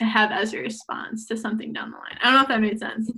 to 0.00 0.06
have 0.06 0.30
as 0.30 0.54
a 0.54 0.58
response 0.58 1.26
to 1.26 1.36
something 1.36 1.72
down 1.72 1.90
the 1.90 1.96
line. 1.96 2.18
I 2.20 2.26
don't 2.26 2.34
know 2.34 2.42
if 2.42 2.48
that 2.48 2.60
made 2.60 2.78
sense. 2.78 3.10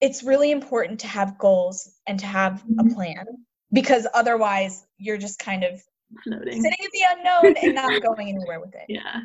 It's 0.00 0.22
really 0.22 0.50
important 0.50 1.00
to 1.00 1.06
have 1.06 1.38
goals 1.38 1.98
and 2.06 2.18
to 2.20 2.26
have 2.26 2.62
a 2.78 2.84
Mhm. 2.84 2.94
plan 2.94 3.26
because 3.72 4.06
otherwise 4.14 4.86
you're 4.98 5.18
just 5.18 5.38
kind 5.38 5.62
of 5.64 5.82
Floating. 6.24 6.60
sitting 6.62 6.78
in 6.80 6.88
the 6.92 7.06
unknown 7.10 7.56
and 7.62 7.74
not 7.74 8.02
going 8.02 8.28
anywhere 8.28 8.60
with 8.60 8.74
it. 8.74 8.86
Yeah. 8.88 9.20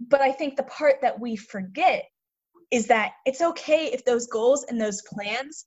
But 0.00 0.20
I 0.20 0.32
think 0.32 0.56
the 0.56 0.62
part 0.64 1.00
that 1.02 1.18
we 1.18 1.36
forget 1.36 2.08
is 2.70 2.86
that 2.86 3.12
it's 3.26 3.40
okay 3.40 3.86
if 3.86 4.04
those 4.04 4.26
goals 4.28 4.64
and 4.64 4.80
those 4.80 5.02
plans 5.02 5.66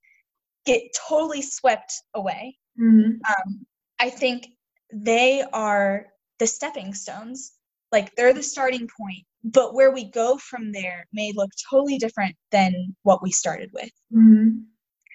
get 0.65 0.81
totally 1.07 1.41
swept 1.41 1.93
away. 2.13 2.57
Mhm. 2.79 3.19
Um, 3.27 3.65
I 3.99 4.09
think 4.09 4.47
they 4.91 5.43
are 5.53 6.13
the 6.39 6.47
stepping 6.47 6.93
stones. 6.93 7.53
Like 7.91 8.15
they're 8.15 8.33
the 8.33 8.41
starting 8.41 8.87
point, 8.87 9.25
but 9.43 9.73
where 9.73 9.91
we 9.91 10.05
go 10.05 10.37
from 10.37 10.71
there 10.71 11.05
may 11.11 11.31
look 11.35 11.51
totally 11.69 11.97
different 11.97 12.35
than 12.51 12.95
what 13.03 13.21
we 13.21 13.31
started 13.31 13.69
with. 13.73 13.91
Mhm. 14.11 14.65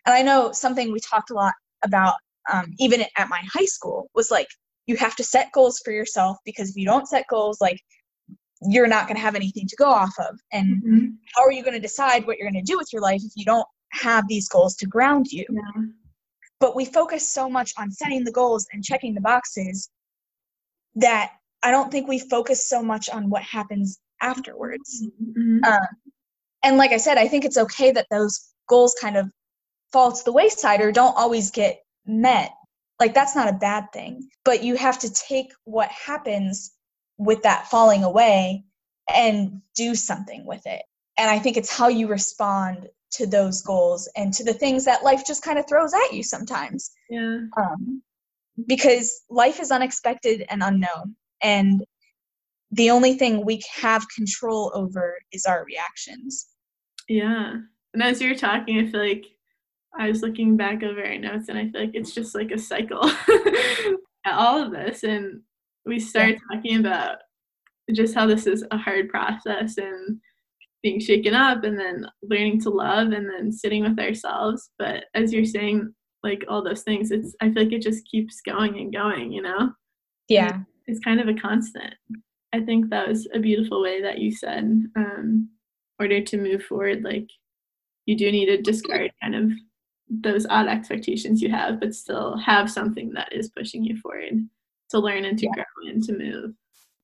And 0.06 0.14
I 0.14 0.22
know 0.22 0.52
something 0.52 0.92
we 0.92 1.00
talked 1.00 1.30
a 1.30 1.34
lot 1.34 1.54
about, 1.82 2.14
um, 2.52 2.74
even 2.78 3.04
at 3.16 3.28
my 3.28 3.40
high 3.52 3.64
school, 3.64 4.10
was 4.14 4.30
like 4.30 4.48
you 4.86 4.96
have 4.96 5.16
to 5.16 5.24
set 5.24 5.52
goals 5.52 5.80
for 5.84 5.92
yourself 5.92 6.38
because 6.44 6.70
if 6.70 6.76
you 6.76 6.84
don't 6.84 7.08
set 7.08 7.26
goals, 7.28 7.60
like 7.60 7.80
you're 8.62 8.86
not 8.86 9.06
going 9.06 9.16
to 9.16 9.22
have 9.22 9.34
anything 9.34 9.66
to 9.68 9.76
go 9.76 9.90
off 9.90 10.14
of. 10.18 10.38
And 10.52 10.82
Mhm. 10.82 11.18
how 11.34 11.42
are 11.42 11.52
you 11.52 11.62
going 11.62 11.74
to 11.74 11.80
decide 11.80 12.26
what 12.26 12.38
you're 12.38 12.50
going 12.50 12.64
to 12.64 12.72
do 12.72 12.76
with 12.76 12.92
your 12.92 13.02
life 13.02 13.22
if 13.24 13.32
you 13.36 13.44
don't 13.44 13.66
have 13.92 14.26
these 14.28 14.48
goals 14.48 14.74
to 14.76 14.86
ground 14.86 15.26
you? 15.32 15.44
Yeah. 15.50 15.82
but 16.60 16.74
we 16.74 16.84
focus 16.84 17.28
so 17.28 17.48
much 17.48 17.72
on 17.78 17.88
setting 17.88 18.24
the 18.24 18.32
goals 18.32 18.66
and 18.72 18.82
checking 18.82 19.14
the 19.14 19.20
boxes 19.20 19.90
that 20.96 21.34
I 21.62 21.70
don't 21.70 21.90
think 21.90 22.08
we 22.08 22.18
focus 22.18 22.68
so 22.68 22.82
much 22.82 23.08
on 23.08 23.30
what 23.30 23.42
happens 23.42 24.00
afterwards. 24.20 25.04
Mhm. 25.20 25.64
Um, 25.66 25.87
and 26.62 26.76
like 26.76 26.92
I 26.92 26.96
said, 26.96 27.18
I 27.18 27.28
think 27.28 27.44
it's 27.44 27.57
okay 27.59 27.90
that 27.92 28.07
those 28.11 28.52
goals 28.68 28.94
kind 29.00 29.16
of 29.16 29.31
fall 29.92 30.12
to 30.12 30.24
the 30.24 30.33
wayside 30.33 30.81
or 30.81 30.92
don't 30.92 31.16
always 31.16 31.50
get 31.50 31.83
met. 32.07 32.52
Like 33.00 33.14
that's 33.14 33.37
not 33.37 33.48
a 33.48 33.52
bad 33.52 33.92
thing, 33.92 34.28
but 34.44 34.62
you 34.64 34.74
have 34.76 34.98
to 35.00 35.12
take 35.12 35.52
what 35.64 35.88
happens 35.90 36.72
with 37.16 37.42
that 37.42 37.68
falling 37.68 38.04
away 38.04 38.64
and 39.12 39.62
do 39.74 39.94
something 39.94 40.44
with 40.44 40.66
it. 40.66 40.83
And 41.16 41.31
I 41.31 41.38
think 41.38 41.57
it's 41.57 41.74
how 41.74 41.88
you 41.88 42.09
respond 42.09 42.88
to 43.12 43.26
those 43.26 43.62
goals 43.62 44.09
and 44.16 44.35
to 44.35 44.44
the 44.44 44.52
things 44.52 44.85
that 44.85 45.02
life 45.04 45.24
just 45.26 45.42
kind 45.42 45.59
of 45.59 45.66
throws 45.66 45.94
at 45.94 46.12
you 46.12 46.22
sometimes 46.22 46.90
Yeah. 47.08 47.38
um, 47.56 48.02
because 48.66 49.23
life 49.31 49.60
is 49.60 49.71
unexpected 49.71 50.44
and 50.50 50.62
unknown 50.62 51.16
and 51.40 51.85
the 52.71 52.90
only 52.90 53.14
thing 53.14 53.44
we 53.44 53.62
have 53.75 54.06
control 54.14 54.71
over 54.75 55.16
is 55.33 55.44
our 55.46 55.64
reactions 55.64 56.48
Yeah. 57.08 57.54
And 57.94 58.02
as 58.02 58.21
you 58.21 58.29
were 58.29 58.35
talking, 58.35 58.79
I 58.79 58.90
feel 58.90 59.00
like 59.00 59.25
I 59.98 60.08
was 60.08 60.21
looking 60.21 60.56
back 60.56 60.83
over 60.83 61.02
our 61.02 61.16
notes 61.16 61.48
and 61.48 61.58
I 61.58 61.69
feel 61.71 61.81
like 61.81 61.94
it's 61.94 62.14
just 62.14 62.35
like 62.35 62.50
a 62.50 62.58
cycle. 62.58 63.10
All 64.27 64.62
of 64.62 64.73
this. 64.73 65.04
And 65.04 65.40
we 65.87 65.98
started 65.98 66.38
talking 66.52 66.79
about 66.79 67.16
just 67.94 68.14
how 68.14 68.27
this 68.27 68.46
is 68.46 68.62
a 68.71 68.77
hard 68.77 69.08
process 69.08 69.79
and 69.79 70.21
being 70.83 71.00
shaken 71.00 71.33
up 71.33 71.64
and 71.64 71.79
then 71.79 72.06
learning 72.23 72.60
to 72.60 72.71
love 72.71 73.12
and 73.12 73.27
then 73.29 73.50
sitting 73.50 73.83
with 73.83 73.98
ourselves. 73.98 74.71
But 74.79 75.04
as 75.14 75.33
you're 75.33 75.46
saying, 75.46 75.92
like 76.23 76.44
all 76.46 76.62
those 76.62 76.83
things, 76.83 77.10
it's 77.10 77.35
I 77.40 77.50
feel 77.50 77.64
like 77.64 77.73
it 77.73 77.81
just 77.81 78.06
keeps 78.08 78.42
going 78.42 78.79
and 78.79 78.92
going, 78.92 79.33
you 79.33 79.40
know? 79.40 79.73
yeah 80.29 80.60
it's 80.88 81.00
kind 81.00 81.21
of 81.21 81.29
a 81.29 81.35
constant. 81.35 81.94
I 82.53 82.61
think 82.61 82.90
that 82.90 83.09
was 83.09 83.29
a 83.35 83.38
beautiful 83.38 83.83
way 83.83 84.01
that 84.03 84.19
you 84.19 84.33
said, 84.33 84.65
um, 84.96 85.49
in 86.01 86.05
order 86.05 86.23
to 86.23 86.37
move 86.38 86.63
forward, 86.65 87.03
like 87.05 87.29
you 88.07 88.17
do 88.17 88.31
need 88.33 88.46
to 88.46 88.63
discard 88.63 89.11
kind 89.23 89.35
of 89.35 89.53
those 90.09 90.46
odd 90.49 90.67
expectations 90.69 91.42
you 91.42 91.51
have, 91.51 91.79
but 91.81 91.94
still 91.94 92.38
have 92.38 92.71
something 92.71 93.13
that 93.13 93.33
is 93.33 93.51
pushing 93.51 93.85
you 93.85 93.96
forward 93.99 94.49
to 94.90 94.99
learn 94.99 95.27
and 95.27 95.38
to 95.38 95.44
Yeah. 95.46 95.53
grow 95.53 95.90
and 95.90 96.03
to 96.05 96.17
move. 96.17 96.55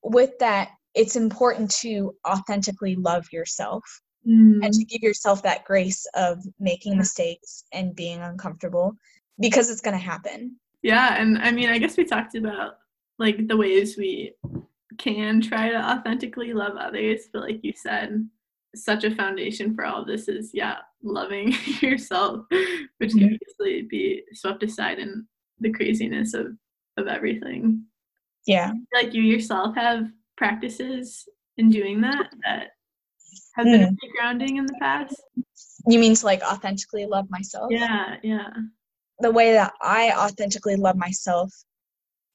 with 0.07 0.39
that 0.39 0.69
it's 0.95 1.17
important 1.17 1.71
to 1.71 2.15
authentically 2.29 2.95
love 2.95 3.27
yourself 3.33 3.83
and 4.25 4.63
Mm. 4.63 4.71
to 4.79 4.85
give 4.85 5.03
yourself 5.03 5.43
that 5.43 5.65
grace 5.65 6.07
of 6.15 6.39
making 6.61 6.97
mistakes 6.99 7.65
and 7.73 7.97
being 7.97 8.21
uncomfortable 8.21 8.95
because 9.41 9.71
it's 9.71 9.81
going 9.81 9.97
to 9.99 10.03
happen. 10.13 10.61
Yeah, 10.83 11.21
and 11.21 11.39
I 11.39 11.51
mean, 11.53 11.69
I 11.71 11.79
guess 11.79 11.97
we 11.97 12.05
talked 12.05 12.35
about 12.35 12.75
like 13.19 13.47
the 13.49 13.57
ways 13.57 13.97
we 13.97 14.35
can 14.99 15.41
try 15.41 15.71
to 15.71 15.77
authentically 15.77 16.53
love 16.53 16.77
others, 16.77 17.23
but 17.33 17.43
like 17.43 17.61
you 17.63 17.73
said, 17.75 18.29
such 18.75 19.05
a 19.05 19.15
foundation 19.15 19.75
for 19.75 19.85
all 19.85 20.03
of 20.03 20.07
this 20.07 20.29
is 20.29 20.51
yeah, 20.53 20.79
loving 21.03 21.53
yourself, 21.81 22.45
which 22.99 23.13
can 23.13 23.31
Mhm. 23.31 23.39
easily 23.49 23.83
be 23.83 24.23
swept 24.33 24.63
aside 24.63 24.99
in 24.99 25.27
the 25.61 25.73
craziness 25.73 26.35
of 26.35 26.57
of 26.97 27.07
everything. 27.09 27.85
Yeah. 28.47 28.73
Like 28.93 29.15
you 29.15 29.23
yourself 29.23 29.75
have 29.77 30.11
practices 30.37 31.29
in 31.57 31.71
doing 31.71 32.01
that 32.03 32.31
that 32.45 32.71
have 33.57 33.67
been 33.67 33.97
Mm. 33.97 33.97
grounding 34.17 34.57
in 34.59 34.67
the 34.67 34.77
past. 34.81 35.21
You 35.89 35.99
mean 35.99 36.15
to 36.15 36.25
like 36.27 36.43
authentically 36.43 37.07
love 37.07 37.29
myself? 37.31 37.71
Yeah, 37.71 38.17
yeah. 38.23 38.51
The 39.21 39.31
way 39.31 39.53
that 39.53 39.73
I 39.81 40.11
authentically 40.13 40.77
love 40.77 40.97
myself 40.97 41.53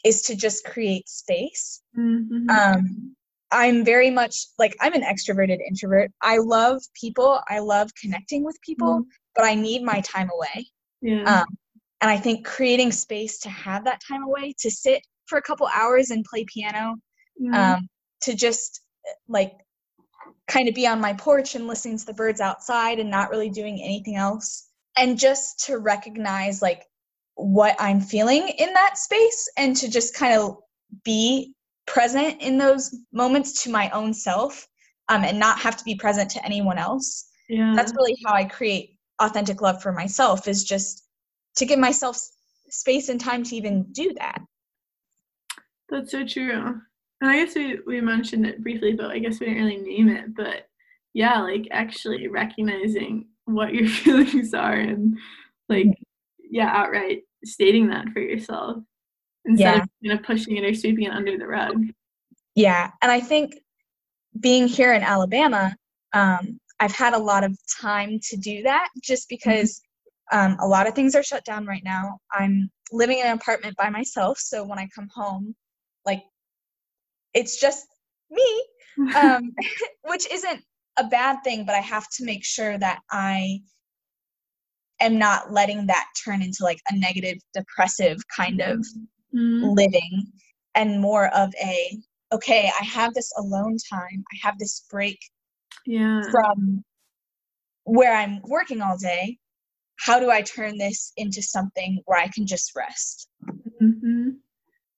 is 0.04 0.22
to 0.24 0.36
just 0.36 0.64
create 0.66 1.08
space. 1.10 1.82
Mhm. 1.98 2.50
Um, 2.50 3.16
I'm 3.52 3.84
very 3.84 4.10
much 4.12 4.46
like 4.60 4.76
I'm 4.80 4.94
an 4.94 5.02
extroverted 5.02 5.58
introvert. 5.68 6.12
I 6.22 6.38
love 6.38 6.82
people. 6.94 7.42
I 7.48 7.60
love 7.60 7.90
connecting 8.00 8.44
with 8.44 8.58
people, 8.62 9.04
but 9.36 9.46
I 9.46 9.56
need 9.56 9.82
my 9.84 10.02
time 10.02 10.30
away. 10.34 10.68
yeah. 11.02 11.42
Um, 11.42 11.58
and 12.02 12.10
I 12.12 12.18
think 12.18 12.46
creating 12.46 12.92
space 12.92 13.40
to 13.40 13.50
have 13.50 13.84
that 13.86 14.02
time 14.08 14.24
away, 14.24 14.54
to 14.60 14.70
sit 14.70 15.02
for 15.28 15.38
a 15.38 15.42
couple 15.42 15.68
hours 15.74 16.12
and 16.12 16.24
play 16.26 16.46
piano, 16.46 16.96
Mhm. 17.42 17.54
um, 17.56 17.90
to 18.22 18.36
just 18.36 18.82
like 19.28 19.54
kind 20.48 20.68
of 20.68 20.76
be 20.76 20.86
on 20.88 21.00
my 21.02 21.14
porch 21.14 21.56
and 21.56 21.68
listening 21.68 21.98
to 21.98 22.06
the 22.06 22.14
birds 22.14 22.42
outside 22.42 23.00
and 23.00 23.10
not 23.10 23.30
really 23.30 23.50
doing 23.50 23.82
anything 23.82 24.16
else. 24.16 24.70
And 24.98 25.18
just 25.18 25.66
to 25.66 25.78
recognize 25.78 26.62
like 26.62 26.86
what 27.40 27.76
I'm 27.80 28.02
feeling 28.02 28.50
in 28.50 28.74
that 28.74 28.98
space 28.98 29.50
and 29.58 29.76
to 29.78 29.90
just 29.90 30.14
kind 30.14 30.40
of 30.40 30.58
be 31.04 31.54
present 31.88 32.42
in 32.42 32.58
those 32.58 32.94
moments 33.14 33.64
to 33.64 33.72
my 33.72 33.90
own 33.92 34.14
self 34.14 34.68
um, 35.10 35.24
and 35.24 35.40
not 35.40 35.58
have 35.60 35.78
to 35.78 35.84
be 35.84 35.96
present 35.96 36.30
to 36.32 36.46
anyone 36.46 36.78
else 36.78 37.30
yeah. 37.50 37.74
that's 37.76 37.94
really 37.96 38.16
how 38.26 38.34
i 38.34 38.44
create 38.44 38.96
authentic 39.22 39.62
love 39.62 39.82
for 39.82 39.92
myself 39.92 40.48
is 40.48 40.64
just 40.64 41.08
to 41.56 41.66
give 41.66 41.80
myself 41.80 42.18
space 42.70 43.10
and 43.10 43.20
time 43.20 43.44
to 43.44 43.56
even 43.56 43.84
do 43.92 44.14
that 44.18 44.40
That's 45.90 46.12
so 46.12 46.26
true. 46.26 46.80
And 47.22 47.30
I 47.30 47.44
guess 47.44 47.56
we, 47.56 47.80
we 47.86 48.02
mentioned 48.02 48.46
it 48.46 48.62
briefly, 48.62 48.94
but 48.94 49.12
I 49.12 49.20
guess 49.20 49.40
we 49.40 49.48
didn't 49.48 49.64
really 49.64 49.78
name 49.78 50.10
it. 50.10 50.36
But 50.36 50.68
yeah, 51.14 51.42
like 51.42 51.68
actually 51.72 52.28
recognizing 52.28 53.28
what 53.46 53.74
your 53.74 53.88
feelings 53.90 54.54
are 54.54 54.76
and 54.76 55.18
like, 55.68 55.88
yeah, 56.50 56.72
outright 56.72 57.24
stating 57.44 57.90
that 57.90 58.10
for 58.10 58.20
yourself 58.20 58.78
instead 59.46 59.76
Yeah. 59.76 59.82
of 59.84 59.90
kind 60.06 60.20
of 60.20 60.26
pushing 60.26 60.58
it 60.58 60.66
or 60.66 60.74
sweeping 60.74 61.06
it 61.06 61.14
under 61.14 61.38
the 61.38 61.48
rug. 61.48 61.84
yeah 62.56 62.92
and 63.02 63.12
i 63.12 63.20
think 63.20 63.56
being 64.40 64.68
here 64.68 64.94
in 64.94 65.02
alabama 65.02 65.76
um, 66.14 66.60
i've 66.80 66.96
had 66.96 67.14
a 67.14 67.18
lot 67.18 67.44
of 67.44 67.58
time 67.82 68.20
to 68.22 68.38
do 68.38 68.64
that 68.64 68.88
just 69.02 69.30
because 69.30 69.82
um, 70.32 70.58
a 70.60 70.68
lot 70.68 70.88
of 70.88 70.94
things 70.94 71.16
are 71.16 71.24
shut 71.24 71.44
down 71.46 71.66
right 71.66 71.84
now 71.84 72.18
i'm 72.32 72.70
living 72.92 73.20
in 73.20 73.28
an 73.28 73.34
apartment 73.34 73.76
by 73.78 73.90
myself 73.90 74.38
so 74.38 74.64
when 74.64 74.80
i 74.80 74.88
come 74.94 75.08
home 75.14 75.56
like 76.06 76.24
it's 77.34 77.60
just 77.60 77.88
me 78.30 78.64
um, 79.16 79.54
which 80.04 80.30
isn't 80.32 80.62
a 80.98 81.04
bad 81.06 81.38
thing, 81.44 81.66
but 81.66 81.76
I 81.76 81.80
have 81.80 82.08
to 82.18 82.26
make 82.26 82.44
sure 82.44 82.78
that 82.78 83.00
I 83.10 83.62
am 85.00 85.18
not 85.18 85.52
letting 85.52 85.88
that 85.88 86.06
turn 86.24 86.42
into 86.42 86.64
like 86.64 86.80
a 86.90 86.96
negative, 86.98 87.38
depressive 87.54 88.18
kind 88.36 88.62
of 88.62 88.86
Mm, 89.36 89.76
living 89.76 90.26
and 90.76 91.00
more 91.00 91.28
of 91.36 91.54
a 91.62 91.98
okay, 92.32 92.72
I 92.80 92.84
have 92.84 93.14
this 93.14 93.32
alone 93.38 93.78
time, 93.92 94.24
I 94.34 94.38
have 94.48 94.58
this 94.60 94.86
break 94.90 95.20
yeah. 95.86 96.22
from 96.32 96.84
where 97.84 98.16
I'm 98.16 98.42
working 98.44 98.82
all 98.82 98.98
day. 98.98 99.38
How 99.98 100.20
do 100.20 100.30
I 100.30 100.42
turn 100.42 100.78
this 100.78 101.12
into 101.18 101.42
something 101.42 102.02
where 102.06 102.20
I 102.20 102.28
can 102.28 102.48
just 102.48 102.76
rest? 102.76 103.28
hmm 103.80 104.30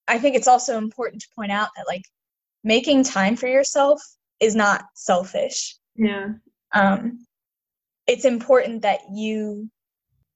I 0.08 0.18
think 0.18 0.36
it's 0.36 0.48
also 0.48 0.78
important 0.78 1.22
to 1.22 1.28
point 1.36 1.52
out 1.52 1.68
that 1.76 1.86
like 1.86 2.04
making 2.64 3.04
time 3.04 3.36
for 3.36 3.46
yourself 3.46 4.02
is 4.40 4.54
not 4.54 4.84
selfish. 4.94 5.76
Yeah. 5.96 6.28
um, 6.72 7.18
it's 8.06 8.24
important 8.24 8.82
that 8.82 9.00
you 9.12 9.70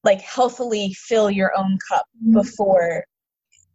like 0.07 0.21
healthily 0.23 0.95
fill 0.95 1.31
your 1.31 1.53
own 1.57 1.77
cup 1.89 2.07
mm-hmm. 2.23 2.33
before 2.33 3.05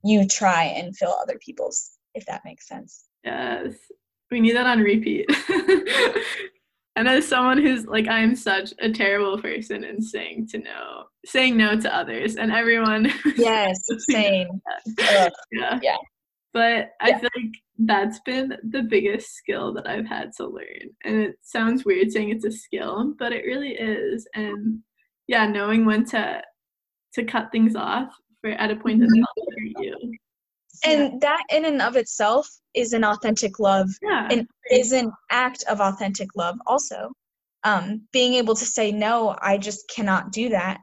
you 0.03 0.27
try 0.27 0.63
and 0.63 0.97
fill 0.97 1.15
other 1.21 1.37
people's 1.45 1.91
if 2.15 2.25
that 2.25 2.41
makes 2.43 2.67
sense 2.67 3.05
Yes. 3.23 3.73
We 4.31 4.39
need 4.39 4.55
that 4.55 4.65
on 4.65 4.79
repeat. 4.79 5.29
and 6.95 7.07
as 7.07 7.27
someone 7.27 7.57
who's 7.61 7.85
like 7.85 8.07
I'm 8.07 8.35
such 8.35 8.73
a 8.79 8.91
terrible 8.91 9.41
person 9.41 9.83
in 9.83 10.01
saying 10.01 10.47
to 10.51 10.57
no 10.59 11.03
saying 11.25 11.55
no 11.57 11.79
to 11.79 11.95
others 11.95 12.35
and 12.37 12.51
everyone 12.51 13.11
yes 13.37 13.77
same 14.09 14.47
yeah. 14.97 15.79
Yeah. 15.81 15.97
But 16.53 16.91
I 16.99 17.09
Yeah. 17.09 17.19
feel 17.19 17.29
like 17.37 17.53
that's 17.79 18.19
been 18.25 18.57
the 18.69 18.83
biggest 18.83 19.35
skill 19.35 19.73
that 19.73 19.87
I've 19.89 20.05
had 20.05 20.31
to 20.37 20.47
learn. 20.47 20.89
And 21.05 21.21
it 21.21 21.35
sounds 21.41 21.85
weird 21.85 22.11
saying 22.11 22.29
it's 22.29 22.45
a 22.45 22.51
skill, 22.51 23.13
but 23.17 23.31
it 23.31 23.45
really 23.45 23.71
is. 23.71 24.27
And 24.35 24.81
yeah, 25.31 25.47
knowing 25.47 25.85
when 25.85 26.03
to 26.05 26.41
to 27.13 27.23
cut 27.23 27.51
things 27.51 27.75
off 27.75 28.09
for 28.41 28.49
at 28.51 28.69
a 28.71 28.75
point 28.75 28.99
that 28.99 29.09
Mhm. 29.09 29.23
helps 29.25 29.53
for 29.53 29.83
you. 29.83 30.17
and 30.85 31.19
that 31.21 31.43
in 31.51 31.65
and 31.65 31.81
of 31.81 31.95
itself 31.95 32.47
is 32.73 32.93
an 32.93 33.03
authentic 33.03 33.59
love 33.59 33.89
yeah. 34.01 34.27
and 34.31 34.47
is 34.71 34.91
an 34.93 35.11
act 35.29 35.63
of 35.69 35.79
authentic 35.81 36.29
love 36.35 36.57
also 36.65 37.11
um, 37.63 38.07
being 38.11 38.33
able 38.35 38.55
to 38.55 38.65
say 38.65 38.91
no 38.91 39.35
i 39.41 39.57
just 39.57 39.87
cannot 39.89 40.31
do 40.31 40.49
that 40.49 40.79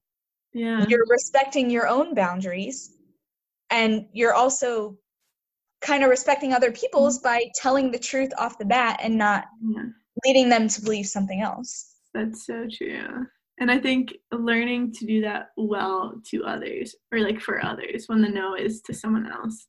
yeah. 0.53 0.85
you're 0.89 1.07
respecting 1.09 1.69
your 1.71 1.89
own 1.89 2.15
boundaries 2.15 2.97
and 3.71 4.07
you're 4.13 4.35
also 4.35 4.97
kind 5.81 6.05
of 6.05 6.11
respecting 6.11 6.53
other 6.53 6.71
people's 6.73 7.19
by 7.19 7.39
telling 7.55 7.91
the 7.91 7.99
truth 7.99 8.31
off 8.39 8.59
the 8.59 8.65
bat 8.77 9.01
and 9.03 9.17
not 9.17 9.47
yeah. 9.75 9.85
leading 10.25 10.49
them 10.49 10.69
to 10.69 10.81
believe 10.83 11.07
something 11.07 11.41
else 11.41 11.97
That's 12.15 12.47
so 12.47 12.67
true. 12.79 13.27
And 13.61 13.71
I 13.71 13.79
think 13.79 14.15
learning 14.33 14.93
to 14.95 15.07
do 15.07 15.21
that 15.23 15.51
well 15.57 16.21
to 16.31 16.45
others 16.45 16.95
or 17.13 17.21
like 17.21 17.41
for 17.41 17.65
others 17.65 18.05
when 18.07 18.23
the 18.23 18.29
no 18.29 18.55
is 18.55 18.81
to 18.83 18.95
someone 18.95 19.31
else. 19.31 19.67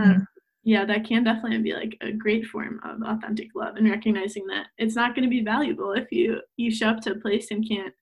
Um, 0.00 0.26
yeah, 0.64 0.84
that 0.86 1.04
can 1.04 1.24
definitely 1.24 1.58
be 1.58 1.74
like 1.74 1.98
a 2.00 2.12
great 2.12 2.46
form 2.46 2.80
of 2.84 3.02
authentic 3.02 3.48
love 3.54 3.76
and 3.76 3.90
recognizing 3.90 4.46
that 4.46 4.66
it's 4.78 4.94
not 4.94 5.14
going 5.14 5.24
to 5.24 5.30
be 5.30 5.42
valuable 5.42 5.92
if 5.92 6.10
you 6.10 6.40
you 6.56 6.70
show 6.70 6.88
up 6.88 7.00
to 7.00 7.12
a 7.12 7.20
place 7.20 7.50
and 7.50 7.68
can't 7.68 7.92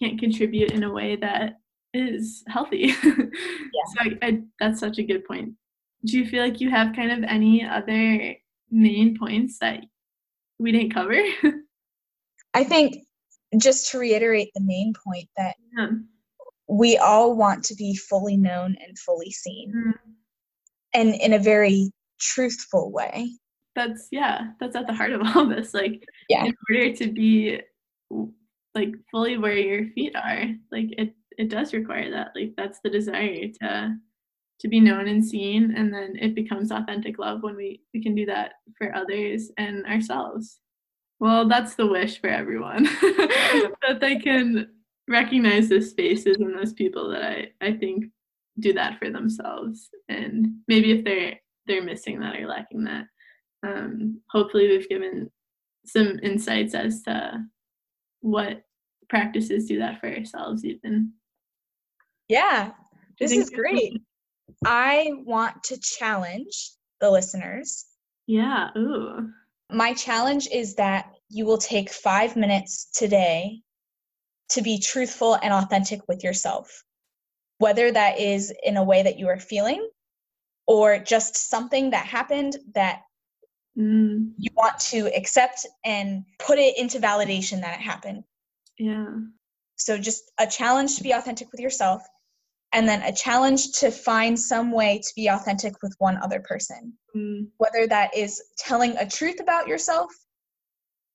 can't 0.00 0.18
contribute 0.18 0.70
in 0.70 0.84
a 0.84 0.92
way 0.92 1.16
that 1.16 1.54
is 1.92 2.42
healthy. 2.48 2.94
So 3.86 4.00
I, 4.00 4.26
I, 4.26 4.42
that's 4.58 4.80
such 4.80 4.98
a 4.98 5.02
good 5.02 5.26
point. 5.26 5.52
Do 6.06 6.18
you 6.18 6.26
feel 6.26 6.42
like 6.42 6.58
you 6.60 6.70
have 6.70 6.96
kind 6.96 7.12
of 7.12 7.30
any 7.30 7.62
other 7.62 8.34
main 8.70 9.16
points 9.18 9.58
that 9.58 9.80
we 10.58 10.72
didn't 10.72 10.94
cover? 10.94 11.20
i 12.54 12.64
think 12.64 12.96
just 13.60 13.90
to 13.90 13.98
reiterate 13.98 14.50
the 14.54 14.60
main 14.62 14.92
point 15.06 15.28
that 15.36 15.56
yeah. 15.76 15.88
we 16.68 16.96
all 16.96 17.36
want 17.36 17.64
to 17.64 17.74
be 17.74 17.94
fully 17.94 18.36
known 18.36 18.76
and 18.86 18.98
fully 18.98 19.30
seen 19.30 19.72
Mm. 19.74 19.92
and 20.94 21.14
in 21.16 21.32
a 21.32 21.38
very 21.38 21.90
truthful 22.20 22.90
way 22.92 23.28
that's 23.74 24.08
yeah 24.12 24.48
that's 24.60 24.76
at 24.76 24.86
the 24.86 24.94
heart 24.94 25.12
of 25.12 25.20
all 25.36 25.46
this 25.46 25.74
like 25.74 26.02
Yeah. 26.28 26.44
in 26.46 26.54
order 26.70 26.94
to 26.96 27.12
be 27.12 27.60
like 28.74 28.92
fully 29.10 29.36
where 29.38 29.56
your 29.56 29.86
feet 29.94 30.14
are 30.16 30.44
like 30.72 30.86
it 30.98 31.14
it 31.38 31.48
does 31.48 31.72
require 31.74 32.10
that 32.10 32.32
like 32.36 32.54
that's 32.56 32.80
the 32.82 32.90
desire 32.90 33.48
to 33.60 33.96
to 34.60 34.68
be 34.68 34.78
known 34.80 35.08
and 35.08 35.24
seen 35.24 35.74
and 35.76 35.92
then 35.92 36.14
it 36.20 36.34
becomes 36.34 36.70
authentic 36.70 37.18
love 37.18 37.42
when 37.42 37.56
we 37.56 37.80
we 37.92 38.02
can 38.02 38.14
do 38.14 38.24
that 38.26 38.52
for 38.78 38.94
others 38.94 39.50
and 39.58 39.84
ourselves 39.86 40.60
well 41.24 41.48
that's 41.48 41.74
the 41.74 41.86
wish 41.86 42.20
for 42.20 42.28
everyone. 42.28 42.86
That 43.86 44.00
they 44.00 44.16
can 44.16 44.68
recognize 45.08 45.68
those 45.68 45.90
spaces 45.90 46.36
and 46.36 46.56
those 46.56 46.72
people 46.72 47.10
that 47.10 47.22
i 47.22 47.48
i 47.60 47.72
think 47.72 48.06
do 48.60 48.72
that 48.74 48.98
for 48.98 49.10
themselves. 49.10 49.88
And 50.08 50.46
maybe 50.68 50.92
if 50.92 51.04
they're 51.04 51.40
they're 51.66 51.82
missing 51.82 52.20
that 52.20 52.36
or 52.36 52.46
lacking 52.46 52.84
that 52.84 53.06
um, 53.66 54.20
hopefully 54.30 54.68
we've 54.68 54.88
given 54.88 55.30
some 55.86 56.18
insights 56.22 56.74
as 56.74 57.02
to 57.02 57.42
what 58.20 58.62
practices 59.08 59.66
do 59.66 59.78
that 59.78 60.00
for 60.00 60.08
ourselves 60.08 60.64
even. 60.64 61.12
Yeah 62.28 62.72
this 63.18 63.32
is 63.32 63.48
great. 63.48 64.02
I 64.66 65.12
want 65.24 65.62
to 65.64 65.78
challenge 65.80 66.72
the 67.00 67.10
listeners. 67.10 67.86
Yeah 68.26 68.68
ooh. 68.76 69.30
My 69.72 69.94
challenge 69.94 70.48
is 70.52 70.74
that 70.74 71.13
you 71.28 71.46
will 71.46 71.58
take 71.58 71.90
five 71.90 72.36
minutes 72.36 72.86
today 72.94 73.62
to 74.50 74.62
be 74.62 74.78
truthful 74.78 75.34
and 75.34 75.52
authentic 75.52 76.00
with 76.08 76.22
yourself, 76.22 76.84
whether 77.58 77.90
that 77.90 78.20
is 78.20 78.52
in 78.62 78.76
a 78.76 78.84
way 78.84 79.02
that 79.02 79.18
you 79.18 79.28
are 79.28 79.38
feeling 79.40 79.88
or 80.66 80.98
just 80.98 81.36
something 81.36 81.90
that 81.90 82.06
happened 82.06 82.56
that 82.74 83.00
Mm, 83.76 84.34
you 84.38 84.50
want 84.54 84.78
to 84.78 85.12
accept 85.16 85.66
and 85.84 86.24
put 86.38 86.60
it 86.60 86.78
into 86.78 87.00
validation 87.00 87.60
that 87.62 87.80
it 87.80 87.82
happened. 87.82 88.22
yeah. 88.78 89.16
So, 89.74 89.98
just 89.98 90.30
a 90.38 90.46
challenge 90.46 90.96
to 90.96 91.02
be 91.02 91.10
authentic 91.10 91.50
with 91.50 91.60
yourself, 91.60 92.02
and 92.72 92.88
then 92.88 93.02
a 93.02 93.12
challenge 93.12 93.72
to 93.80 93.90
find 93.90 94.38
some 94.38 94.70
way 94.70 95.00
to 95.02 95.12
be 95.16 95.26
authentic 95.28 95.74
with 95.82 95.92
one 95.98 96.16
other 96.18 96.38
person, 96.38 96.92
Mm, 97.16 97.48
whether 97.56 97.86
that 97.88 98.16
is 98.16 98.40
telling 98.56 98.96
a 98.96 99.08
truth 99.08 99.40
about 99.40 99.66
yourself 99.66 100.12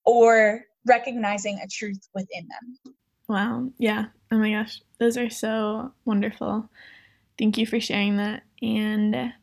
or 0.10 0.62
recognizing 0.88 1.60
a 1.64 1.68
truth 1.68 2.07
within 2.16 2.47
them. 2.47 2.93
wow. 3.28 3.70
Yeah. 3.78 4.05
Oh 4.32 4.38
my 4.38 4.51
gosh. 4.51 4.82
Those 4.99 5.18
are 5.18 5.30
so 5.30 5.93
wonderful. 6.05 6.70
Thank 7.38 7.57
you 7.57 7.66
for 7.68 7.80
sharing 7.80 8.18
that. 8.18 8.43
And 8.62 9.34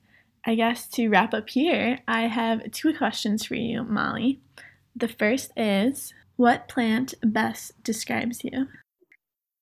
I 0.45 0.55
guess 0.55 0.89
to 0.91 1.09
wrap 1.09 1.35
up 1.35 1.49
here, 1.49 2.01
I 2.09 2.23
have 2.23 2.71
two 2.73 2.95
questions 2.95 3.47
for 3.47 3.55
you, 3.55 3.85
Molly. 3.85 4.41
The 4.95 5.09
first 5.09 5.53
is 5.57 6.13
What 6.37 6.69
plant 6.69 7.15
best 7.23 7.81
describes 7.83 8.43
you? 8.43 8.67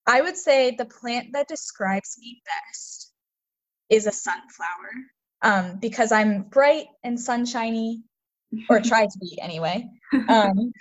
I 0.06 0.20
would 0.20 0.36
say 0.36 0.74
the 0.76 0.84
plant 0.84 1.32
that 1.32 1.48
describes 1.48 2.16
me 2.18 2.42
best 2.46 3.12
is 3.90 4.06
a 4.06 4.12
sunflower 4.12 4.92
um, 5.42 5.78
because 5.80 6.12
I'm 6.12 6.42
bright 6.42 6.86
and 7.02 7.20
sunshiny, 7.20 8.02
or 8.68 8.80
try 8.84 9.04
to 9.04 9.18
be 9.20 9.38
anyway. 9.40 9.88
Um, 10.28 10.72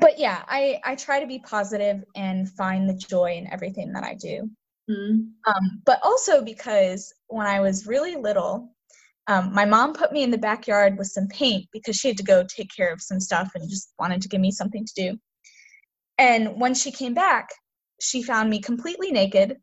but 0.00 0.18
yeah, 0.18 0.42
I, 0.46 0.80
I 0.84 0.94
try 0.94 1.20
to 1.20 1.26
be 1.26 1.38
positive 1.38 2.04
and 2.14 2.48
find 2.50 2.88
the 2.88 2.94
joy 2.94 3.32
in 3.32 3.50
everything 3.52 3.92
that 3.92 4.04
I 4.04 4.14
do. 4.14 4.50
Mm, 4.90 5.30
Um, 5.46 5.82
but 5.84 6.00
also 6.02 6.42
because 6.42 7.12
when 7.28 7.46
I 7.46 7.60
was 7.60 7.86
really 7.86 8.16
little, 8.16 8.74
um, 9.26 9.52
my 9.52 9.64
mom 9.64 9.92
put 9.92 10.12
me 10.12 10.22
in 10.22 10.30
the 10.30 10.38
backyard 10.38 10.96
with 10.98 11.08
some 11.08 11.28
paint 11.28 11.66
because 11.72 11.96
she 11.96 12.08
had 12.08 12.16
to 12.18 12.22
go 12.22 12.44
take 12.44 12.70
care 12.74 12.92
of 12.92 13.02
some 13.02 13.20
stuff 13.20 13.50
and 13.54 13.68
just 13.68 13.92
wanted 13.98 14.22
to 14.22 14.28
give 14.28 14.40
me 14.40 14.50
something 14.50 14.84
to 14.84 14.92
do. 14.94 15.18
And 16.18 16.60
when 16.60 16.74
she 16.74 16.90
came 16.90 17.14
back, 17.14 17.48
she 18.00 18.22
found 18.22 18.50
me 18.50 18.60
completely 18.60 19.10
naked, 19.12 19.56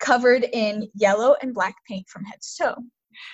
covered 0.00 0.44
in 0.44 0.88
yellow 0.94 1.34
and 1.40 1.54
black 1.54 1.74
paint 1.88 2.08
from 2.08 2.24
head 2.24 2.38
to 2.40 2.64
toe. 2.64 2.76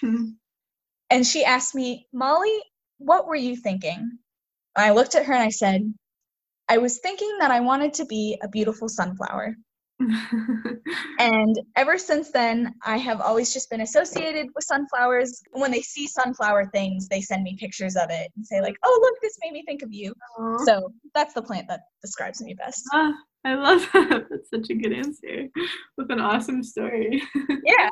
mm, 0.04 0.34
And 1.10 1.26
she 1.26 1.44
asked 1.44 1.74
me, 1.74 2.06
Molly, 2.12 2.58
what 2.98 3.26
were 3.26 3.36
you 3.36 3.54
thinking? 3.54 4.18
I 4.74 4.92
looked 4.92 5.14
at 5.14 5.26
her 5.26 5.34
and 5.34 5.42
I 5.42 5.50
said, 5.50 5.92
I 6.72 6.78
was 6.78 7.00
thinking 7.00 7.30
that 7.38 7.50
I 7.50 7.60
wanted 7.60 7.92
to 7.94 8.06
be 8.06 8.38
a 8.42 8.48
beautiful 8.48 8.88
sunflower. 8.88 9.56
And 11.18 11.54
ever 11.76 11.98
since 11.98 12.30
then, 12.30 12.74
I 12.84 12.96
have 12.96 13.20
always 13.20 13.52
just 13.52 13.70
been 13.70 13.82
associated 13.82 14.46
with 14.54 14.64
sunflowers. 14.64 15.42
When 15.52 15.70
they 15.70 15.82
see 15.82 16.06
sunflower 16.08 16.70
things, 16.72 17.06
they 17.08 17.20
send 17.20 17.44
me 17.44 17.56
pictures 17.60 17.94
of 17.94 18.08
it 18.10 18.32
and 18.34 18.44
say, 18.44 18.60
like, 18.60 18.76
oh, 18.82 18.98
look, 19.02 19.20
this 19.20 19.36
made 19.44 19.52
me 19.52 19.62
think 19.64 19.82
of 19.82 19.92
you. 19.92 20.14
Aw. 20.38 20.64
So 20.64 20.92
that's 21.14 21.34
the 21.34 21.42
plant 21.42 21.68
that 21.68 21.82
describes 22.00 22.42
me 22.42 22.54
best. 22.54 22.82
Ah, 22.92 23.12
I 23.44 23.54
love 23.54 23.86
that. 23.92 24.26
That's 24.30 24.50
such 24.50 24.70
a 24.70 24.74
good 24.74 24.94
answer 24.94 25.48
with 25.98 26.10
an 26.10 26.20
awesome 26.20 26.62
story. 26.64 27.22
Yeah. 27.64 27.88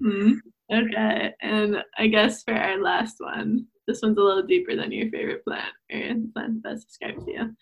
Hmm. 0.00 0.32
Okay, 0.72 1.32
and 1.42 1.76
I 1.98 2.06
guess 2.06 2.42
for 2.42 2.54
our 2.54 2.80
last 2.80 3.16
one, 3.18 3.66
this 3.86 4.00
one's 4.02 4.16
a 4.16 4.22
little 4.22 4.42
deeper 4.42 4.74
than 4.74 4.92
your 4.92 5.10
favorite 5.10 5.44
plant 5.44 5.74
or 5.92 5.98
the 5.98 6.30
plant 6.32 6.62
that 6.62 6.62
best 6.62 6.88
describes 6.88 7.24
you. 7.26 7.54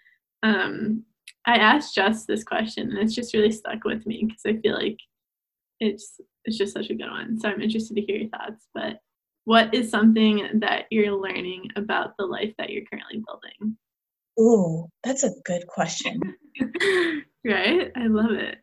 Um, 0.43 1.05
I 1.47 1.57
asked 1.57 1.95
Jess 1.95 2.25
this 2.25 2.45
question, 2.45 2.91
and 2.91 2.99
it's 2.99 3.15
just 3.15 3.35
really 3.35 3.51
stuck 3.51 3.85
with 3.85 4.07
me 4.07 4.25
because 4.27 4.43
I 4.47 4.61
feel 4.61 4.75
like 4.75 4.99
it's 5.81 6.21
it's 6.45 6.59
just 6.59 6.73
such 6.73 6.91
a 6.91 6.95
good 6.95 7.11
one. 7.11 7.39
So 7.39 7.49
I'm 7.49 7.61
interested 7.63 7.95
to 7.95 8.03
hear 8.03 8.17
your 8.17 8.29
thoughts. 8.31 8.67
But 8.75 8.99
what 9.45 9.75
is 9.75 9.91
something 9.91 10.49
that 10.61 10.87
you're 10.91 11.13
learning 11.13 11.69
about 11.77 12.17
the 12.19 12.27
life 12.27 12.53
that 12.59 12.71
you're 12.71 12.85
currently 12.93 13.23
building? 13.27 13.77
Ooh, 14.41 14.89
that's 15.05 15.25
a 15.25 15.31
good 15.45 15.67
question. 15.67 16.21
right? 17.45 17.91
I 17.97 18.07
love 18.07 18.33
it. 18.33 18.59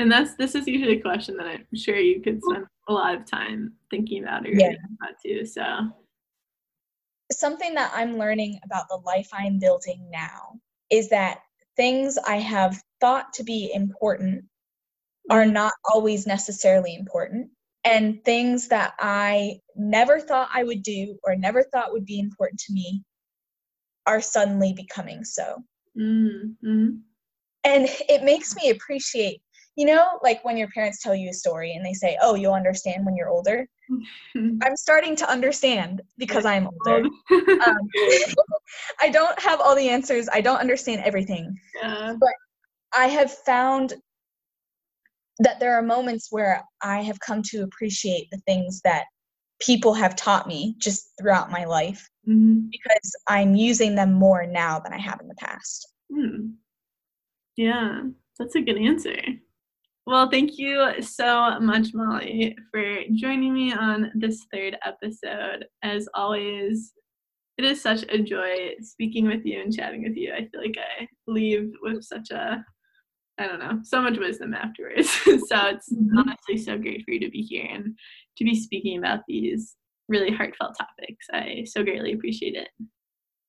And 0.00 0.10
that's 0.10 0.34
this 0.34 0.54
is 0.54 0.66
usually 0.66 0.98
a 0.98 1.02
question 1.02 1.36
that 1.38 1.46
I'm 1.46 1.66
sure 1.74 1.96
you 1.96 2.20
could 2.22 2.40
spend 2.42 2.66
a 2.88 2.92
lot 2.92 3.14
of 3.14 3.24
time 3.24 3.72
thinking 3.90 4.22
about 4.22 4.46
or 4.46 4.50
Yeah. 4.50 4.72
about 5.02 5.14
too. 5.24 5.44
So 5.44 5.64
Something 7.30 7.74
that 7.74 7.92
I'm 7.94 8.16
learning 8.16 8.58
about 8.64 8.88
the 8.88 8.96
life 9.04 9.28
I'm 9.32 9.58
building 9.58 10.08
now 10.10 10.60
is 10.90 11.10
that 11.10 11.40
things 11.76 12.18
I 12.18 12.36
have 12.36 12.82
thought 13.00 13.32
to 13.34 13.44
be 13.44 13.70
important 13.72 14.44
are 15.30 15.46
not 15.46 15.72
always 15.84 16.26
necessarily 16.26 16.94
important. 16.94 17.50
And 17.84 18.24
things 18.24 18.68
that 18.68 18.94
I 18.98 19.60
never 19.76 20.20
thought 20.20 20.48
I 20.52 20.64
would 20.64 20.82
do 20.82 21.18
or 21.22 21.36
never 21.36 21.62
thought 21.62 21.92
would 21.92 22.04
be 22.04 22.18
important 22.18 22.60
to 22.60 22.72
me 22.72 23.02
are 24.06 24.20
suddenly 24.20 24.72
becoming 24.72 25.24
so. 25.24 25.62
mm, 25.96 26.54
mm, 26.64 27.00
And 27.64 27.88
it 28.08 28.24
makes 28.24 28.56
me 28.56 28.70
appreciate, 28.70 29.42
you 29.78 29.86
know, 29.86 30.18
like 30.24 30.44
when 30.44 30.56
your 30.56 30.66
parents 30.74 31.00
tell 31.00 31.14
you 31.14 31.30
a 31.30 31.32
story 31.32 31.74
and 31.74 31.86
they 31.86 31.92
say, 31.92 32.18
oh, 32.20 32.34
you'll 32.34 32.52
understand 32.52 33.06
when 33.06 33.14
you're 33.14 33.28
older. 33.28 33.64
I'm 34.36 34.76
starting 34.76 35.14
to 35.14 35.30
understand 35.30 36.02
because 36.18 36.44
I'm 36.44 36.66
older. 36.66 37.04
Um, 37.64 37.90
I 39.00 39.08
don't 39.08 39.38
have 39.40 39.60
all 39.60 39.76
the 39.76 39.88
answers, 39.88 40.28
I 40.32 40.40
don't 40.40 40.58
understand 40.58 41.02
everything. 41.04 41.56
yeah. 41.80 42.14
I 42.96 43.06
have 43.06 43.30
found 43.30 43.94
that 45.38 45.60
there 45.60 45.74
are 45.78 45.82
moments 45.82 46.26
where 46.30 46.64
I 46.82 47.02
have 47.02 47.20
come 47.20 47.42
to 47.50 47.62
appreciate 47.62 48.28
the 48.32 48.38
things 48.38 48.80
that 48.82 49.04
people 49.60 49.94
have 49.94 50.16
taught 50.16 50.48
me 50.48 50.74
just 50.78 51.12
throughout 51.20 51.52
my 51.52 51.64
life 51.66 52.08
Mhm. 52.26 52.68
because 52.70 53.14
I'm 53.28 53.54
using 53.54 53.94
them 53.94 54.12
more 54.12 54.44
now 54.46 54.80
than 54.80 54.92
I 54.92 54.98
have 54.98 55.20
in 55.20 55.28
the 55.28 55.36
past. 55.36 55.92
Hmm. 56.12 56.54
Yeah, 57.56 58.02
that's 58.38 58.56
a 58.56 58.60
good 58.60 58.78
answer. 58.78 59.20
Well, 60.08 60.30
thank 60.30 60.56
you 60.56 61.02
so 61.02 61.60
much, 61.60 61.88
Molly, 61.92 62.56
for 62.70 63.00
joining 63.12 63.52
me 63.52 63.74
on 63.74 64.10
this 64.14 64.46
third 64.50 64.78
episode. 64.82 65.66
As 65.82 66.08
always, 66.14 66.94
it 67.58 67.66
is 67.66 67.82
such 67.82 68.04
a 68.08 68.18
joy 68.18 68.70
speaking 68.80 69.26
with 69.26 69.44
you 69.44 69.60
and 69.60 69.70
chatting 69.70 70.04
with 70.04 70.16
you. 70.16 70.32
I 70.32 70.48
feel 70.48 70.62
like 70.62 70.76
I 70.78 71.06
leave 71.26 71.72
with 71.82 72.02
such 72.04 72.30
a, 72.30 72.64
I 73.36 73.46
don't 73.46 73.58
know, 73.58 73.80
so 73.82 74.00
much 74.00 74.16
wisdom 74.18 74.54
afterwards. 74.54 75.10
so 75.24 75.66
it's 75.66 75.92
Mhm. 75.92 76.16
honestly 76.16 76.56
so 76.56 76.78
great 76.78 77.04
for 77.04 77.10
you 77.10 77.20
to 77.20 77.30
be 77.30 77.42
here 77.42 77.66
and 77.70 77.94
to 78.38 78.44
be 78.44 78.54
speaking 78.54 78.96
about 78.96 79.20
these 79.28 79.76
really 80.08 80.32
heartfelt 80.32 80.74
topics. 80.78 81.26
I 81.34 81.64
so 81.66 81.84
greatly 81.84 82.14
appreciate 82.14 82.54
it. 82.54 82.70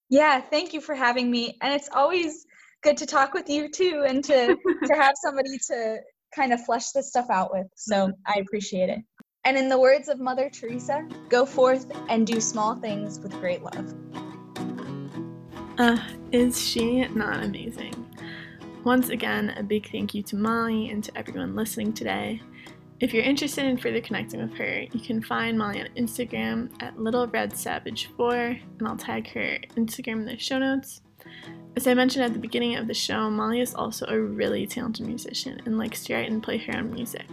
Yeah, 0.10 0.42
thank 0.42 0.74
you 0.74 0.82
for 0.82 0.94
having 0.94 1.32
me. 1.32 1.58
And 1.62 1.74
it's 1.74 1.90
always 1.94 2.46
good 2.84 2.98
to 2.98 3.06
talk 3.06 3.34
with 3.34 3.50
you 3.50 3.70
too 3.70 4.04
and 4.06 4.22
to 4.26 4.58
to 4.88 4.94
have 4.94 5.14
somebody 5.24 5.58
to 5.70 6.00
kind 6.36 6.54
of 6.54 6.64
flesh 6.66 6.92
this 6.92 7.10
stuff 7.10 7.30
out 7.30 7.52
with. 7.52 7.68
So 7.76 8.12
I 8.26 8.40
appreciate 8.40 8.90
it. 8.90 9.00
And 9.46 9.58
in 9.58 9.70
the 9.70 9.80
words 9.80 10.10
of 10.10 10.20
Mother 10.20 10.50
Teresa, 10.50 11.08
go 11.30 11.46
forth 11.46 11.86
and 12.10 12.28
do 12.28 12.42
small 12.42 12.76
things 12.76 13.20
with 13.20 13.32
great 13.40 13.64
love. 13.64 13.94
Uh, 15.78 15.98
is 16.32 16.62
she 16.62 17.08
not 17.08 17.44
amazing? 17.44 17.94
Once 18.84 19.10
again, 19.10 19.52
a 19.58 19.64
big 19.64 19.90
thank 19.92 20.14
you 20.14 20.22
to 20.24 20.36
Molly 20.36 20.90
and 20.90 21.04
to 21.04 21.18
everyone 21.18 21.56
listening 21.56 21.94
today. 21.94 22.42
If 23.00 23.14
you're 23.14 23.24
interested 23.24 23.64
in 23.64 23.78
further 23.78 24.02
connecting 24.02 24.42
with 24.42 24.58
her, 24.58 24.82
you 24.82 25.00
can 25.00 25.22
find 25.22 25.58
Molly 25.58 25.80
on 25.80 25.88
Instagram 25.98 26.70
at 26.82 27.00
Little 27.00 27.28
Red 27.28 27.56
Savage 27.56 28.10
4, 28.18 28.36
and 28.36 28.88
I'll 28.88 28.98
tag 28.98 29.30
her 29.32 29.58
Instagram 29.78 30.20
in 30.20 30.26
the 30.26 30.38
show 30.38 30.60
notes. 30.60 31.02
As 31.76 31.88
I 31.88 31.94
mentioned 31.94 32.26
at 32.26 32.34
the 32.34 32.40
beginning 32.40 32.76
of 32.76 32.88
the 32.88 32.94
show, 32.94 33.30
Molly 33.30 33.62
is 33.62 33.74
also 33.74 34.06
a 34.08 34.20
really 34.20 34.68
talented 34.68 35.06
musician 35.06 35.62
and 35.66 35.78
likes 35.78 36.04
to 36.04 36.14
write 36.14 36.30
and 36.30 36.44
play 36.44 36.58
her 36.58 36.78
own 36.78 36.92
music. 36.92 37.28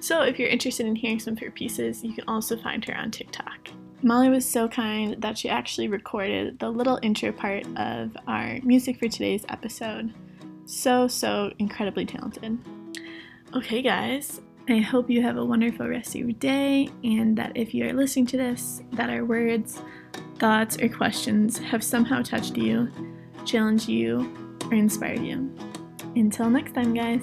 So 0.00 0.22
if 0.22 0.38
you're 0.38 0.48
interested 0.48 0.86
in 0.86 0.96
hearing 0.96 1.18
some 1.18 1.32
of 1.34 1.38
her 1.38 1.50
pieces, 1.50 2.04
you 2.04 2.12
can 2.12 2.24
also 2.28 2.56
find 2.56 2.84
her 2.84 2.96
on 2.96 3.10
TikTok. 3.10 3.70
Molly 4.02 4.28
was 4.28 4.46
so 4.48 4.68
kind 4.68 5.20
that 5.22 5.38
she 5.38 5.48
actually 5.48 5.88
recorded 5.88 6.58
the 6.58 6.68
little 6.68 6.98
intro 7.02 7.32
part 7.32 7.64
of 7.76 8.14
our 8.26 8.58
music 8.62 8.98
for 8.98 9.08
today's 9.08 9.46
episode. 9.48 10.12
So, 10.66 11.08
so 11.08 11.52
incredibly 11.58 12.04
talented. 12.04 12.58
Okay, 13.54 13.80
guys, 13.80 14.42
I 14.68 14.78
hope 14.80 15.08
you 15.08 15.22
have 15.22 15.38
a 15.38 15.44
wonderful 15.44 15.88
rest 15.88 16.10
of 16.10 16.16
your 16.16 16.32
day, 16.32 16.90
and 17.04 17.38
that 17.38 17.52
if 17.54 17.72
you 17.72 17.86
are 17.86 17.92
listening 17.92 18.26
to 18.26 18.36
this, 18.36 18.82
that 18.92 19.08
our 19.08 19.24
words, 19.24 19.80
thoughts, 20.38 20.76
or 20.82 20.88
questions 20.88 21.56
have 21.58 21.82
somehow 21.82 22.20
touched 22.20 22.56
you, 22.56 22.90
challenged 23.46 23.88
you, 23.88 24.32
or 24.66 24.74
inspired 24.74 25.22
you. 25.22 25.50
Until 26.14 26.50
next 26.50 26.74
time, 26.74 26.92
guys. 26.92 27.22